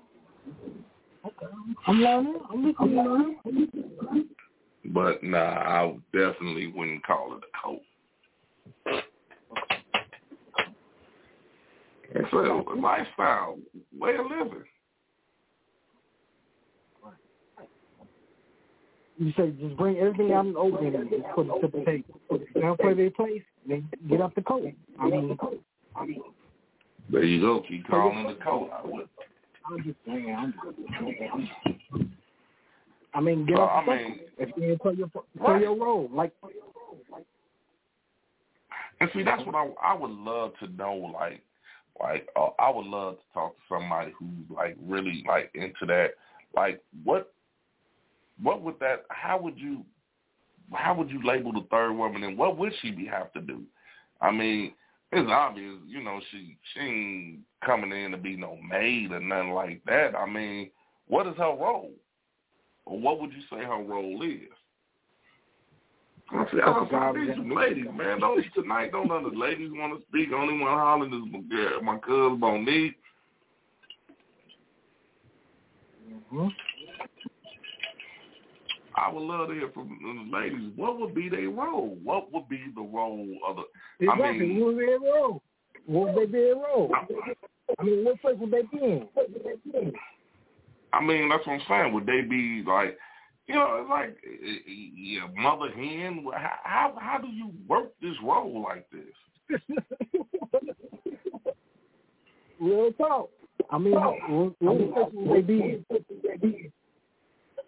Okay. 1.26 1.54
I'm 1.88 2.02
learning. 2.02 2.40
I'm. 2.50 2.76
I'm 2.80 2.96
learning. 2.96 4.30
But 4.86 5.24
nah, 5.24 5.38
I 5.38 5.96
definitely 6.14 6.68
wouldn't 6.68 7.06
call 7.06 7.38
it 7.38 7.44
a 7.44 7.62
cult. 7.62 7.82
It's 12.18 12.32
a 12.32 12.80
lifestyle, 12.80 13.58
way 13.98 14.16
of 14.16 14.28
living. 14.28 14.64
You 19.18 19.32
say 19.38 19.52
just 19.62 19.78
bring 19.78 19.98
everything 19.98 20.34
out 20.34 20.46
in 20.46 20.54
the 20.54 20.60
open 20.60 20.94
and 20.96 21.10
just 21.10 21.24
put 21.34 21.48
it 21.48 21.62
to 21.62 21.68
the 21.68 21.86
table. 21.86 22.20
They 22.54 22.62
don't 22.62 22.80
play 22.80 22.94
their 22.94 23.12
place. 23.12 23.42
They 23.68 23.82
get 24.10 24.20
up 24.22 24.36
the 24.36 24.42
coat. 24.42 24.72
I 25.00 25.10
mean, 25.10 25.38
I 25.96 26.06
mean, 26.06 26.22
There 27.10 27.24
you 27.24 27.40
go. 27.42 27.64
Keep 27.68 27.88
calling 27.88 28.28
the 28.28 28.34
coat. 28.44 28.70
I 28.78 28.86
would. 28.86 29.08
I'm 29.68 29.84
just 29.84 29.98
saying. 30.06 30.36
I'm 30.38 30.54
just, 30.54 32.10
I 33.14 33.22
mean, 33.22 33.46
get 33.46 33.58
up 33.58 33.86
the 33.86 33.92
I 33.92 33.96
coat. 33.98 34.04
mean- 34.04 34.20
if 34.38 34.50
you 34.58 34.64
didn't 34.64 34.82
play 34.82 34.94
your 34.96 35.08
play 35.08 35.62
your 35.62 35.78
role, 35.78 36.10
like 36.12 36.34
And 39.00 39.10
see, 39.14 39.24
that's 39.24 39.46
what 39.46 39.56
I 39.56 39.70
I 39.82 39.94
would 39.94 40.12
love 40.12 40.52
to 40.60 40.68
know. 40.68 40.94
Like, 41.14 41.42
like 42.02 42.28
uh, 42.36 42.50
I 42.60 42.70
would 42.70 42.86
love 42.86 43.16
to 43.16 43.24
talk 43.34 43.56
to 43.56 43.62
somebody 43.70 44.12
who's 44.20 44.30
like 44.54 44.76
really 44.86 45.24
like 45.26 45.52
into 45.56 45.86
that. 45.88 46.12
Like, 46.54 46.82
what, 47.04 47.34
what 48.42 48.62
would 48.62 48.80
that? 48.80 49.06
How 49.10 49.40
would 49.40 49.58
you, 49.58 49.86
how 50.74 50.94
would 50.96 51.10
you 51.10 51.26
label 51.26 51.52
the 51.52 51.66
third 51.72 51.94
woman, 51.94 52.24
and 52.24 52.38
what 52.38 52.58
would 52.58 52.74
she 52.82 52.92
be 52.92 53.06
have 53.06 53.32
to 53.34 53.42
do? 53.42 53.64
I 54.22 54.32
mean, 54.32 54.74
it's 55.12 55.30
obvious, 55.32 55.76
you 55.88 56.04
know, 56.04 56.20
she 56.32 56.58
she 56.74 56.80
ain't 56.80 57.40
coming 57.66 57.92
in 57.92 58.12
to 58.12 58.18
be 58.18 58.36
no 58.36 58.58
maid 58.70 59.12
or 59.12 59.20
nothing 59.20 59.52
like 59.52 59.82
that. 59.86 60.16
I 60.16 60.26
mean, 60.26 60.72
what 61.08 61.28
is 61.28 61.38
her 61.38 61.44
role, 61.44 61.92
or 62.86 63.00
what 63.00 63.22
would 63.22 63.32
you 63.32 63.42
say 63.50 63.64
her 63.64 63.84
role 63.84 64.22
is? 64.24 64.50
I 66.32 66.44
see, 66.52 66.60
I 66.60 67.14
these 67.14 67.36
some 67.36 67.52
ladies, 67.52 67.86
man. 67.94 68.20
Don't 68.20 68.44
tonight? 68.56 68.92
Don't 68.92 69.08
none 69.10 69.26
of 69.26 69.32
the 69.32 69.38
ladies 69.38 69.70
want 69.72 69.98
to 69.98 70.06
speak? 70.08 70.30
Only 70.34 70.60
one 70.60 70.74
hollering 70.74 71.14
is 71.14 71.32
my 71.32 71.40
girl, 71.56 71.82
my 71.82 71.98
cousin 72.00 72.40
Monique. 72.40 72.98
hmm 76.32 76.48
I 78.96 79.12
would 79.12 79.22
love 79.24 79.50
to 79.50 79.54
hear 79.54 79.70
from 79.74 79.98
the 80.02 80.38
ladies. 80.38 80.72
What 80.76 81.00
would 81.00 81.14
be 81.14 81.30
their 81.30 81.50
role? 81.50 81.98
What 82.04 82.32
would 82.32 82.48
be 82.50 82.64
the 82.74 82.82
role 82.82 83.28
of 83.48 83.58
the? 83.58 84.08
I 84.08 84.14
exactly. 84.14 84.48
mean- 84.48 84.60
what 84.60 84.74
would 84.76 84.80
be 84.80 84.86
their 84.86 85.00
role? 85.00 85.42
What 85.86 86.14
would 86.14 86.16
they 86.16 86.26
be 86.26 86.40
their 86.42 86.56
role? 86.56 86.92
I 87.80 87.84
mean, 87.84 88.06
what 88.06 88.22
place 88.22 88.36
would 88.40 88.52
they 88.52 88.62
be 88.64 88.84
in? 88.84 89.94
I 90.94 91.02
mean, 91.02 91.30
that's 91.30 91.46
what 91.46 91.54
I'm 91.54 91.62
saying. 91.68 91.94
Would 91.94 92.06
they 92.06 92.22
be 92.22 92.64
like 92.66 92.98
you 93.48 93.56
know, 93.56 93.78
it's 93.82 93.90
like 93.90 94.18
eh, 94.26 94.56
eh, 94.68 94.90
yeah, 94.96 95.28
mother 95.36 95.70
hen. 95.72 96.26
How 96.64 96.94
how 96.98 97.18
do 97.20 97.28
you 97.28 97.52
work 97.68 97.92
this 98.02 98.16
role 98.24 98.64
like 98.64 98.88
this? 98.90 99.60
Real 102.60 102.92
talk. 102.94 103.30
I 103.70 103.78
mean, 103.78 103.94
what, 103.94 104.56
what 104.60 105.14
would 105.14 105.38
they 105.38 105.42
be? 105.42 105.86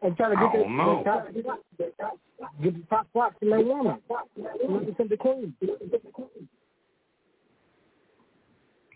And 0.08 0.16
try 0.16 0.30
to 0.30 0.36
get 0.36 0.46
I 0.46 0.54
don't 0.54 0.78
know. 0.78 1.04
the 1.04 1.44
top, 2.00 2.18
get 2.64 2.74
the 2.76 2.84
top 2.90 3.10
spots 3.10 3.36
in 3.42 3.50
that 3.50 3.66
woman. 3.66 3.98
Represent 4.70 5.10
the 5.10 5.18
queen. 5.18 5.54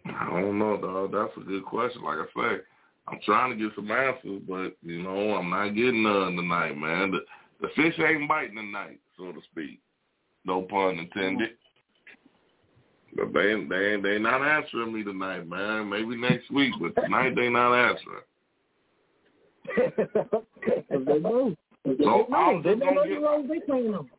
I 0.06 0.30
don't 0.30 0.58
know, 0.58 0.78
dog. 0.78 1.12
That's 1.12 1.36
a 1.36 1.46
good 1.46 1.66
question. 1.66 2.02
Like 2.04 2.20
I 2.20 2.26
say, 2.34 2.62
I'm 3.10 3.20
trying 3.26 3.52
to 3.52 3.62
get 3.62 3.76
some 3.76 3.92
answers, 3.92 4.42
but 4.48 4.78
you 4.82 5.04
know, 5.04 5.36
I'm 5.36 5.50
not 5.50 5.76
getting 5.76 6.02
none 6.02 6.38
tonight, 6.38 6.78
man. 6.78 7.12
The 7.12 7.20
the 7.60 7.68
fish 7.76 8.00
ain't 8.00 8.30
biting 8.30 8.56
tonight, 8.56 9.02
so 9.18 9.34
to 9.34 9.42
speak. 9.52 9.82
No 10.46 10.62
pun 10.62 10.98
intended. 10.98 11.58
But 13.18 13.34
they 13.34 13.66
they 13.70 14.00
they 14.02 14.18
not 14.18 14.48
answering 14.48 14.94
me 14.94 15.04
tonight, 15.04 15.46
man. 15.46 15.90
Maybe 15.90 16.16
next 16.16 16.50
week, 16.52 16.72
but 16.80 16.96
tonight 16.96 17.36
they 17.36 17.50
not 17.50 17.74
answering. 17.74 18.24
they 20.90 21.20
know. 21.20 21.56
So 21.86 22.28
I'm 22.34 22.62
they 22.64 22.76
know 22.76 22.94
gonna 22.94 23.20
roles 23.20 23.50
they 23.50 23.60
playing 23.60 23.92
them. 23.92 24.10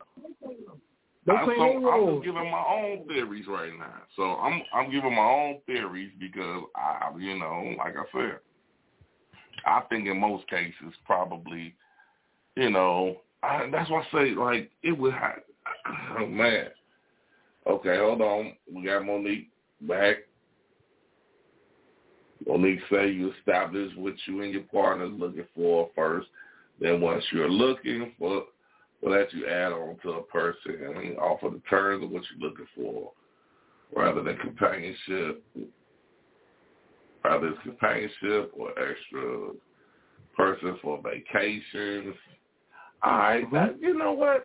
They 1.24 1.32
I, 1.32 1.44
playing 1.44 1.58
so 1.58 1.80
their 1.80 1.92
I'm 1.92 2.14
just 2.14 2.24
giving 2.24 2.50
my 2.50 2.64
own 2.68 3.06
theories 3.06 3.46
right 3.46 3.72
now. 3.78 4.02
So 4.16 4.22
I'm 4.22 4.62
I'm 4.74 4.90
giving 4.90 5.14
my 5.14 5.22
own 5.22 5.58
theories 5.66 6.10
because 6.18 6.64
I, 6.74 7.10
you 7.18 7.38
know, 7.38 7.74
like 7.78 7.94
I 7.96 8.04
said, 8.12 8.38
I 9.64 9.82
think 9.88 10.08
in 10.08 10.18
most 10.18 10.48
cases 10.48 10.94
probably, 11.06 11.74
you 12.56 12.70
know, 12.70 13.18
I, 13.42 13.68
that's 13.70 13.90
why 13.90 14.00
I 14.00 14.12
say 14.12 14.30
like 14.34 14.70
it 14.82 14.92
would. 14.92 15.12
Ha- 15.12 16.16
oh 16.18 16.26
man. 16.26 16.66
Okay, 17.68 17.98
hold 17.98 18.20
on. 18.20 18.54
We 18.72 18.84
got 18.84 19.06
Monique 19.06 19.48
back. 19.82 20.16
Monique 22.46 22.80
say 22.90 23.10
you 23.10 23.32
establish 23.38 23.92
what 23.96 24.14
you 24.26 24.42
and 24.42 24.52
your 24.52 24.62
partner 24.62 25.06
looking 25.06 25.46
for 25.54 25.90
first. 25.94 26.28
Then 26.80 27.00
once 27.00 27.24
you're 27.32 27.50
looking 27.50 28.12
for 28.18 28.44
well, 29.02 29.18
that 29.18 29.32
you 29.32 29.46
add 29.48 29.72
on 29.72 29.96
to 30.02 30.10
a 30.12 30.22
person 30.22 30.76
and 30.96 31.18
offer 31.18 31.50
the 31.50 31.60
terms 31.68 32.04
of 32.04 32.10
what 32.10 32.22
you're 32.30 32.48
looking 32.50 32.66
for 32.76 33.10
rather 33.94 34.22
than 34.22 34.36
companionship, 34.38 35.44
rather 37.24 37.48
it's 37.48 37.58
companionship 37.62 38.52
or 38.56 38.70
extra 38.70 39.50
person 40.36 40.78
for 40.80 41.02
vacations. 41.02 42.14
All 43.02 43.18
right, 43.18 43.52
that, 43.52 43.80
you 43.80 43.98
know 43.98 44.12
what? 44.12 44.44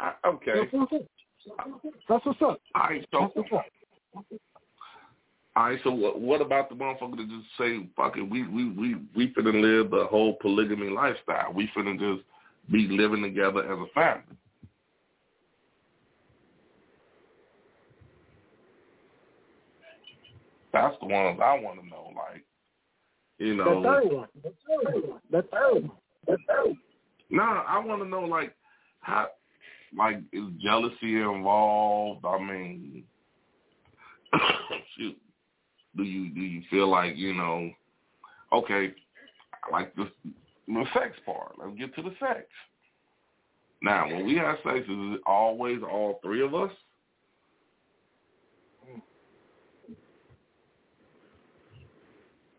I, 0.00 0.14
okay. 0.26 0.52
That's 0.54 0.72
what's 0.72 0.92
up. 0.92 1.80
That's 2.08 2.26
what's 2.26 2.42
up. 2.42 2.60
All 2.74 2.82
right, 2.82 3.06
so 3.12 3.20
That's 3.20 3.36
what's 3.36 3.52
up. 3.52 3.64
All 5.54 5.64
right, 5.64 5.78
so 5.84 5.90
what, 5.90 6.18
what 6.20 6.40
about 6.40 6.70
the 6.70 6.74
motherfucker 6.74 7.16
that 7.16 7.28
just 7.28 7.48
say, 7.58 7.86
fuck 7.94 8.16
it, 8.16 8.22
we 8.22 8.46
we 8.48 8.70
we 8.70 8.96
we 9.14 9.34
finna 9.34 9.52
live 9.60 9.90
the 9.90 10.06
whole 10.10 10.34
polygamy 10.40 10.88
lifestyle. 10.88 11.52
We 11.54 11.68
finna 11.76 11.98
just 11.98 12.26
be 12.70 12.88
living 12.88 13.22
together 13.22 13.60
as 13.60 13.78
a 13.78 13.86
family. 13.94 14.36
That's 20.72 20.96
the 21.00 21.06
ones 21.06 21.38
I 21.42 21.58
want 21.60 21.80
to 21.82 21.86
know. 21.86 22.12
Like, 22.16 22.44
you 23.38 23.56
The 23.56 23.64
know, 23.64 23.82
third 23.82 24.12
one. 24.12 24.28
The 24.42 24.52
third 24.66 25.08
one. 25.08 25.20
The 25.30 25.42
third 25.42 25.82
one. 25.82 25.90
The 26.26 26.38
third 26.48 26.64
one. 26.66 26.78
no, 27.30 27.42
I 27.42 27.78
want 27.84 28.02
to 28.02 28.08
know 28.08 28.22
like 28.22 28.54
how, 29.00 29.28
like, 29.96 30.18
is 30.32 30.44
jealousy 30.62 31.20
involved? 31.20 32.24
I 32.24 32.38
mean, 32.38 33.04
shoot, 34.96 35.16
do 35.96 36.02
you 36.02 36.32
do 36.34 36.40
you 36.40 36.62
feel 36.70 36.88
like 36.88 37.16
you 37.16 37.34
know? 37.34 37.70
Okay, 38.52 38.92
I 39.64 39.72
like 39.72 39.94
this 39.96 40.08
the 40.68 40.84
sex 40.94 41.16
part. 41.24 41.54
Let's 41.58 41.78
get 41.78 41.94
to 41.96 42.02
the 42.02 42.14
sex. 42.20 42.46
Now, 43.82 44.06
when 44.06 44.24
we 44.26 44.36
have 44.36 44.56
sex, 44.64 44.78
is 44.78 44.86
it 44.88 45.20
always 45.26 45.80
all 45.82 46.20
three 46.22 46.44
of 46.44 46.54
us? 46.54 46.70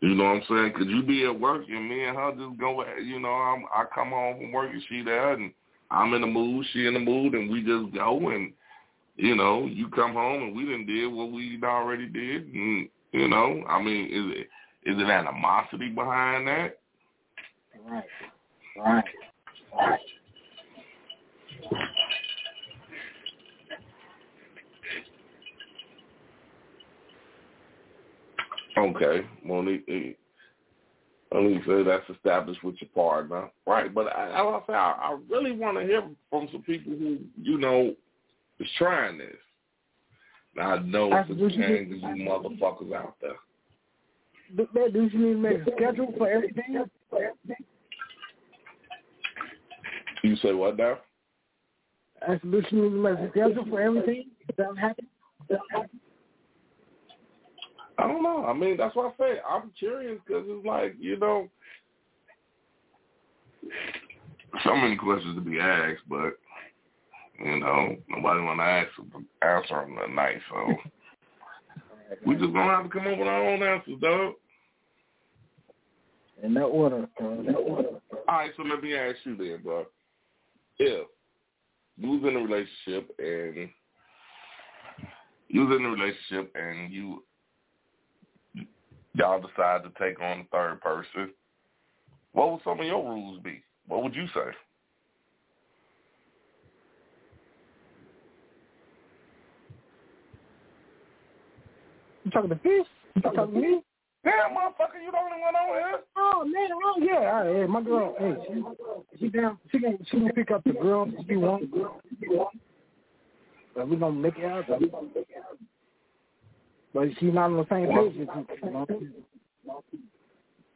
You 0.01 0.15
know 0.15 0.25
what 0.25 0.31
I'm 0.31 0.43
saying? 0.49 0.73
Could 0.75 0.89
you 0.89 1.01
be 1.01 1.23
at 1.23 1.39
work 1.39 1.63
and 1.69 1.87
me 1.87 2.03
and 2.03 2.17
her 2.17 2.31
just 2.31 2.59
go, 2.59 2.83
you 3.01 3.21
know, 3.21 3.29
I'm, 3.29 3.63
I 3.73 3.85
come 3.95 4.09
home 4.09 4.37
from 4.37 4.51
work 4.51 4.69
and 4.69 4.83
she 4.89 5.01
there 5.01 5.31
and 5.31 5.53
I'm 5.89 6.13
in 6.13 6.19
the 6.19 6.27
mood, 6.27 6.65
she 6.73 6.87
in 6.87 6.93
the 6.93 6.99
mood, 6.99 7.33
and 7.35 7.49
we 7.49 7.61
just 7.61 7.95
go 7.95 8.29
and, 8.29 8.51
you 9.15 9.33
know, 9.33 9.65
you 9.65 9.87
come 9.87 10.11
home 10.11 10.43
and 10.43 10.55
we 10.55 10.65
didn't 10.65 10.87
did 10.87 11.07
what 11.07 11.31
we 11.31 11.57
already 11.63 12.07
did. 12.07 12.53
And, 12.53 12.89
you 13.13 13.27
know, 13.27 13.63
I 13.69 13.81
mean, 13.81 14.05
is 14.05 14.37
it, 14.37 14.49
is 14.89 14.99
it 14.99 15.09
animosity 15.09 15.89
behind 15.89 16.47
that? 16.47 16.79
Right. 17.87 18.03
Right. 18.77 19.03
Right. 19.75 19.99
Okay, 28.75 29.25
Monique. 29.43 29.83
eh, 29.87 30.13
Monique 31.31 31.61
said 31.65 31.85
that's 31.85 32.09
established 32.09 32.63
with 32.63 32.75
your 32.79 32.89
partner, 32.95 33.49
right? 33.67 33.93
But 33.93 34.07
I, 34.07 34.29
I, 34.29 34.41
I 34.41 34.61
say 34.67 34.73
I, 34.73 34.91
I 34.91 35.17
really 35.29 35.51
want 35.51 35.77
to 35.77 35.83
hear 35.83 36.03
from 36.29 36.47
some 36.51 36.63
people 36.63 36.93
who 36.93 37.19
you 37.41 37.59
know 37.59 37.93
is 38.59 38.67
trying 38.77 39.19
this. 39.19 39.35
I 40.59 40.79
know 40.79 41.09
it's 41.11 41.29
a 41.29 41.33
gang 41.33 41.91
of 42.03 42.17
you 42.17 42.25
motherfuckers 42.25 42.93
out 42.93 43.15
there. 43.21 43.35
Do, 44.55 44.67
do 44.73 45.09
you 45.11 45.19
need 45.19 45.33
to 45.33 45.37
make 45.37 45.67
a 45.67 45.71
schedule 45.75 46.13
for 46.17 46.29
everything? 46.29 46.85
You 50.23 50.35
say 50.37 50.53
what 50.53 50.77
now? 50.77 50.99
I 52.21 52.33
said, 52.33 52.41
do 52.43 52.63
you 52.69 52.81
need 52.83 52.89
to 52.89 52.89
make 52.89 53.19
a 53.19 53.29
schedule 53.31 53.65
for 53.69 53.81
everything 53.81 54.25
that 54.57 54.77
happens? 54.79 55.09
I 57.97 58.07
don't 58.07 58.23
know. 58.23 58.45
I 58.45 58.53
mean, 58.53 58.77
that's 58.77 58.95
what 58.95 59.13
I 59.13 59.23
say. 59.23 59.39
I'm 59.47 59.71
curious 59.77 60.19
because 60.25 60.45
it's 60.47 60.65
like 60.65 60.95
you 60.99 61.17
know, 61.19 61.49
so 64.63 64.75
many 64.75 64.95
questions 64.95 65.35
to 65.35 65.41
be 65.41 65.59
asked, 65.59 66.01
but 66.09 66.37
you 67.39 67.59
know, 67.59 67.95
nobody 68.09 68.41
want 68.41 68.59
to 68.59 68.63
ask 68.63 68.89
answer 69.41 69.85
them 69.85 69.97
tonight, 70.07 70.37
so 70.49 70.75
we 72.25 72.35
just 72.35 72.53
gonna 72.53 72.71
have 72.71 72.83
to 72.83 72.89
come 72.89 73.07
up 73.07 73.17
with 73.17 73.27
our 73.27 73.49
own 73.49 73.63
answers, 73.63 73.99
dog. 74.01 74.33
In 76.41 76.53
that 76.55 76.65
order. 76.65 77.07
In 77.19 77.45
that 77.45 77.55
order. 77.55 77.89
All 78.27 78.35
right, 78.35 78.51
so 78.57 78.63
let 78.63 78.83
me 78.83 78.95
ask 78.95 79.17
you 79.23 79.37
then, 79.37 79.61
bro. 79.63 79.85
If 80.77 81.07
you 81.97 82.09
was 82.09 82.21
in 82.23 82.35
a 82.35 82.39
relationship 82.39 83.15
and 83.19 83.69
you 85.47 85.65
was 85.65 85.77
in 85.77 85.85
a 85.85 85.89
relationship 85.89 86.51
and 86.55 86.91
you 86.91 87.23
y'all 89.15 89.39
decide 89.39 89.83
to 89.83 89.91
take 89.99 90.19
on 90.21 90.39
the 90.39 90.45
third 90.51 90.81
person, 90.81 91.31
what 92.33 92.51
would 92.51 92.61
some 92.63 92.79
of 92.79 92.85
your 92.85 93.03
rules 93.03 93.39
be? 93.43 93.63
What 93.87 94.03
would 94.03 94.15
you 94.15 94.25
say? 94.33 94.51
You 102.23 102.31
talking 102.31 102.49
to 102.49 102.55
fish? 102.57 102.87
You 103.15 103.21
talking 103.21 103.53
to 103.53 103.59
me? 103.59 103.81
Damn, 104.23 104.51
motherfucker, 104.51 105.03
you 105.03 105.11
the 105.11 105.17
only 105.17 105.41
one 105.41 105.55
on 105.55 105.67
here. 105.67 105.99
Oh 106.15 106.45
man, 106.45 106.69
oh 106.71 106.95
yeah, 106.99 107.29
all 107.29 107.45
right, 107.45 107.55
hey, 107.55 107.65
my 107.65 107.81
girl, 107.81 108.15
hey, 108.17 108.35
she, 108.47 109.19
she 109.19 109.29
down, 109.29 109.57
she 109.69 109.79
can, 109.79 109.97
she 110.09 110.17
can 110.17 110.31
pick 110.31 110.49
up 110.49 110.63
the 110.63 110.71
girl 110.71 111.09
if 111.09 111.27
she 111.27 111.35
want. 111.35 111.69
But 113.75 113.89
we 113.89 113.97
gonna 113.97 114.15
make 114.15 114.37
it 114.37 114.45
out. 114.45 114.65
But 116.93 117.07
she's 117.19 117.33
not 117.33 117.45
on 117.45 117.57
the 117.57 117.65
same 117.69 117.87
page 117.87 118.27
as 118.29 118.35
you. 118.63 118.71
know? 118.71 118.85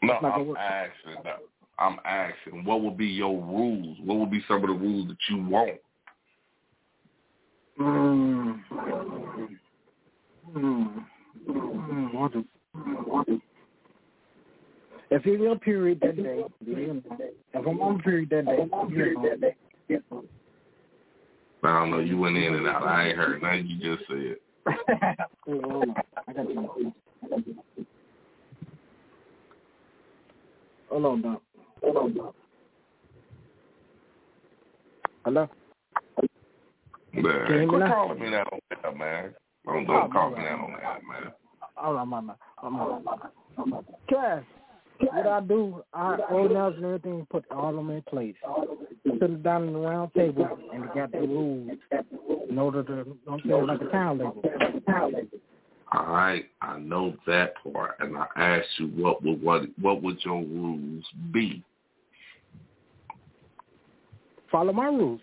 No, 0.03 0.13
It's 0.13 0.21
not 0.21 0.21
gonna 0.21 0.51
I'm 0.51 0.57
asking. 0.57 1.31
I'm 1.79 1.99
asking. 2.03 2.65
What 2.65 2.81
would 2.81 2.97
be 2.97 3.05
your 3.05 3.41
rules? 3.41 3.97
What 4.03 4.17
would 4.17 4.31
be 4.31 4.43
some 4.47 4.57
of 4.57 4.63
the 4.63 4.73
rules 4.73 5.07
that 5.07 5.17
you 5.29 5.43
want? 5.47 5.79
Mm. 7.79 8.59
Mm. 10.55 11.05
Mm. 11.47 12.13
What 12.13 13.27
If 15.09 15.25
you're 15.25 15.35
in 15.35 15.41
your 15.41 15.57
period 15.57 15.99
that 16.01 16.15
day, 16.15 16.43
if 16.65 17.67
I'm 17.67 17.81
on 17.81 18.01
period 18.01 18.29
that 18.31 18.45
day, 18.45 19.55
then 19.89 20.03
I 21.63 21.79
don't 21.79 21.91
know. 21.91 21.99
You 21.99 22.17
went 22.17 22.37
in 22.37 22.53
and 22.55 22.67
out. 22.67 22.83
I 22.83 23.09
ain't 23.09 23.17
heard 23.17 23.41
nothing 23.41 23.67
you 23.67 23.95
just 23.95 24.07
said. 24.07 24.37
Hold 25.45 25.65
on. 25.65 25.95
I. 26.27 26.33
Hold 30.89 31.05
on, 31.05 31.21
Doc. 31.21 31.41
Hold 31.81 31.97
on, 31.97 32.13
Doc. 32.15 32.35
Hello. 35.25 35.49
Man, 37.13 37.67
quit 37.67 37.87
calling 37.87 38.19
me 38.19 38.29
that 38.29 38.47
on 38.51 38.59
that, 38.69 38.97
man. 38.97 39.33
Don't, 39.67 39.89
oh, 39.89 39.93
don't 39.93 40.13
call 40.13 40.29
me 40.29 40.35
that 40.37 40.51
on 40.53 40.71
that, 40.71 41.01
man. 41.03 41.33
All 41.75 41.93
right, 41.93 42.07
my 42.07 42.21
man. 42.21 42.35
Cass, 44.09 44.43
what 44.99 45.27
I 45.27 45.41
do, 45.41 45.83
I 45.93 46.15
organize 46.31 46.73
and 46.77 46.85
everything, 46.85 47.27
put 47.29 47.43
all 47.51 47.69
of 47.69 47.75
them 47.75 47.89
in 47.91 48.01
place. 48.03 48.35
Sit 49.05 49.19
them 49.19 49.41
down 49.41 49.67
in 49.67 49.73
the 49.73 49.79
round 49.79 50.13
table 50.13 50.47
and 50.73 50.85
got 50.95 51.11
the 51.11 51.19
rules 51.19 51.77
in 52.49 52.57
order 52.57 52.81
to, 52.83 53.17
I'm 53.29 53.41
saying, 53.45 53.67
like 53.67 53.81
a 53.81 53.85
town 53.85 54.19
level. 54.19 54.41
All 55.91 56.05
right, 56.05 56.45
I 56.61 56.79
know 56.79 57.13
that 57.27 57.53
part, 57.73 57.95
and 57.99 58.17
I 58.17 58.27
asked 58.35 58.67
you 58.77 58.87
what 58.87 59.23
would 59.23 59.41
what 59.41 59.63
what 59.79 60.01
would 60.01 60.17
your 60.25 60.43
rules 60.43 61.05
be? 61.31 61.63
Follow 64.51 64.73
my 64.73 64.87
rules. 64.87 65.21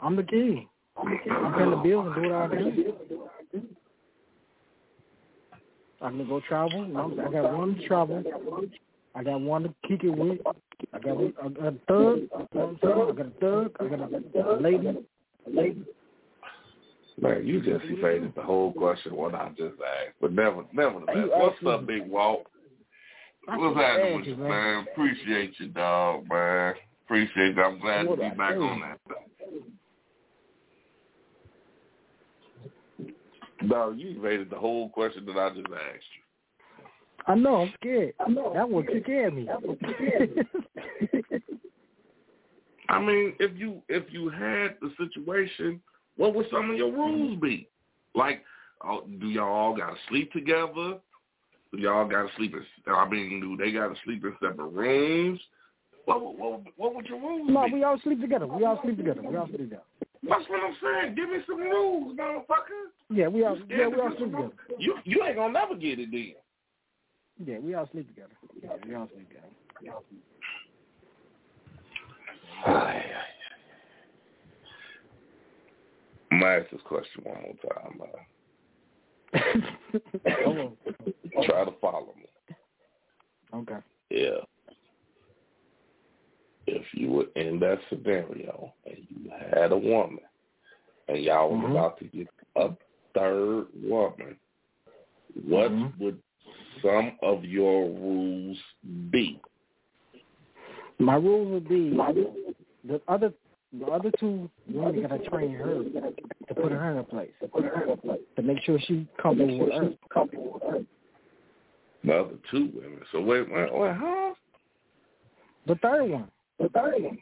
I'm 0.00 0.16
the 0.16 0.22
king. 0.22 0.68
I'm 0.98 1.54
paying 1.54 1.70
the 1.70 1.76
bills 1.76 2.06
and 2.06 2.14
do 2.14 2.30
what 2.30 2.32
I 2.32 2.48
do. 2.48 2.94
I 6.00 6.08
can 6.10 6.28
go 6.28 6.40
travel. 6.46 6.84
I 6.84 7.30
got 7.32 7.56
one 7.56 7.76
to 7.76 7.86
travel. 7.86 8.22
I 9.14 9.22
got 9.24 9.40
one 9.40 9.62
to 9.62 9.74
kick 9.88 10.04
it 10.04 10.10
with. 10.10 10.38
I 10.92 10.98
got, 10.98 11.18
I 11.42 11.48
got 11.48 11.66
a 11.66 11.76
thug. 11.88 12.20
I 12.34 12.46
got 12.54 13.26
a 13.26 13.30
thug. 13.40 13.76
I 13.80 13.86
got 13.86 14.00
a, 14.00 14.60
lady. 14.60 14.88
A 14.88 15.50
lady. 15.50 15.84
Man, 17.18 17.46
you 17.46 17.60
just 17.62 17.84
evaded 17.86 18.34
the 18.34 18.42
whole 18.42 18.72
question 18.74 19.16
what 19.16 19.34
I 19.34 19.48
just 19.56 19.74
asked. 19.80 20.16
But 20.20 20.32
never, 20.32 20.64
nevertheless, 20.72 21.28
what's 21.30 21.56
up, 21.66 21.86
Big 21.86 22.06
Walt? 22.06 22.46
What's 23.46 23.76
happening 23.76 24.16
with 24.16 24.26
you, 24.26 24.36
man? 24.36 24.86
Appreciate 24.92 25.54
you, 25.58 25.68
dog, 25.68 26.28
man. 26.28 26.74
Appreciate 27.06 27.56
you. 27.56 27.62
I'm 27.62 27.80
glad 27.80 28.02
to 28.02 28.16
be 28.16 28.28
back 28.36 28.56
on 28.56 28.80
that. 28.80 28.98
No, 33.62 33.90
you 33.90 34.18
evaded 34.18 34.50
the 34.50 34.56
whole 34.56 34.88
question 34.90 35.24
that 35.26 35.36
I 35.36 35.48
just 35.50 35.66
asked 35.66 36.04
you. 36.14 36.22
I 37.26 37.34
know, 37.34 37.62
I'm 37.62 37.72
scared. 37.80 38.14
I 38.20 38.28
know. 38.28 38.52
That 38.54 38.68
one 38.68 38.86
scared 39.02 39.34
me. 39.34 39.48
I 42.88 43.00
mean, 43.00 43.34
if 43.40 43.56
you 43.56 43.82
if 43.88 44.04
you 44.10 44.28
had 44.28 44.76
the 44.80 44.92
situation, 44.96 45.80
what 46.16 46.34
would 46.34 46.46
some 46.50 46.70
of 46.70 46.76
your 46.76 46.92
rules 46.92 47.40
be? 47.40 47.68
Like, 48.14 48.44
oh, 48.84 49.04
do 49.20 49.26
y'all 49.26 49.52
all 49.52 49.76
got 49.76 49.90
to 49.90 49.96
sleep 50.08 50.32
together? 50.32 50.98
Do 51.72 51.78
y'all 51.78 52.08
got 52.08 52.22
to 52.22 52.28
sleep 52.36 52.54
in? 52.54 52.64
I 52.92 53.08
mean, 53.08 53.40
do 53.40 53.56
they 53.56 53.72
got 53.72 53.88
to 53.88 53.96
sleep 54.04 54.24
in 54.24 54.32
separate 54.40 54.68
rooms? 54.68 55.40
What 56.04 56.38
what 56.38 56.60
what 56.76 56.94
would 56.94 57.06
your 57.06 57.18
rules 57.18 57.48
no, 57.50 57.66
be? 57.66 57.74
we 57.74 57.82
all 57.82 57.98
sleep 58.04 58.20
together. 58.20 58.46
We 58.46 58.64
all 58.64 58.80
sleep 58.84 58.96
together. 58.98 59.22
We 59.22 59.36
all 59.36 59.48
sleep 59.48 59.58
together. 59.58 59.82
That's 60.22 60.48
what 60.48 60.60
I'm 60.62 60.76
saying. 60.82 61.14
Give 61.14 61.28
me 61.28 61.38
some 61.46 61.58
rules, 61.58 62.16
motherfucker. 62.16 62.90
Yeah, 63.10 63.28
we 63.28 63.44
all 63.44 63.58
yeah 63.68 63.86
we 63.86 64.00
all 64.00 64.10
sleep 64.16 64.32
together. 64.32 64.52
You 64.78 64.96
you 65.04 65.22
ain't 65.22 65.36
gonna 65.36 65.52
never 65.52 65.74
get 65.74 65.98
it 65.98 66.10
then. 66.10 66.34
Yeah, 67.44 67.58
we 67.58 67.74
all 67.74 67.88
sleep 67.92 68.08
together. 68.08 68.32
Yeah, 68.62 68.70
we 68.86 68.94
all 68.94 69.08
sleep 69.12 69.28
together. 69.28 69.48
We 69.82 69.88
all 69.90 70.04
sleep. 70.08 70.22
I'm 76.32 76.40
gonna 76.40 76.60
ask 76.60 76.70
this 76.70 76.80
question 76.84 77.24
one 77.24 77.42
more 77.42 77.54
time. 77.74 78.00
Uh, 78.02 78.18
Hold 80.44 80.58
on. 80.58 80.76
try 81.44 81.64
to 81.64 81.72
follow 81.80 82.14
me. 82.16 82.56
Okay. 83.54 83.80
Yeah. 84.10 84.38
If 86.66 86.82
you 86.92 87.10
were 87.10 87.26
in 87.36 87.60
that 87.60 87.78
scenario 87.88 88.72
and 88.86 88.96
you 89.08 89.30
had 89.52 89.72
a 89.72 89.78
woman 89.78 90.20
and 91.08 91.22
y'all 91.22 91.50
was 91.50 91.60
Mhm. 91.60 91.70
about 91.70 91.98
to 91.98 92.04
get 92.06 92.28
a 92.56 92.70
third 93.14 93.66
woman, 93.82 94.38
what 95.48 95.70
Mhm. 95.70 95.98
would 95.98 96.22
some 96.82 97.12
of 97.22 97.44
your 97.44 97.88
rules 97.88 98.62
be? 99.10 99.40
My 100.98 101.16
rules 101.16 101.48
would 101.48 101.68
be 101.68 101.90
the 102.84 103.00
other 103.08 103.32
the 103.72 103.86
other 103.86 104.10
two 104.12 104.48
women 104.68 105.02
gotta 105.02 105.18
train 105.28 105.50
her 105.50 105.84
to 106.48 106.54
put 106.54 106.72
her 106.72 106.90
in 106.92 106.98
a 106.98 107.04
place 107.04 107.32
to 108.36 108.42
make 108.42 108.60
sure 108.60 108.78
she 108.78 109.06
comfortable 109.18 109.66
with 109.66 109.72
her. 110.62 110.84
The 112.04 112.14
other 112.14 112.38
two 112.50 112.70
women. 112.74 113.00
So 113.10 113.20
wait, 113.20 113.50
wait, 113.50 113.72
wait, 113.72 113.94
huh? 113.94 114.34
The 115.66 115.74
third 115.76 116.10
one. 116.10 116.30
The 116.58 116.68
third 116.70 117.02
one. 117.02 117.18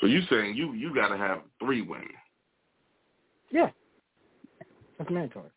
So 0.00 0.06
you 0.06 0.22
saying 0.28 0.56
you 0.56 0.72
you 0.72 0.94
got 0.94 1.08
to 1.08 1.16
have 1.16 1.40
three 1.60 1.82
women? 1.82 2.08
Yeah. 3.50 3.70
That's 4.98 5.10
mandatory. 5.10 5.50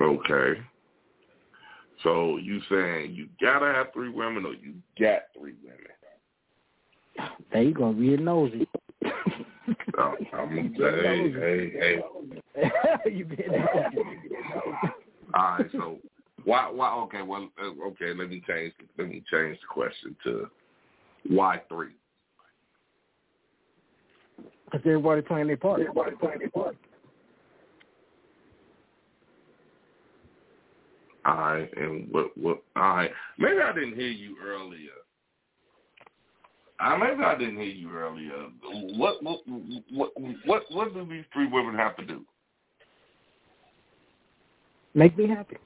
Okay. 0.00 0.60
So 2.02 2.38
you 2.38 2.60
saying 2.70 3.12
you 3.12 3.28
gotta 3.40 3.66
have 3.66 3.88
three 3.92 4.08
women 4.08 4.46
or 4.46 4.54
you 4.54 4.74
got 4.98 5.22
three 5.38 5.54
women? 5.62 5.78
There 7.52 7.62
you 7.62 7.74
go, 7.74 7.90
real 7.90 8.18
nosy. 8.18 8.66
Oh, 9.98 10.14
I'm 10.32 10.74
hey, 10.78 11.32
hey, 11.32 12.00
hey. 12.54 12.70
you 13.10 13.24
being 13.26 13.50
nosy. 13.50 13.98
All 15.34 15.58
right, 15.58 15.70
so 15.72 15.98
why 16.44 16.70
why 16.70 16.92
okay, 17.02 17.22
well 17.22 17.48
uh, 17.62 17.86
okay, 17.88 18.12
let 18.16 18.30
me 18.30 18.42
change 18.46 18.72
let 18.98 19.08
me 19.08 19.22
change 19.30 19.58
the 19.60 19.66
question 19.68 20.16
to 20.24 20.50
why 21.28 21.60
three? 21.68 21.94
Because 24.64 24.80
everybody 24.86 25.22
playing 25.22 25.48
their 25.48 25.56
part. 25.56 25.80
Everybody 25.80 26.16
playing 26.16 26.38
their 26.40 26.50
part. 26.50 26.76
All 31.26 31.34
right, 31.34 31.70
and 31.76 32.08
what 32.10 32.36
what 32.36 32.62
all 32.76 32.96
right. 32.96 33.10
Maybe 33.38 33.60
I 33.60 33.72
didn't 33.72 33.94
hear 33.94 34.08
you 34.08 34.36
earlier. 34.44 34.90
I 36.80 36.96
maybe 36.96 37.22
I 37.22 37.36
didn't 37.36 37.58
hear 37.58 37.66
you 37.66 37.90
earlier. 37.92 38.46
What 38.96 39.22
what 39.22 39.40
what 39.90 40.10
what 40.46 40.62
what 40.70 40.94
do 40.94 41.06
these 41.06 41.24
three 41.32 41.46
women 41.46 41.74
have 41.74 41.96
to 41.96 42.06
do? 42.06 42.24
Make 44.94 45.16
me 45.16 45.28
happy. 45.28 45.56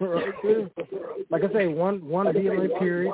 right 0.00 0.34
there. 0.42 0.70
Like 1.30 1.44
I 1.44 1.52
say, 1.52 1.66
one 1.66 2.06
one 2.06 2.32
be 2.32 2.48
on 2.48 2.66
a 2.66 2.78
period, 2.78 3.12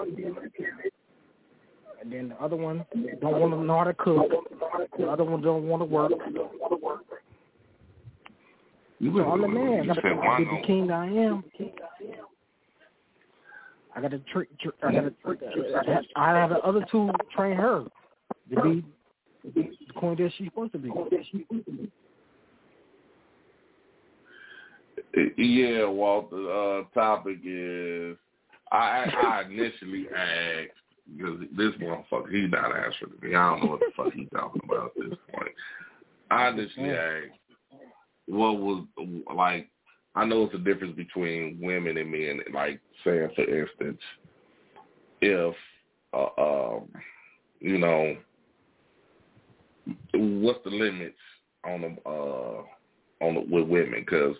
and 2.01 2.13
then 2.13 2.31
the 2.31 2.43
other 2.43 2.57
one 2.57 2.85
don't 3.21 3.41
want 3.41 3.53
to 3.53 3.63
know 3.63 3.79
how 3.79 3.85
to 3.85 3.95
cook. 3.95 4.27
The 4.99 5.07
other 5.07 5.25
one 5.25 5.43
don't 5.43 5.65
want 5.69 5.81
to 5.81 5.87
work. 5.87 6.13
You 8.99 9.13
So 9.17 9.25
I'm 9.25 9.41
the 9.41 9.49
man. 9.49 9.85
You 9.85 9.93
I 9.93 9.95
said 9.95 10.03
gotta 10.03 10.17
one 10.17 10.45
the 10.45 10.67
king 10.67 10.91
I 10.91 11.07
am. 11.07 11.45
I 14.01 14.09
got 14.09 14.13
to 14.13 14.19
treat. 14.33 14.49
I 14.83 14.93
got 14.93 15.03
to. 15.03 16.03
I 16.17 16.31
have 16.31 16.51
the 16.51 16.59
other 16.61 16.87
two 16.91 17.11
train 17.37 17.55
her 17.55 17.85
to 18.55 18.63
be 18.63 18.85
the 19.45 19.69
queen 19.95 20.17
that 20.17 20.33
she's 20.39 20.47
supposed 20.49 20.73
to 20.73 20.79
be. 20.79 20.91
Yeah, 25.37 25.87
Walt. 25.87 26.31
The 26.31 26.87
uh, 26.97 26.99
topic 26.99 27.39
is 27.45 28.17
I 28.73 29.05
I 29.23 29.43
initially 29.51 30.07
asked 30.17 30.71
because 31.15 31.41
this 31.55 31.75
motherfucker 31.75 32.33
he's 32.33 32.51
not 32.51 32.75
answering 32.75 33.13
me. 33.21 33.35
I 33.35 33.51
don't 33.51 33.65
know 33.65 33.71
what 33.73 33.81
the 33.81 33.93
fuck 33.95 34.15
he's 34.15 34.29
talking 34.33 34.63
about 34.65 34.93
at 34.97 35.11
this 35.11 35.19
point. 35.31 35.53
I 36.31 36.49
initially 36.49 36.91
asked 36.91 37.39
what 38.29 38.59
was 38.59 38.87
like. 39.37 39.69
I 40.15 40.25
know 40.25 40.45
it's 40.45 40.55
a 40.55 40.59
difference 40.59 40.97
between 40.97 41.59
women 41.61 41.97
and 41.97 42.11
men. 42.11 42.41
Like 42.53 42.81
saying, 43.05 43.31
for 43.35 43.43
instance, 43.43 44.01
if 45.21 45.55
uh, 46.13 46.29
um, 46.39 46.89
you 47.61 47.79
know, 47.79 48.17
what's 50.15 50.65
the 50.65 50.71
limits 50.71 51.17
on 51.65 51.83
the 51.83 52.11
uh 52.11 52.63
on 53.25 53.35
the, 53.35 53.41
with 53.41 53.69
women? 53.69 54.01
Because 54.01 54.37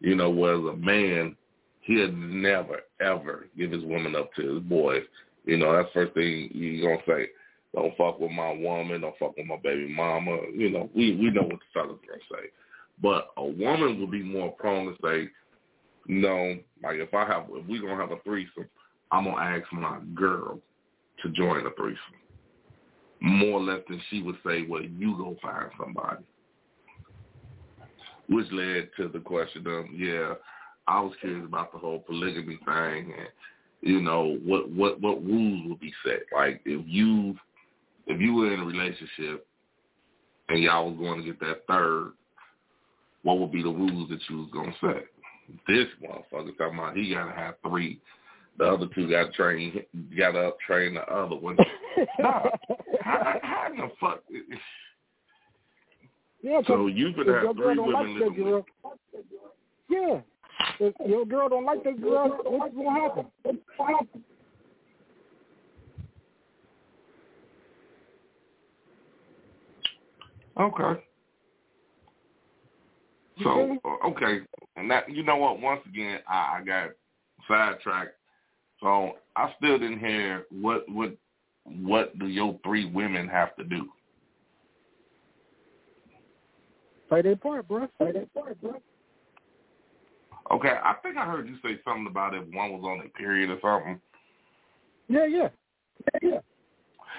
you 0.00 0.14
know, 0.14 0.30
whereas 0.30 0.74
a 0.74 0.76
man, 0.76 1.36
he'd 1.82 2.16
never 2.16 2.80
ever 3.00 3.46
give 3.56 3.70
his 3.70 3.84
woman 3.84 4.14
up 4.14 4.32
to 4.34 4.54
his 4.54 4.62
boys. 4.64 5.02
You 5.44 5.56
know, 5.56 5.72
that's 5.74 5.92
first 5.92 6.14
thing 6.14 6.50
you 6.52 6.82
gonna 6.82 6.98
say. 7.06 7.28
Don't 7.74 7.96
fuck 7.96 8.20
with 8.20 8.30
my 8.30 8.52
woman. 8.52 9.00
Don't 9.00 9.18
fuck 9.18 9.36
with 9.36 9.46
my 9.46 9.56
baby 9.62 9.88
mama. 9.88 10.38
You 10.54 10.70
know, 10.70 10.90
we 10.94 11.16
we 11.16 11.30
know 11.30 11.42
what 11.42 11.58
the 11.58 11.66
fellas 11.72 11.98
gonna 12.06 12.20
say. 12.30 12.48
But 13.02 13.28
a 13.36 13.44
woman 13.44 14.00
would 14.00 14.10
be 14.10 14.22
more 14.22 14.52
prone 14.52 14.86
to 14.86 14.96
say, 15.02 15.30
no, 16.06 16.56
like 16.82 16.96
if 16.96 17.12
I 17.14 17.26
have, 17.26 17.46
if 17.50 17.66
we 17.66 17.80
gonna 17.80 17.96
have 17.96 18.12
a 18.12 18.20
threesome, 18.24 18.68
I'm 19.10 19.24
gonna 19.24 19.42
ask 19.42 19.72
my 19.72 20.00
girl 20.14 20.60
to 21.22 21.28
join 21.30 21.64
the 21.64 21.70
threesome. 21.76 21.98
more 23.24 23.60
or 23.60 23.62
less 23.62 23.80
than 23.88 24.00
she 24.10 24.22
would 24.22 24.36
say, 24.46 24.66
well, 24.68 24.82
you 24.82 25.16
go 25.16 25.36
find 25.40 25.70
somebody. 25.80 26.22
Which 28.28 28.46
led 28.52 28.90
to 28.98 29.08
the 29.08 29.20
question 29.20 29.66
of, 29.66 29.86
yeah, 29.94 30.34
I 30.86 31.00
was 31.00 31.14
curious 31.20 31.46
about 31.46 31.72
the 31.72 31.78
whole 31.78 32.00
polygamy 32.00 32.58
thing 32.64 33.14
and, 33.18 33.28
you 33.80 34.00
know, 34.02 34.38
what, 34.44 34.70
what, 34.70 35.00
what 35.00 35.24
rules 35.24 35.68
would 35.68 35.80
be 35.80 35.92
set. 36.04 36.20
Like 36.34 36.60
if 36.66 36.84
you, 36.86 37.34
if 38.06 38.20
you 38.20 38.34
were 38.34 38.52
in 38.52 38.60
a 38.60 38.64
relationship 38.64 39.46
and 40.50 40.62
y'all 40.62 40.90
was 40.90 40.98
going 40.98 41.20
to 41.22 41.26
get 41.26 41.40
that 41.40 41.66
third, 41.66 42.12
what 43.24 43.38
would 43.38 43.50
be 43.50 43.62
the 43.62 43.68
rules 43.68 44.08
that 44.10 44.20
you 44.28 44.38
was 44.38 44.50
going 44.52 44.72
to 44.72 44.78
set? 44.80 45.04
This 45.66 45.86
motherfucker 46.02 46.56
talking 46.56 46.78
about 46.78 46.96
he 46.96 47.12
got 47.12 47.26
to 47.26 47.32
have 47.32 47.54
three. 47.66 48.00
The 48.56 48.64
other 48.64 48.86
two 48.94 49.10
got 49.10 49.24
to 49.26 49.32
train, 49.32 49.82
got 50.16 50.32
to 50.32 50.52
train 50.64 50.94
the 50.94 51.02
other 51.02 51.34
one. 51.34 51.56
how, 52.18 52.50
how 53.00 53.68
in 53.72 53.78
the 53.78 53.90
fuck? 54.00 54.22
Yeah, 56.42 56.60
So 56.66 56.86
you 56.86 57.12
could 57.14 57.26
have 57.26 57.56
three 57.56 57.78
women 57.78 57.92
like 57.92 58.06
living 58.06 58.24
with 58.24 58.36
girl. 58.36 58.66
Yeah. 59.88 60.20
If 60.78 60.94
your 61.04 61.24
girl 61.24 61.48
don't 61.48 61.64
like 61.64 61.82
that 61.84 62.00
girl, 62.00 62.38
what's 62.44 62.74
gonna 62.74 63.00
happen? 63.00 63.26
Okay. 70.60 70.60
You 70.60 70.74
So 70.74 70.74
feel 70.74 71.13
me? 73.38 73.78
uh, 73.84 74.08
okay, 74.08 74.40
and 74.76 74.90
that 74.90 75.10
you 75.10 75.22
know 75.22 75.36
what? 75.36 75.60
Once 75.60 75.80
again, 75.88 76.20
I, 76.28 76.58
I 76.58 76.64
got 76.64 76.90
sidetracked. 77.48 78.16
So 78.80 79.12
I 79.36 79.52
still 79.56 79.78
didn't 79.78 80.00
hear 80.00 80.44
what 80.50 80.88
what 80.88 81.16
what 81.64 82.18
do 82.18 82.26
your 82.26 82.58
three 82.64 82.84
women 82.84 83.28
have 83.28 83.56
to 83.56 83.64
do? 83.64 83.88
Play 87.08 87.22
their 87.22 87.36
part, 87.36 87.66
bro. 87.68 87.86
Play 87.98 88.12
their 88.12 88.26
part, 88.34 88.60
bro. 88.60 88.74
Okay, 90.50 90.76
I 90.82 90.94
think 91.02 91.16
I 91.16 91.24
heard 91.24 91.48
you 91.48 91.56
say 91.62 91.80
something 91.84 92.06
about 92.06 92.34
if 92.34 92.42
one 92.52 92.72
was 92.72 92.82
on 92.84 93.06
a 93.06 93.08
period 93.18 93.50
or 93.50 93.58
something. 93.62 94.00
Yeah, 95.08 95.26
yeah. 95.26 95.48
Yeah, 96.12 96.30
yeah. 96.30 96.38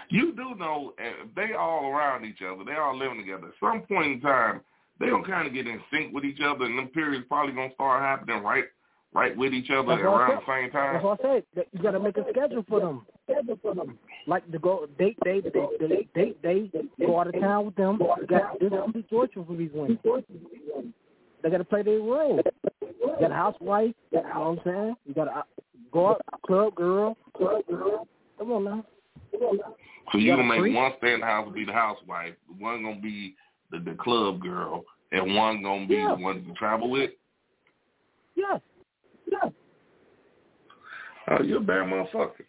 You 0.10 0.34
do 0.36 0.56
know 0.56 0.94
uh, 1.00 1.26
they 1.36 1.54
all 1.54 1.88
around 1.88 2.26
each 2.26 2.42
other. 2.42 2.64
They 2.64 2.76
all 2.76 2.98
living 2.98 3.18
together. 3.18 3.48
At 3.48 3.54
some 3.60 3.82
point 3.82 4.14
in 4.14 4.22
time, 4.22 4.62
they 5.00 5.08
gonna 5.08 5.28
kind 5.28 5.48
of 5.48 5.54
get 5.54 5.68
in 5.68 5.80
sync 5.92 6.14
with 6.14 6.24
each 6.26 6.40
other, 6.42 6.66
and 6.66 6.78
them 6.78 6.88
periods 6.88 7.26
probably 7.28 7.54
gonna 7.54 7.74
start 7.74 8.02
happening 8.02 8.44
right, 8.44 8.66
right 9.14 9.36
with 9.36 9.54
each 9.54 9.70
other 9.70 9.92
around 9.92 10.42
the 10.42 10.52
same 10.54 10.72
time. 10.72 10.94
That's 10.94 11.04
what 11.04 11.26
I 11.26 11.44
said. 11.56 11.66
You 11.74 11.82
gotta 11.82 12.00
make 12.00 12.18
a 12.18 12.26
schedule 12.30 12.64
for 12.68 12.80
them. 12.80 13.06
Schedule 13.30 13.60
for 13.62 13.76
them. 13.76 13.98
Like 14.28 14.50
to 14.52 14.60
go 14.60 14.88
date, 14.98 15.18
date, 15.24 15.44
date, 15.52 15.80
date, 15.80 16.14
date, 16.14 16.42
date, 16.42 16.98
go 17.00 17.20
out 17.20 17.28
of 17.28 17.40
town 17.40 17.66
with 17.66 17.76
them. 17.76 17.98
You 18.00 18.28
got 18.28 18.60
this 18.60 18.72
is 18.72 18.94
the 18.94 19.02
situation 19.02 19.46
for 19.46 19.56
these 19.56 19.72
women. 19.74 20.00
They 21.44 21.50
gotta 21.50 21.64
play 21.64 21.84
their 21.84 22.00
role. 22.00 22.42
You 22.82 23.16
got 23.20 23.32
a 23.32 23.36
housewife. 23.36 23.94
You 24.12 24.22
know 24.22 24.24
what 24.24 24.32
I'm 24.32 24.60
saying? 24.64 24.96
You 25.06 25.14
gotta 25.14 25.32
uh, 25.32 25.44
go 25.92 26.08
out, 26.10 26.22
club 26.46 26.76
girl, 26.76 27.18
club 27.36 27.62
girl. 27.70 28.08
Come 28.40 28.52
on 28.52 28.64
now. 28.64 28.86
Come 29.32 29.42
on 29.42 29.58
now. 29.58 29.76
So 30.12 30.18
You 30.18 30.26
you 30.26 30.32
gonna 30.32 30.48
make 30.48 30.60
freak? 30.60 30.76
one 30.76 30.92
stay 30.98 31.14
in 31.14 31.20
the 31.20 31.26
house 31.26 31.52
be 31.54 31.66
the 31.66 31.74
housewife, 31.74 32.34
one 32.60 32.84
gonna 32.84 33.02
be 33.02 33.36
the, 33.84 33.92
the 33.92 33.98
club 33.98 34.42
girl, 34.42 34.84
and 35.12 35.36
one 35.36 35.62
gonna 35.62 35.88
be 35.88 35.96
Yeah. 35.96 36.16
the 36.16 36.24
one 36.24 36.46
to 36.46 36.54
travel 36.54 36.90
with. 36.90 37.12
Yes. 38.36 38.62
Yes. 39.32 39.52
Oh, 41.28 41.42
you're 41.42 41.58
a 41.58 41.62
bad 41.62 41.88
motherfucker. 41.88 42.46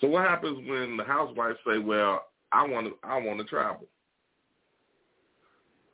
So 0.00 0.08
what 0.08 0.24
happens 0.24 0.68
when 0.68 0.96
the 0.96 1.04
housewife 1.04 1.56
say, 1.66 1.78
"Well, 1.78 2.24
I 2.52 2.66
want 2.66 2.86
to, 2.86 2.98
I 3.02 3.20
want 3.20 3.38
to 3.38 3.44
travel"? 3.44 3.86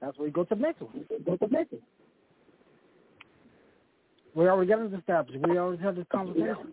That's 0.00 0.16
where 0.18 0.28
you 0.28 0.32
go 0.32 0.44
to 0.44 0.54
the 0.54 0.60
next 0.60 0.82
one. 0.82 1.04
Go 1.24 1.36
to 1.36 1.46
the 1.46 1.52
next 1.52 1.72
one. 1.72 1.82
We 4.34 4.48
already 4.48 4.68
got 4.70 4.80
it 4.80 4.92
established. 4.92 5.40
We 5.46 5.58
already 5.58 5.82
had 5.82 5.96
this 5.96 6.06
conversation. 6.10 6.72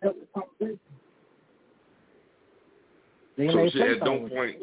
So 3.37 3.69
she 3.69 3.81
at 3.81 3.99
no 3.99 4.27
point, 4.27 4.57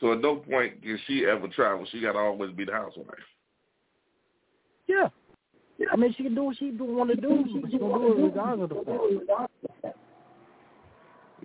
so 0.00 0.12
at 0.12 0.20
no 0.20 0.36
point 0.36 0.82
can 0.82 0.98
she 1.06 1.26
ever 1.26 1.48
travel. 1.48 1.86
She 1.90 2.00
got 2.00 2.12
to 2.12 2.18
always 2.18 2.52
be 2.52 2.64
the 2.64 2.72
housewife. 2.72 3.06
Yeah. 4.86 5.08
I 5.92 5.96
mean, 5.96 6.14
she 6.16 6.24
can 6.24 6.34
do 6.34 6.44
what 6.44 6.56
she 6.56 6.70
do 6.70 6.84
want 6.84 7.10
to 7.10 7.16
do, 7.16 7.44
but 7.62 7.70
she 7.70 7.78
gonna 7.78 7.98
do 7.98 8.18
it 8.18 8.22
regardless 8.22 8.70
of 8.70 8.84
the 8.86 9.26
fact. 9.26 9.96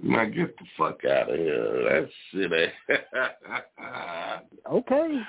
Man, 0.02 0.32
get 0.34 0.58
the 0.58 0.66
fuck 0.78 1.06
out 1.06 1.30
of 1.30 1.38
here. 1.38 1.84
That 1.84 2.10
shit. 2.32 2.52
Ain't... 2.52 2.72
Okay, 4.72 5.20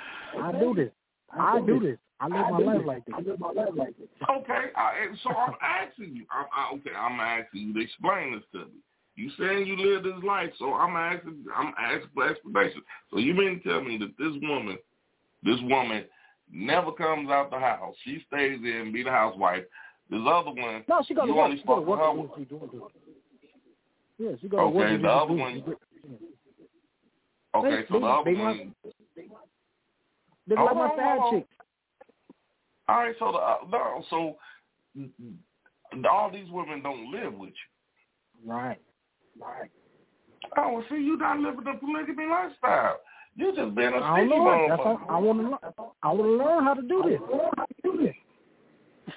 I 0.41 0.53
do 0.53 0.75
this. 0.75 0.91
I 1.31 1.61
do 1.61 1.81
this. 1.81 1.99
I 2.21 2.29
live 2.29 2.51
my 2.51 2.59
life 2.59 2.87
like 2.87 3.05
this. 3.05 3.15
I 3.17 3.21
live 3.21 3.41
my 3.41 3.51
life 3.51 3.75
like 3.75 3.99
this. 3.99 4.09
Okay, 4.31 4.67
I, 4.77 5.07
so 5.23 5.31
I'm 5.31 5.55
asking 5.61 6.17
you. 6.17 6.25
I'm, 6.31 6.47
I, 6.57 6.75
okay, 6.75 6.97
I'm 6.97 7.21
asking 7.21 7.61
you 7.61 7.75
to 7.75 7.81
explain 7.81 8.35
this 8.35 8.45
to 8.53 8.59
me. 8.67 8.81
You 9.17 9.31
saying 9.39 9.67
you 9.67 9.77
live 9.77 10.03
this 10.03 10.25
life, 10.25 10.51
so 10.59 10.75
I'm 10.75 10.97
asking. 10.97 11.45
I'm 11.55 11.73
asking 11.79 12.11
for 12.15 12.29
explanation. 12.29 12.83
So 13.11 13.19
you 13.19 13.33
mean 13.35 13.63
to 13.63 13.69
tell 13.69 13.81
me 13.85 13.97
that 13.99 14.13
this 14.19 14.33
woman, 14.43 14.77
this 15.45 15.59
woman, 15.63 16.05
never 16.51 16.91
comes 16.93 17.31
out 17.31 17.51
the 17.51 17.59
house. 17.59 17.95
She 18.05 18.25
stays 18.27 18.59
in, 18.63 18.91
be 18.93 19.05
the 19.05 19.11
housewife. 19.11 19.65
This 20.11 20.21
other 20.27 20.51
one, 20.51 20.85
No, 20.89 21.03
she 21.07 21.15
gotta 21.15 21.29
you 21.29 21.37
work. 21.37 21.45
only 21.45 21.57
She 21.59 21.67
work. 21.67 21.87
her. 21.87 22.13
to 22.13 22.31
she 22.37 22.45
doing, 22.45 22.63
it. 22.73 22.83
Yeah, 24.19 24.31
she 24.41 24.49
work. 24.49 24.75
Okay, 24.75 24.91
to 24.91 24.97
do 24.97 25.03
the 25.03 25.09
other 25.09 25.33
one-. 25.33 25.65
Okay, 27.55 27.85
so 27.89 27.95
They- 27.95 28.01
the 28.01 28.07
other 28.07 28.35
they 28.35 28.41
one. 28.41 28.75
They 30.47 30.55
like 30.57 30.75
my 30.75 30.89
side 30.97 31.19
chick. 31.31 31.47
All 32.87 32.97
right, 32.97 33.15
so 33.19 33.33
the 33.33 33.39
uh, 33.39 33.57
no, 33.71 34.05
so 34.11 34.37
all 36.11 36.31
these 36.31 36.51
women 36.51 36.83
don't 36.83 37.11
live 37.11 37.33
with 37.33 37.51
you. 37.51 38.51
Right. 38.53 38.79
Right. 39.41 39.71
Oh, 40.57 40.83
see, 40.89 40.97
you 40.97 41.17
not 41.17 41.39
living 41.39 41.65
the 41.65 41.75
polygamy 41.79 42.27
lifestyle. 42.27 43.01
You 43.37 43.55
just 43.55 43.75
being 43.75 43.93
a 43.93 43.97
I 43.97 44.19
don't 44.19 44.29
know. 44.29 44.67
That's 44.69 44.83
all. 44.85 45.01
I 45.09 45.19
want 45.19 45.41
to. 45.41 45.45
learn. 45.45 45.59
I 46.03 46.13
want 46.13 46.23
to 46.23 46.45
learn 46.45 46.65
how 46.65 46.75
to 46.75 46.83
do 46.83 47.03
this. 47.09 48.15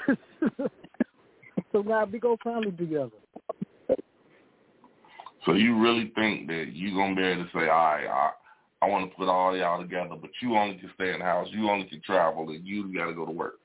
so 1.71 1.81
now 1.81 2.05
we 2.05 2.19
go 2.19 2.37
family 2.43 2.71
together. 2.71 3.11
So 5.45 5.53
you 5.53 5.79
really 5.79 6.11
think 6.15 6.47
that 6.47 6.71
you 6.73 6.93
gonna 6.95 7.15
be 7.15 7.23
able 7.23 7.45
to 7.45 7.49
say, 7.53 7.69
all 7.69 7.95
right, 7.95 8.05
I, 8.05 8.31
I 8.81 8.89
want 8.89 9.09
to 9.09 9.15
put 9.15 9.29
all 9.29 9.55
y'all 9.55 9.81
together, 9.81 10.15
but 10.19 10.29
you 10.41 10.57
only 10.57 10.77
can 10.77 10.91
stay 10.95 11.13
in 11.13 11.19
the 11.19 11.25
house, 11.25 11.47
you 11.51 11.69
only 11.69 11.85
can 11.85 12.01
travel, 12.01 12.49
and 12.49 12.65
you 12.67 12.93
got 12.93 13.05
to 13.05 13.13
go 13.13 13.25
to 13.25 13.31
work. 13.31 13.55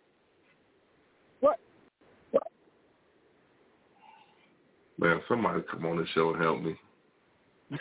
Man, 5.03 5.21
somebody 5.27 5.63
come 5.69 5.85
on 5.85 5.97
the 5.97 6.07
show 6.15 6.33
and 6.33 6.41
help 6.41 6.63
me. 6.63 6.77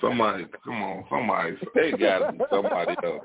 Somebody, 0.00 0.46
come 0.64 0.80
on, 0.82 1.04
somebody, 1.10 1.56
they 1.74 1.90
got 1.92 2.18
to 2.18 2.32
be 2.32 2.38
somebody 2.50 2.94
else. 3.02 3.22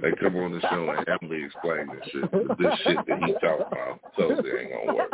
They 0.00 0.12
come 0.12 0.36
on 0.36 0.52
the 0.52 0.60
show 0.60 0.90
and 0.90 1.08
help 1.08 1.22
me 1.22 1.44
explain 1.44 1.88
this 1.88 2.04
shit. 2.12 2.30
This 2.58 2.78
shit 2.84 3.06
that 3.06 3.18
he 3.18 3.32
talking 3.34 3.66
about 3.66 4.00
So 4.16 4.30
it 4.30 4.44
ain't 4.60 4.72
gonna 4.72 4.94
work. 4.94 5.12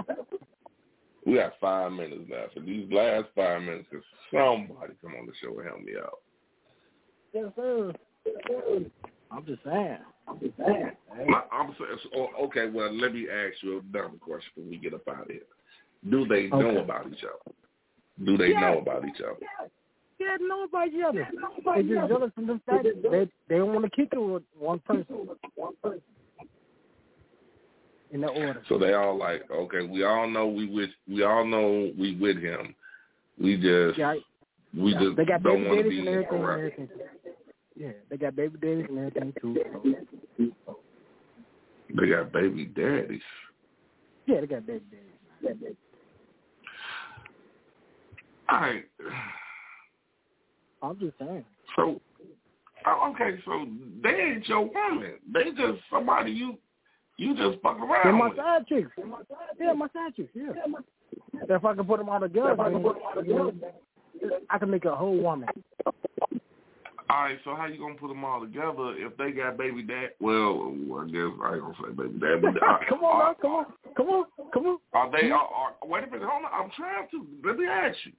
We 1.25 1.37
got 1.37 1.55
five 1.61 1.93
minutes 1.93 2.31
left. 2.31 2.55
For 2.55 2.61
these 2.61 2.91
last 2.93 3.27
five 3.35 3.63
minutes, 3.63 3.89
can 3.91 4.03
somebody 4.31 4.93
come 5.01 5.15
on 5.19 5.27
the 5.27 5.33
show 5.41 5.59
and 5.59 5.69
help 5.69 5.81
me 5.81 5.93
out? 5.99 6.19
yes, 7.33 7.47
sir. 7.57 7.95
I'm 9.31 9.47
just 9.47 9.63
saying. 9.65 9.99
I'm 10.27 10.41
just 10.41 10.57
saying. 10.59 10.91
Hey. 11.17 11.25
My- 11.27 11.45
I'm 11.51 11.75
saying, 11.79 11.99
so, 12.03 12.09
oh, 12.17 12.45
okay, 12.47 12.69
well, 12.69 12.93
let 12.93 13.15
me 13.15 13.27
ask 13.31 13.63
you 13.63 13.79
a 13.79 13.83
dumb 13.93 14.19
question 14.21 14.51
before 14.55 14.71
we 14.71 14.77
get 14.77 14.95
up 14.95 15.09
out 15.09 15.23
of 15.23 15.31
here. 15.31 15.43
Do 16.09 16.27
they 16.27 16.49
know 16.49 16.79
about 16.79 17.07
each 17.13 17.25
other? 17.25 17.55
Do 18.25 18.37
they 18.37 18.53
Yeah. 18.53 18.61
know 18.61 18.79
about 18.79 19.05
each 19.07 19.21
other? 19.21 19.37
Yeah, 20.19 20.37
know 20.41 20.65
about 20.65 20.89
each 20.89 21.03
other. 21.03 21.29
They 21.75 21.83
just 21.83 22.09
jealous 22.09 22.33
of 22.37 22.47
the 22.47 22.59
fact 22.67 22.85
that 22.85 23.03
they 23.03 23.29
they 23.49 23.59
don't 23.59 23.73
want 23.73 23.85
to 23.85 23.91
kick 23.91 24.09
it 24.13 24.19
with 24.19 24.43
one 24.59 24.81
person. 24.81 25.29
One 25.55 25.75
person. 25.83 26.03
In 28.11 28.23
that 28.23 28.31
order. 28.31 28.63
So 28.69 28.79
they 28.79 28.95
all 28.95 29.17
like, 29.17 29.49
okay, 29.51 29.87
we 29.87 30.03
all 30.05 30.27
know 30.29 30.47
we 30.49 30.67
with, 30.67 30.91
we 31.07 31.23
all 31.25 31.45
know 31.45 31.93
we 31.99 32.17
with 32.17 32.39
him. 32.39 32.75
We 33.41 33.57
just, 33.57 33.99
Yeah, 33.99 34.15
we 34.75 34.95
just 34.95 35.17
they 35.17 35.25
got 35.25 35.43
don't 35.43 35.63
baby 35.63 35.69
want 35.69 35.83
to 35.85 35.89
be 35.91 35.99
and 35.99 36.09
everything. 36.09 36.39
Around. 36.41 36.59
everything. 36.59 36.89
Yeah, 37.77 37.93
they 38.11 38.17
got 38.17 38.35
baby 38.35 38.59
daddies 38.59 38.87
and 38.89 38.99
everything 38.99 39.35
too. 39.41 39.57
They 41.95 42.09
got 42.09 42.33
baby 42.33 42.65
daddies. 42.65 43.21
Yeah, 44.27 44.41
they 44.41 44.47
got 44.47 44.67
baby 44.67 44.85
daddies. 45.43 45.77
All 48.49 48.61
right. 48.61 48.85
I'm 50.83 50.99
just 50.99 51.19
saying. 51.19 51.45
So, 51.77 52.01
oh, 52.87 53.13
okay, 53.15 53.39
so 53.45 53.67
they 54.03 54.11
ain't 54.11 54.49
your 54.49 54.71
woman. 54.71 55.15
They 55.33 55.45
just 55.57 55.81
somebody 55.91 56.33
you, 56.33 56.57
you 57.17 57.35
just 57.37 57.61
fuck 57.63 57.79
They're 57.79 57.87
around 57.87 58.19
my 58.19 58.29
with. 58.29 58.37
side 58.37 58.67
chicks. 58.69 58.91
Yeah, 59.61 59.73
my 59.73 59.87
side 59.89 60.15
chicks. 60.17 60.31
Yeah. 60.35 60.53
If 61.49 61.65
I 61.65 61.75
can 61.75 61.85
put 61.85 61.99
them 61.99 62.09
all 62.09 62.21
together, 62.21 62.57
then, 62.57 62.83
then, 63.27 64.31
I 64.51 64.59
can 64.59 64.71
make 64.71 64.85
a 64.85 64.95
whole 64.95 65.17
woman. 65.19 65.49
All 67.11 67.23
right, 67.23 67.39
so 67.43 67.55
how 67.55 67.65
you 67.65 67.79
gonna 67.79 67.95
put 67.95 68.09
them 68.09 68.23
all 68.23 68.41
together 68.41 68.95
if 68.97 69.17
they 69.17 69.33
got 69.33 69.57
baby 69.57 69.83
dad? 69.83 70.11
Well, 70.21 70.75
I 71.01 71.07
guess 71.07 71.33
I 71.43 71.55
ain't 71.55 71.63
gonna 71.63 71.75
say 71.83 71.91
baby 71.97 72.19
dad, 72.21 72.43
but 72.43 72.63
uh, 72.63 72.79
come 72.89 73.01
on, 73.01 73.23
are, 73.23 73.27
man, 73.29 73.35
come 73.41 73.51
on, 73.53 73.67
come 73.97 74.09
on, 74.09 74.25
come 74.53 74.67
on. 74.67 74.79
Are 74.93 75.11
they? 75.11 75.31
Are, 75.31 75.39
are, 75.39 75.75
wait 75.85 76.05
a 76.05 76.07
minute, 76.07 76.29
hold 76.29 76.45
on. 76.45 76.51
I'm 76.53 76.71
trying 76.77 77.09
to. 77.13 77.27
Let 77.49 77.57
me 77.57 77.67
ask 77.67 77.97
you. 78.05 78.13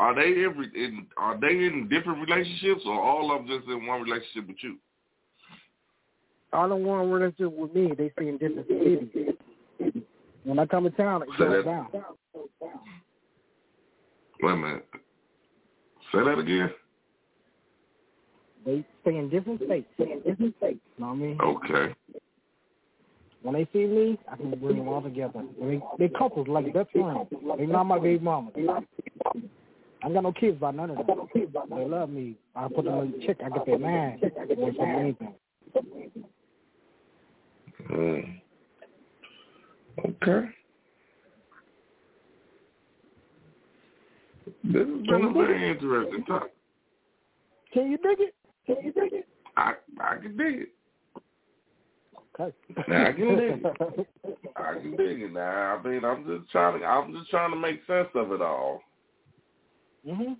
Are 0.00 0.14
they 0.14 0.44
every? 0.44 0.70
In, 0.74 1.06
are 1.18 1.38
they 1.38 1.48
in 1.48 1.86
different 1.90 2.26
relationships, 2.26 2.80
or 2.86 2.98
all 2.98 3.36
of 3.36 3.46
them 3.46 3.58
just 3.58 3.68
in 3.70 3.86
one 3.86 4.00
relationship 4.00 4.48
with 4.48 4.56
you? 4.62 4.78
All 6.54 6.72
in 6.72 6.86
one 6.86 7.10
relationship 7.10 7.52
with 7.52 7.74
me. 7.74 7.92
They 7.96 8.10
stay 8.16 8.28
in 8.28 8.38
different 8.38 8.66
cities. 8.66 10.04
When 10.44 10.58
I 10.58 10.64
come 10.64 10.84
to 10.84 10.90
town, 10.90 11.22
it 11.22 11.28
goes 11.36 11.38
that- 11.38 11.64
down. 11.66 11.88
Wait 14.42 14.52
a 14.52 14.56
minute. 14.56 14.86
Say 16.12 16.24
that 16.24 16.38
again. 16.38 16.72
They 18.64 18.86
stay 19.02 19.18
in 19.18 19.28
different 19.28 19.60
states. 19.62 19.86
Stay 19.96 20.12
in 20.12 20.20
different 20.20 20.56
states. 20.56 20.80
You 20.96 21.04
know 21.04 21.08
what 21.08 21.12
I 21.12 21.16
mean? 21.16 21.38
Okay. 21.42 21.94
When 23.42 23.54
they 23.54 23.68
see 23.70 23.86
me, 23.86 24.18
I 24.32 24.36
can 24.36 24.58
bring 24.58 24.78
them 24.78 24.88
all 24.88 25.02
together. 25.02 25.44
They, 25.60 25.78
they 25.98 26.08
couples 26.08 26.48
like 26.48 26.72
best 26.72 26.90
friends. 26.90 27.28
They 27.58 27.66
not 27.66 27.84
my 27.84 27.98
baby 27.98 28.24
mama. 28.24 28.50
I 30.02 30.06
ain't 30.06 30.14
got 30.14 30.22
no 30.22 30.32
kids 30.32 30.58
by 30.58 30.70
none 30.70 30.90
of 30.90 31.06
them. 31.06 31.28
They 31.34 31.84
love 31.84 32.10
me. 32.10 32.36
I 32.56 32.68
put 32.68 32.84
them 32.84 33.00
in 33.00 33.26
check. 33.26 33.36
I 33.44 33.50
get 33.50 33.66
their 33.66 33.78
man. 33.78 34.18
They 34.22 34.56
say 34.56 34.88
anything. 34.88 35.34
Mm. 37.90 38.40
Okay. 39.98 40.48
This 44.64 44.86
has 44.86 45.06
been 45.06 45.24
a 45.24 45.32
very 45.32 45.70
interesting 45.70 46.24
topic. 46.24 46.52
Can 47.72 47.90
you 47.90 47.98
dig 47.98 48.20
it? 48.20 48.34
Can 48.66 48.76
you 48.84 48.92
dig 48.92 49.12
it? 49.12 49.28
I 49.56 49.74
I 50.00 50.16
can 50.16 50.36
dig 50.36 50.60
it. 50.60 50.68
Okay. 52.40 52.56
Now, 52.88 53.08
I 53.08 53.12
can 53.12 53.36
dig 53.36 53.64
it. 53.64 54.08
I 54.56 54.74
can 54.74 54.96
dig 54.96 55.22
it. 55.22 55.32
Now, 55.32 55.76
I 55.78 55.88
mean, 55.88 56.04
I'm 56.04 56.24
just 56.26 56.50
trying 56.50 56.80
to 56.80 56.86
I'm 56.86 57.12
just 57.12 57.30
trying 57.30 57.50
to 57.50 57.56
make 57.56 57.80
sense 57.86 58.08
of 58.14 58.32
it 58.32 58.40
all. 58.40 58.80
Mhm. 60.06 60.36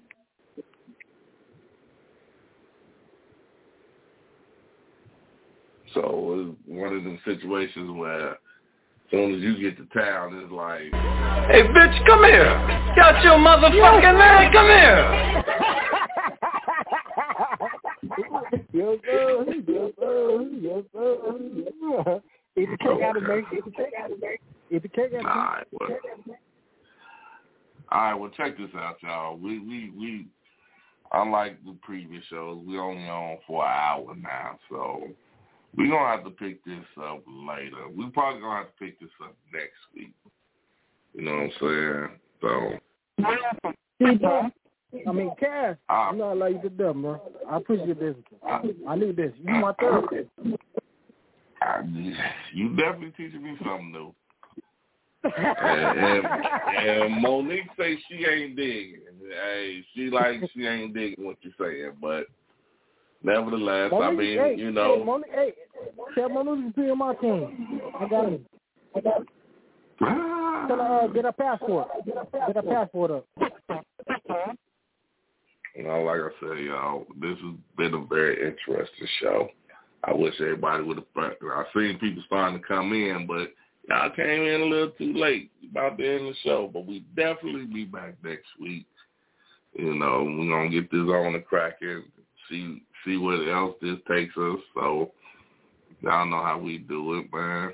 So 5.95 6.55
it's 6.55 6.59
one 6.67 6.97
of 6.97 7.03
them 7.05 7.19
situations 7.25 7.91
where 7.99 8.31
as 8.31 8.37
soon 9.11 9.35
as 9.35 9.41
you 9.41 9.59
get 9.61 9.77
to 9.77 9.87
town, 9.99 10.39
it's 10.39 10.53
like, 10.53 10.93
Hey, 11.51 11.63
bitch, 11.63 12.07
come 12.07 12.23
here. 12.23 12.45
Got 12.95 13.25
your 13.25 13.39
motherfucking 13.39 14.19
man. 14.19 14.53
Come 14.53 14.67
here. 14.67 15.41
yes, 18.73 18.99
sir. 19.05 19.45
Yes, 19.67 19.91
sir. 19.99 20.47
Yes, 20.61 20.85
sir. 20.93 22.21
Eat 22.57 22.69
the 22.71 22.77
cake 22.79 23.03
out 23.03 23.17
of 23.17 23.23
me. 23.23 23.43
Eat 23.53 23.65
the 23.65 23.71
cake 23.73 23.95
out 23.99 24.13
of 24.13 24.21
me. 24.21 24.29
Eat 24.71 24.83
the 24.83 24.89
cake 24.89 25.13
out 25.19 25.25
all 25.25 25.31
of 25.31 25.37
me. 25.37 25.43
right, 25.43 25.67
well, 25.73 25.89
all 27.91 28.01
right. 28.01 28.15
Well, 28.15 28.31
check 28.37 28.57
this 28.57 28.71
out, 28.77 28.97
y'all. 29.03 29.37
We 29.37 29.59
we 29.59 29.91
we 29.99 30.27
unlike 31.13 31.63
the 31.65 31.77
previous 31.83 32.25
shows, 32.31 32.63
we 32.67 32.79
only 32.79 33.09
on 33.09 33.39
for 33.47 33.65
an 33.65 33.73
hour 33.73 34.15
now, 34.17 34.59
so 34.69 35.09
we're 35.77 35.91
gonna 35.91 36.17
have 36.17 36.25
to 36.25 36.31
pick 36.31 36.65
this 36.65 36.85
up 37.01 37.23
later. 37.27 37.89
We 37.95 38.09
probably 38.11 38.41
gonna 38.41 38.59
have 38.59 38.67
to 38.67 38.85
pick 38.85 39.01
this 39.01 39.11
up 39.23 39.35
next 39.53 39.79
week. 39.95 40.13
You 41.15 41.23
know 41.23 41.33
what 41.33 41.41
I'm 41.41 41.53
saying? 41.61 42.19
So 42.41 42.79
I 45.07 45.13
mean, 45.13 45.31
Cass, 45.39 45.77
Ah. 45.89 46.09
I'm 46.09 46.19
not 46.19 46.37
like 46.37 46.55
you 46.55 46.69
to 46.69 46.77
them, 46.77 47.03
bro. 47.03 47.21
I 47.49 47.59
appreciate 47.59 48.01
this. 48.01 48.17
I 48.89 48.97
need 48.97 49.17
this. 49.17 49.33
You 49.45 49.55
my 49.55 49.73
therapist. 49.75 50.29
I, 51.63 51.83
you 52.55 52.75
definitely 52.77 53.13
teaching 53.17 53.43
me 53.43 53.57
something 53.59 53.93
new. 53.93 54.15
And, 55.25 55.99
and, 55.99 56.27
and 56.89 57.23
Monique 57.23 57.69
say 57.79 57.99
she 58.09 58.25
ain't 58.25 58.57
digging. 58.57 59.01
Hey, 59.29 59.85
she 59.95 60.11
like 60.11 60.41
she 60.55 60.67
ain't 60.67 60.95
digging 60.95 61.25
what 61.25 61.37
you're 61.43 61.53
saying, 61.59 61.93
but 62.01 62.27
nevertheless, 63.23 63.93
I 63.93 64.11
mean, 64.11 64.39
hey, 64.39 64.55
you 64.59 64.67
Hey, 64.67 64.73
know, 64.73 65.05
Monique, 65.05 65.31
hey, 65.33 65.53
tell 66.15 66.29
Monique 66.29 66.75
to 66.75 66.81
be 66.81 66.91
on 66.91 66.99
my 66.99 67.15
team. 67.15 67.81
I 67.99 68.09
got 68.09 68.29
him. 68.29 68.47
I 68.97 69.01
got 69.01 69.17
him. 69.19 69.27
Tell 70.01 70.79
her, 70.79 71.01
uh, 71.03 71.07
get 71.09 71.25
a 71.27 71.33
passport. 71.33 71.89
Get 72.07 72.57
a 72.57 72.63
passport 72.63 73.11
up. 73.11 73.27
you 75.77 75.85
know, 75.85 76.03
like 76.03 76.21
I 76.21 76.31
said, 76.41 76.65
y'all, 76.65 77.07
this 77.21 77.37
has 77.39 77.55
been 77.77 77.95
a 77.95 78.05
very 78.07 78.37
interesting 78.37 79.07
show. 79.21 79.49
I 80.05 80.15
wish 80.15 80.35
everybody 80.41 80.83
would 80.83 80.97
have. 80.97 81.07
I've 81.15 81.67
seen 81.75 81.99
people 81.99 82.23
starting 82.27 82.59
to 82.61 82.67
come 82.67 82.93
in, 82.95 83.27
but 83.27 83.53
y'all 83.89 84.11
came 84.11 84.43
in 84.43 84.61
a 84.61 84.65
little 84.65 84.91
too 84.91 85.15
late 85.15 85.51
about 85.71 85.97
the 85.97 86.07
end 86.07 86.29
of 86.29 86.35
the 86.35 86.35
show. 86.45 86.71
But 86.73 86.87
we 86.87 87.01
definitely 87.17 87.67
be 87.67 87.85
back 87.85 88.15
next 88.23 88.49
week. 88.61 88.87
You 89.75 89.95
know, 89.95 90.25
we're 90.25 90.51
gonna 90.51 90.69
get 90.71 90.91
this 90.91 91.01
on 91.01 91.33
the 91.35 91.41
cracker, 91.41 92.03
see 92.49 92.83
see 93.05 93.17
what 93.17 93.47
else 93.49 93.77
this 93.81 93.99
takes 94.09 94.37
us. 94.37 94.59
So 94.75 95.13
y'all 96.01 96.27
know 96.27 96.43
how 96.43 96.59
we 96.59 96.79
do 96.79 97.19
it, 97.19 97.33
man. 97.33 97.73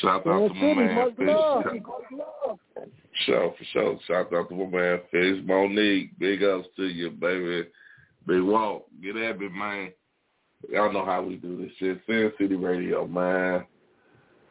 Shout 0.00 0.26
out 0.26 0.48
to 0.48 0.54
my 0.54 0.74
man 0.74 0.94
much 0.94 1.14
love. 1.18 1.64
Fish. 1.64 2.88
Show 3.26 3.54
for 3.58 3.64
sure. 3.72 3.98
Shout 4.06 4.32
out 4.32 4.48
to 4.48 4.54
my 4.54 4.66
man 4.66 5.00
Fish 5.10 5.44
Monique. 5.44 6.18
Big 6.18 6.42
ups 6.42 6.68
to 6.76 6.84
you, 6.84 7.10
baby. 7.10 7.68
Big 8.26 8.42
Walt. 8.42 8.86
Get 9.02 9.16
at 9.16 9.38
me, 9.38 9.48
man. 9.48 9.92
Y'all 10.70 10.92
know 10.92 11.04
how 11.04 11.22
we 11.22 11.36
do 11.36 11.56
this 11.56 11.72
shit. 11.78 12.00
Sin 12.06 12.32
City 12.38 12.54
Radio, 12.54 13.06
man. 13.06 13.64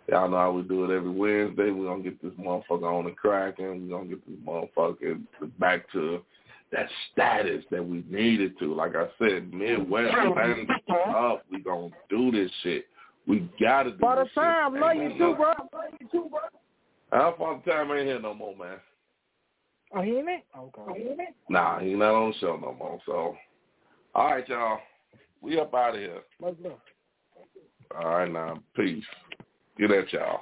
Y'all 0.09 0.29
know 0.29 0.37
how 0.37 0.51
we 0.51 0.61
do 0.63 0.85
it 0.85 0.95
every 0.95 1.09
Wednesday. 1.09 1.69
We're 1.69 1.85
going 1.85 2.03
to 2.03 2.09
get 2.09 2.21
this 2.21 2.31
motherfucker 2.39 2.83
on 2.83 3.05
the 3.05 3.11
crack 3.11 3.59
and 3.59 3.83
we're 3.89 3.97
going 3.97 4.09
to 4.09 4.15
get 4.15 4.25
this 4.27 4.37
motherfucker 4.45 5.21
back 5.59 5.91
to 5.91 6.21
that 6.71 6.87
status 7.11 7.63
that 7.71 7.85
we 7.85 8.03
needed 8.09 8.57
to. 8.59 8.73
Like 8.73 8.95
I 8.95 9.07
said, 9.19 9.53
Midwest, 9.53 10.13
stand 10.13 10.69
up. 11.15 11.43
we 11.51 11.59
going 11.61 11.91
to 11.91 11.97
do 12.09 12.31
this 12.31 12.51
shit. 12.63 12.85
We 13.27 13.49
got 13.59 13.83
to 13.83 13.91
do 13.91 13.97
By 13.97 14.15
the 14.15 14.23
this 14.23 14.29
shit. 14.33 14.43
time, 14.43 14.79
love 14.79 14.95
you 14.95 15.01
Ain't 15.03 15.13
too, 15.17 15.19
no- 15.19 15.35
bro. 15.35 15.47
Love 15.47 15.83
you 15.99 16.07
too, 16.11 16.27
bro. 16.29 16.39
How 17.11 17.35
far 17.37 17.61
the 17.65 17.71
time 17.71 17.91
ain't 17.91 18.05
here 18.07 18.19
no 18.21 18.33
more, 18.33 18.55
man. 18.55 18.77
Oh, 19.93 20.01
he 20.01 20.11
ain't 20.17 20.27
it? 20.29 20.43
Okay. 20.57 20.81
Oh, 20.89 21.17
nah, 21.49 21.79
he 21.79 21.93
not 21.93 22.13
on 22.15 22.31
the 22.31 22.37
show 22.39 22.57
no 22.61 22.73
more. 22.73 22.99
So, 23.05 23.35
all 24.15 24.31
right, 24.31 24.47
y'all. 24.49 24.79
We 25.41 25.57
up 25.59 25.73
out 25.73 25.95
of 25.95 26.01
here. 26.01 26.21
Much 26.41 26.55
love. 26.61 26.73
All 27.97 28.09
right, 28.17 28.31
now. 28.31 28.61
Peace. 28.75 29.05
Get 29.77 29.91
at 29.91 30.11
y'all. 30.11 30.41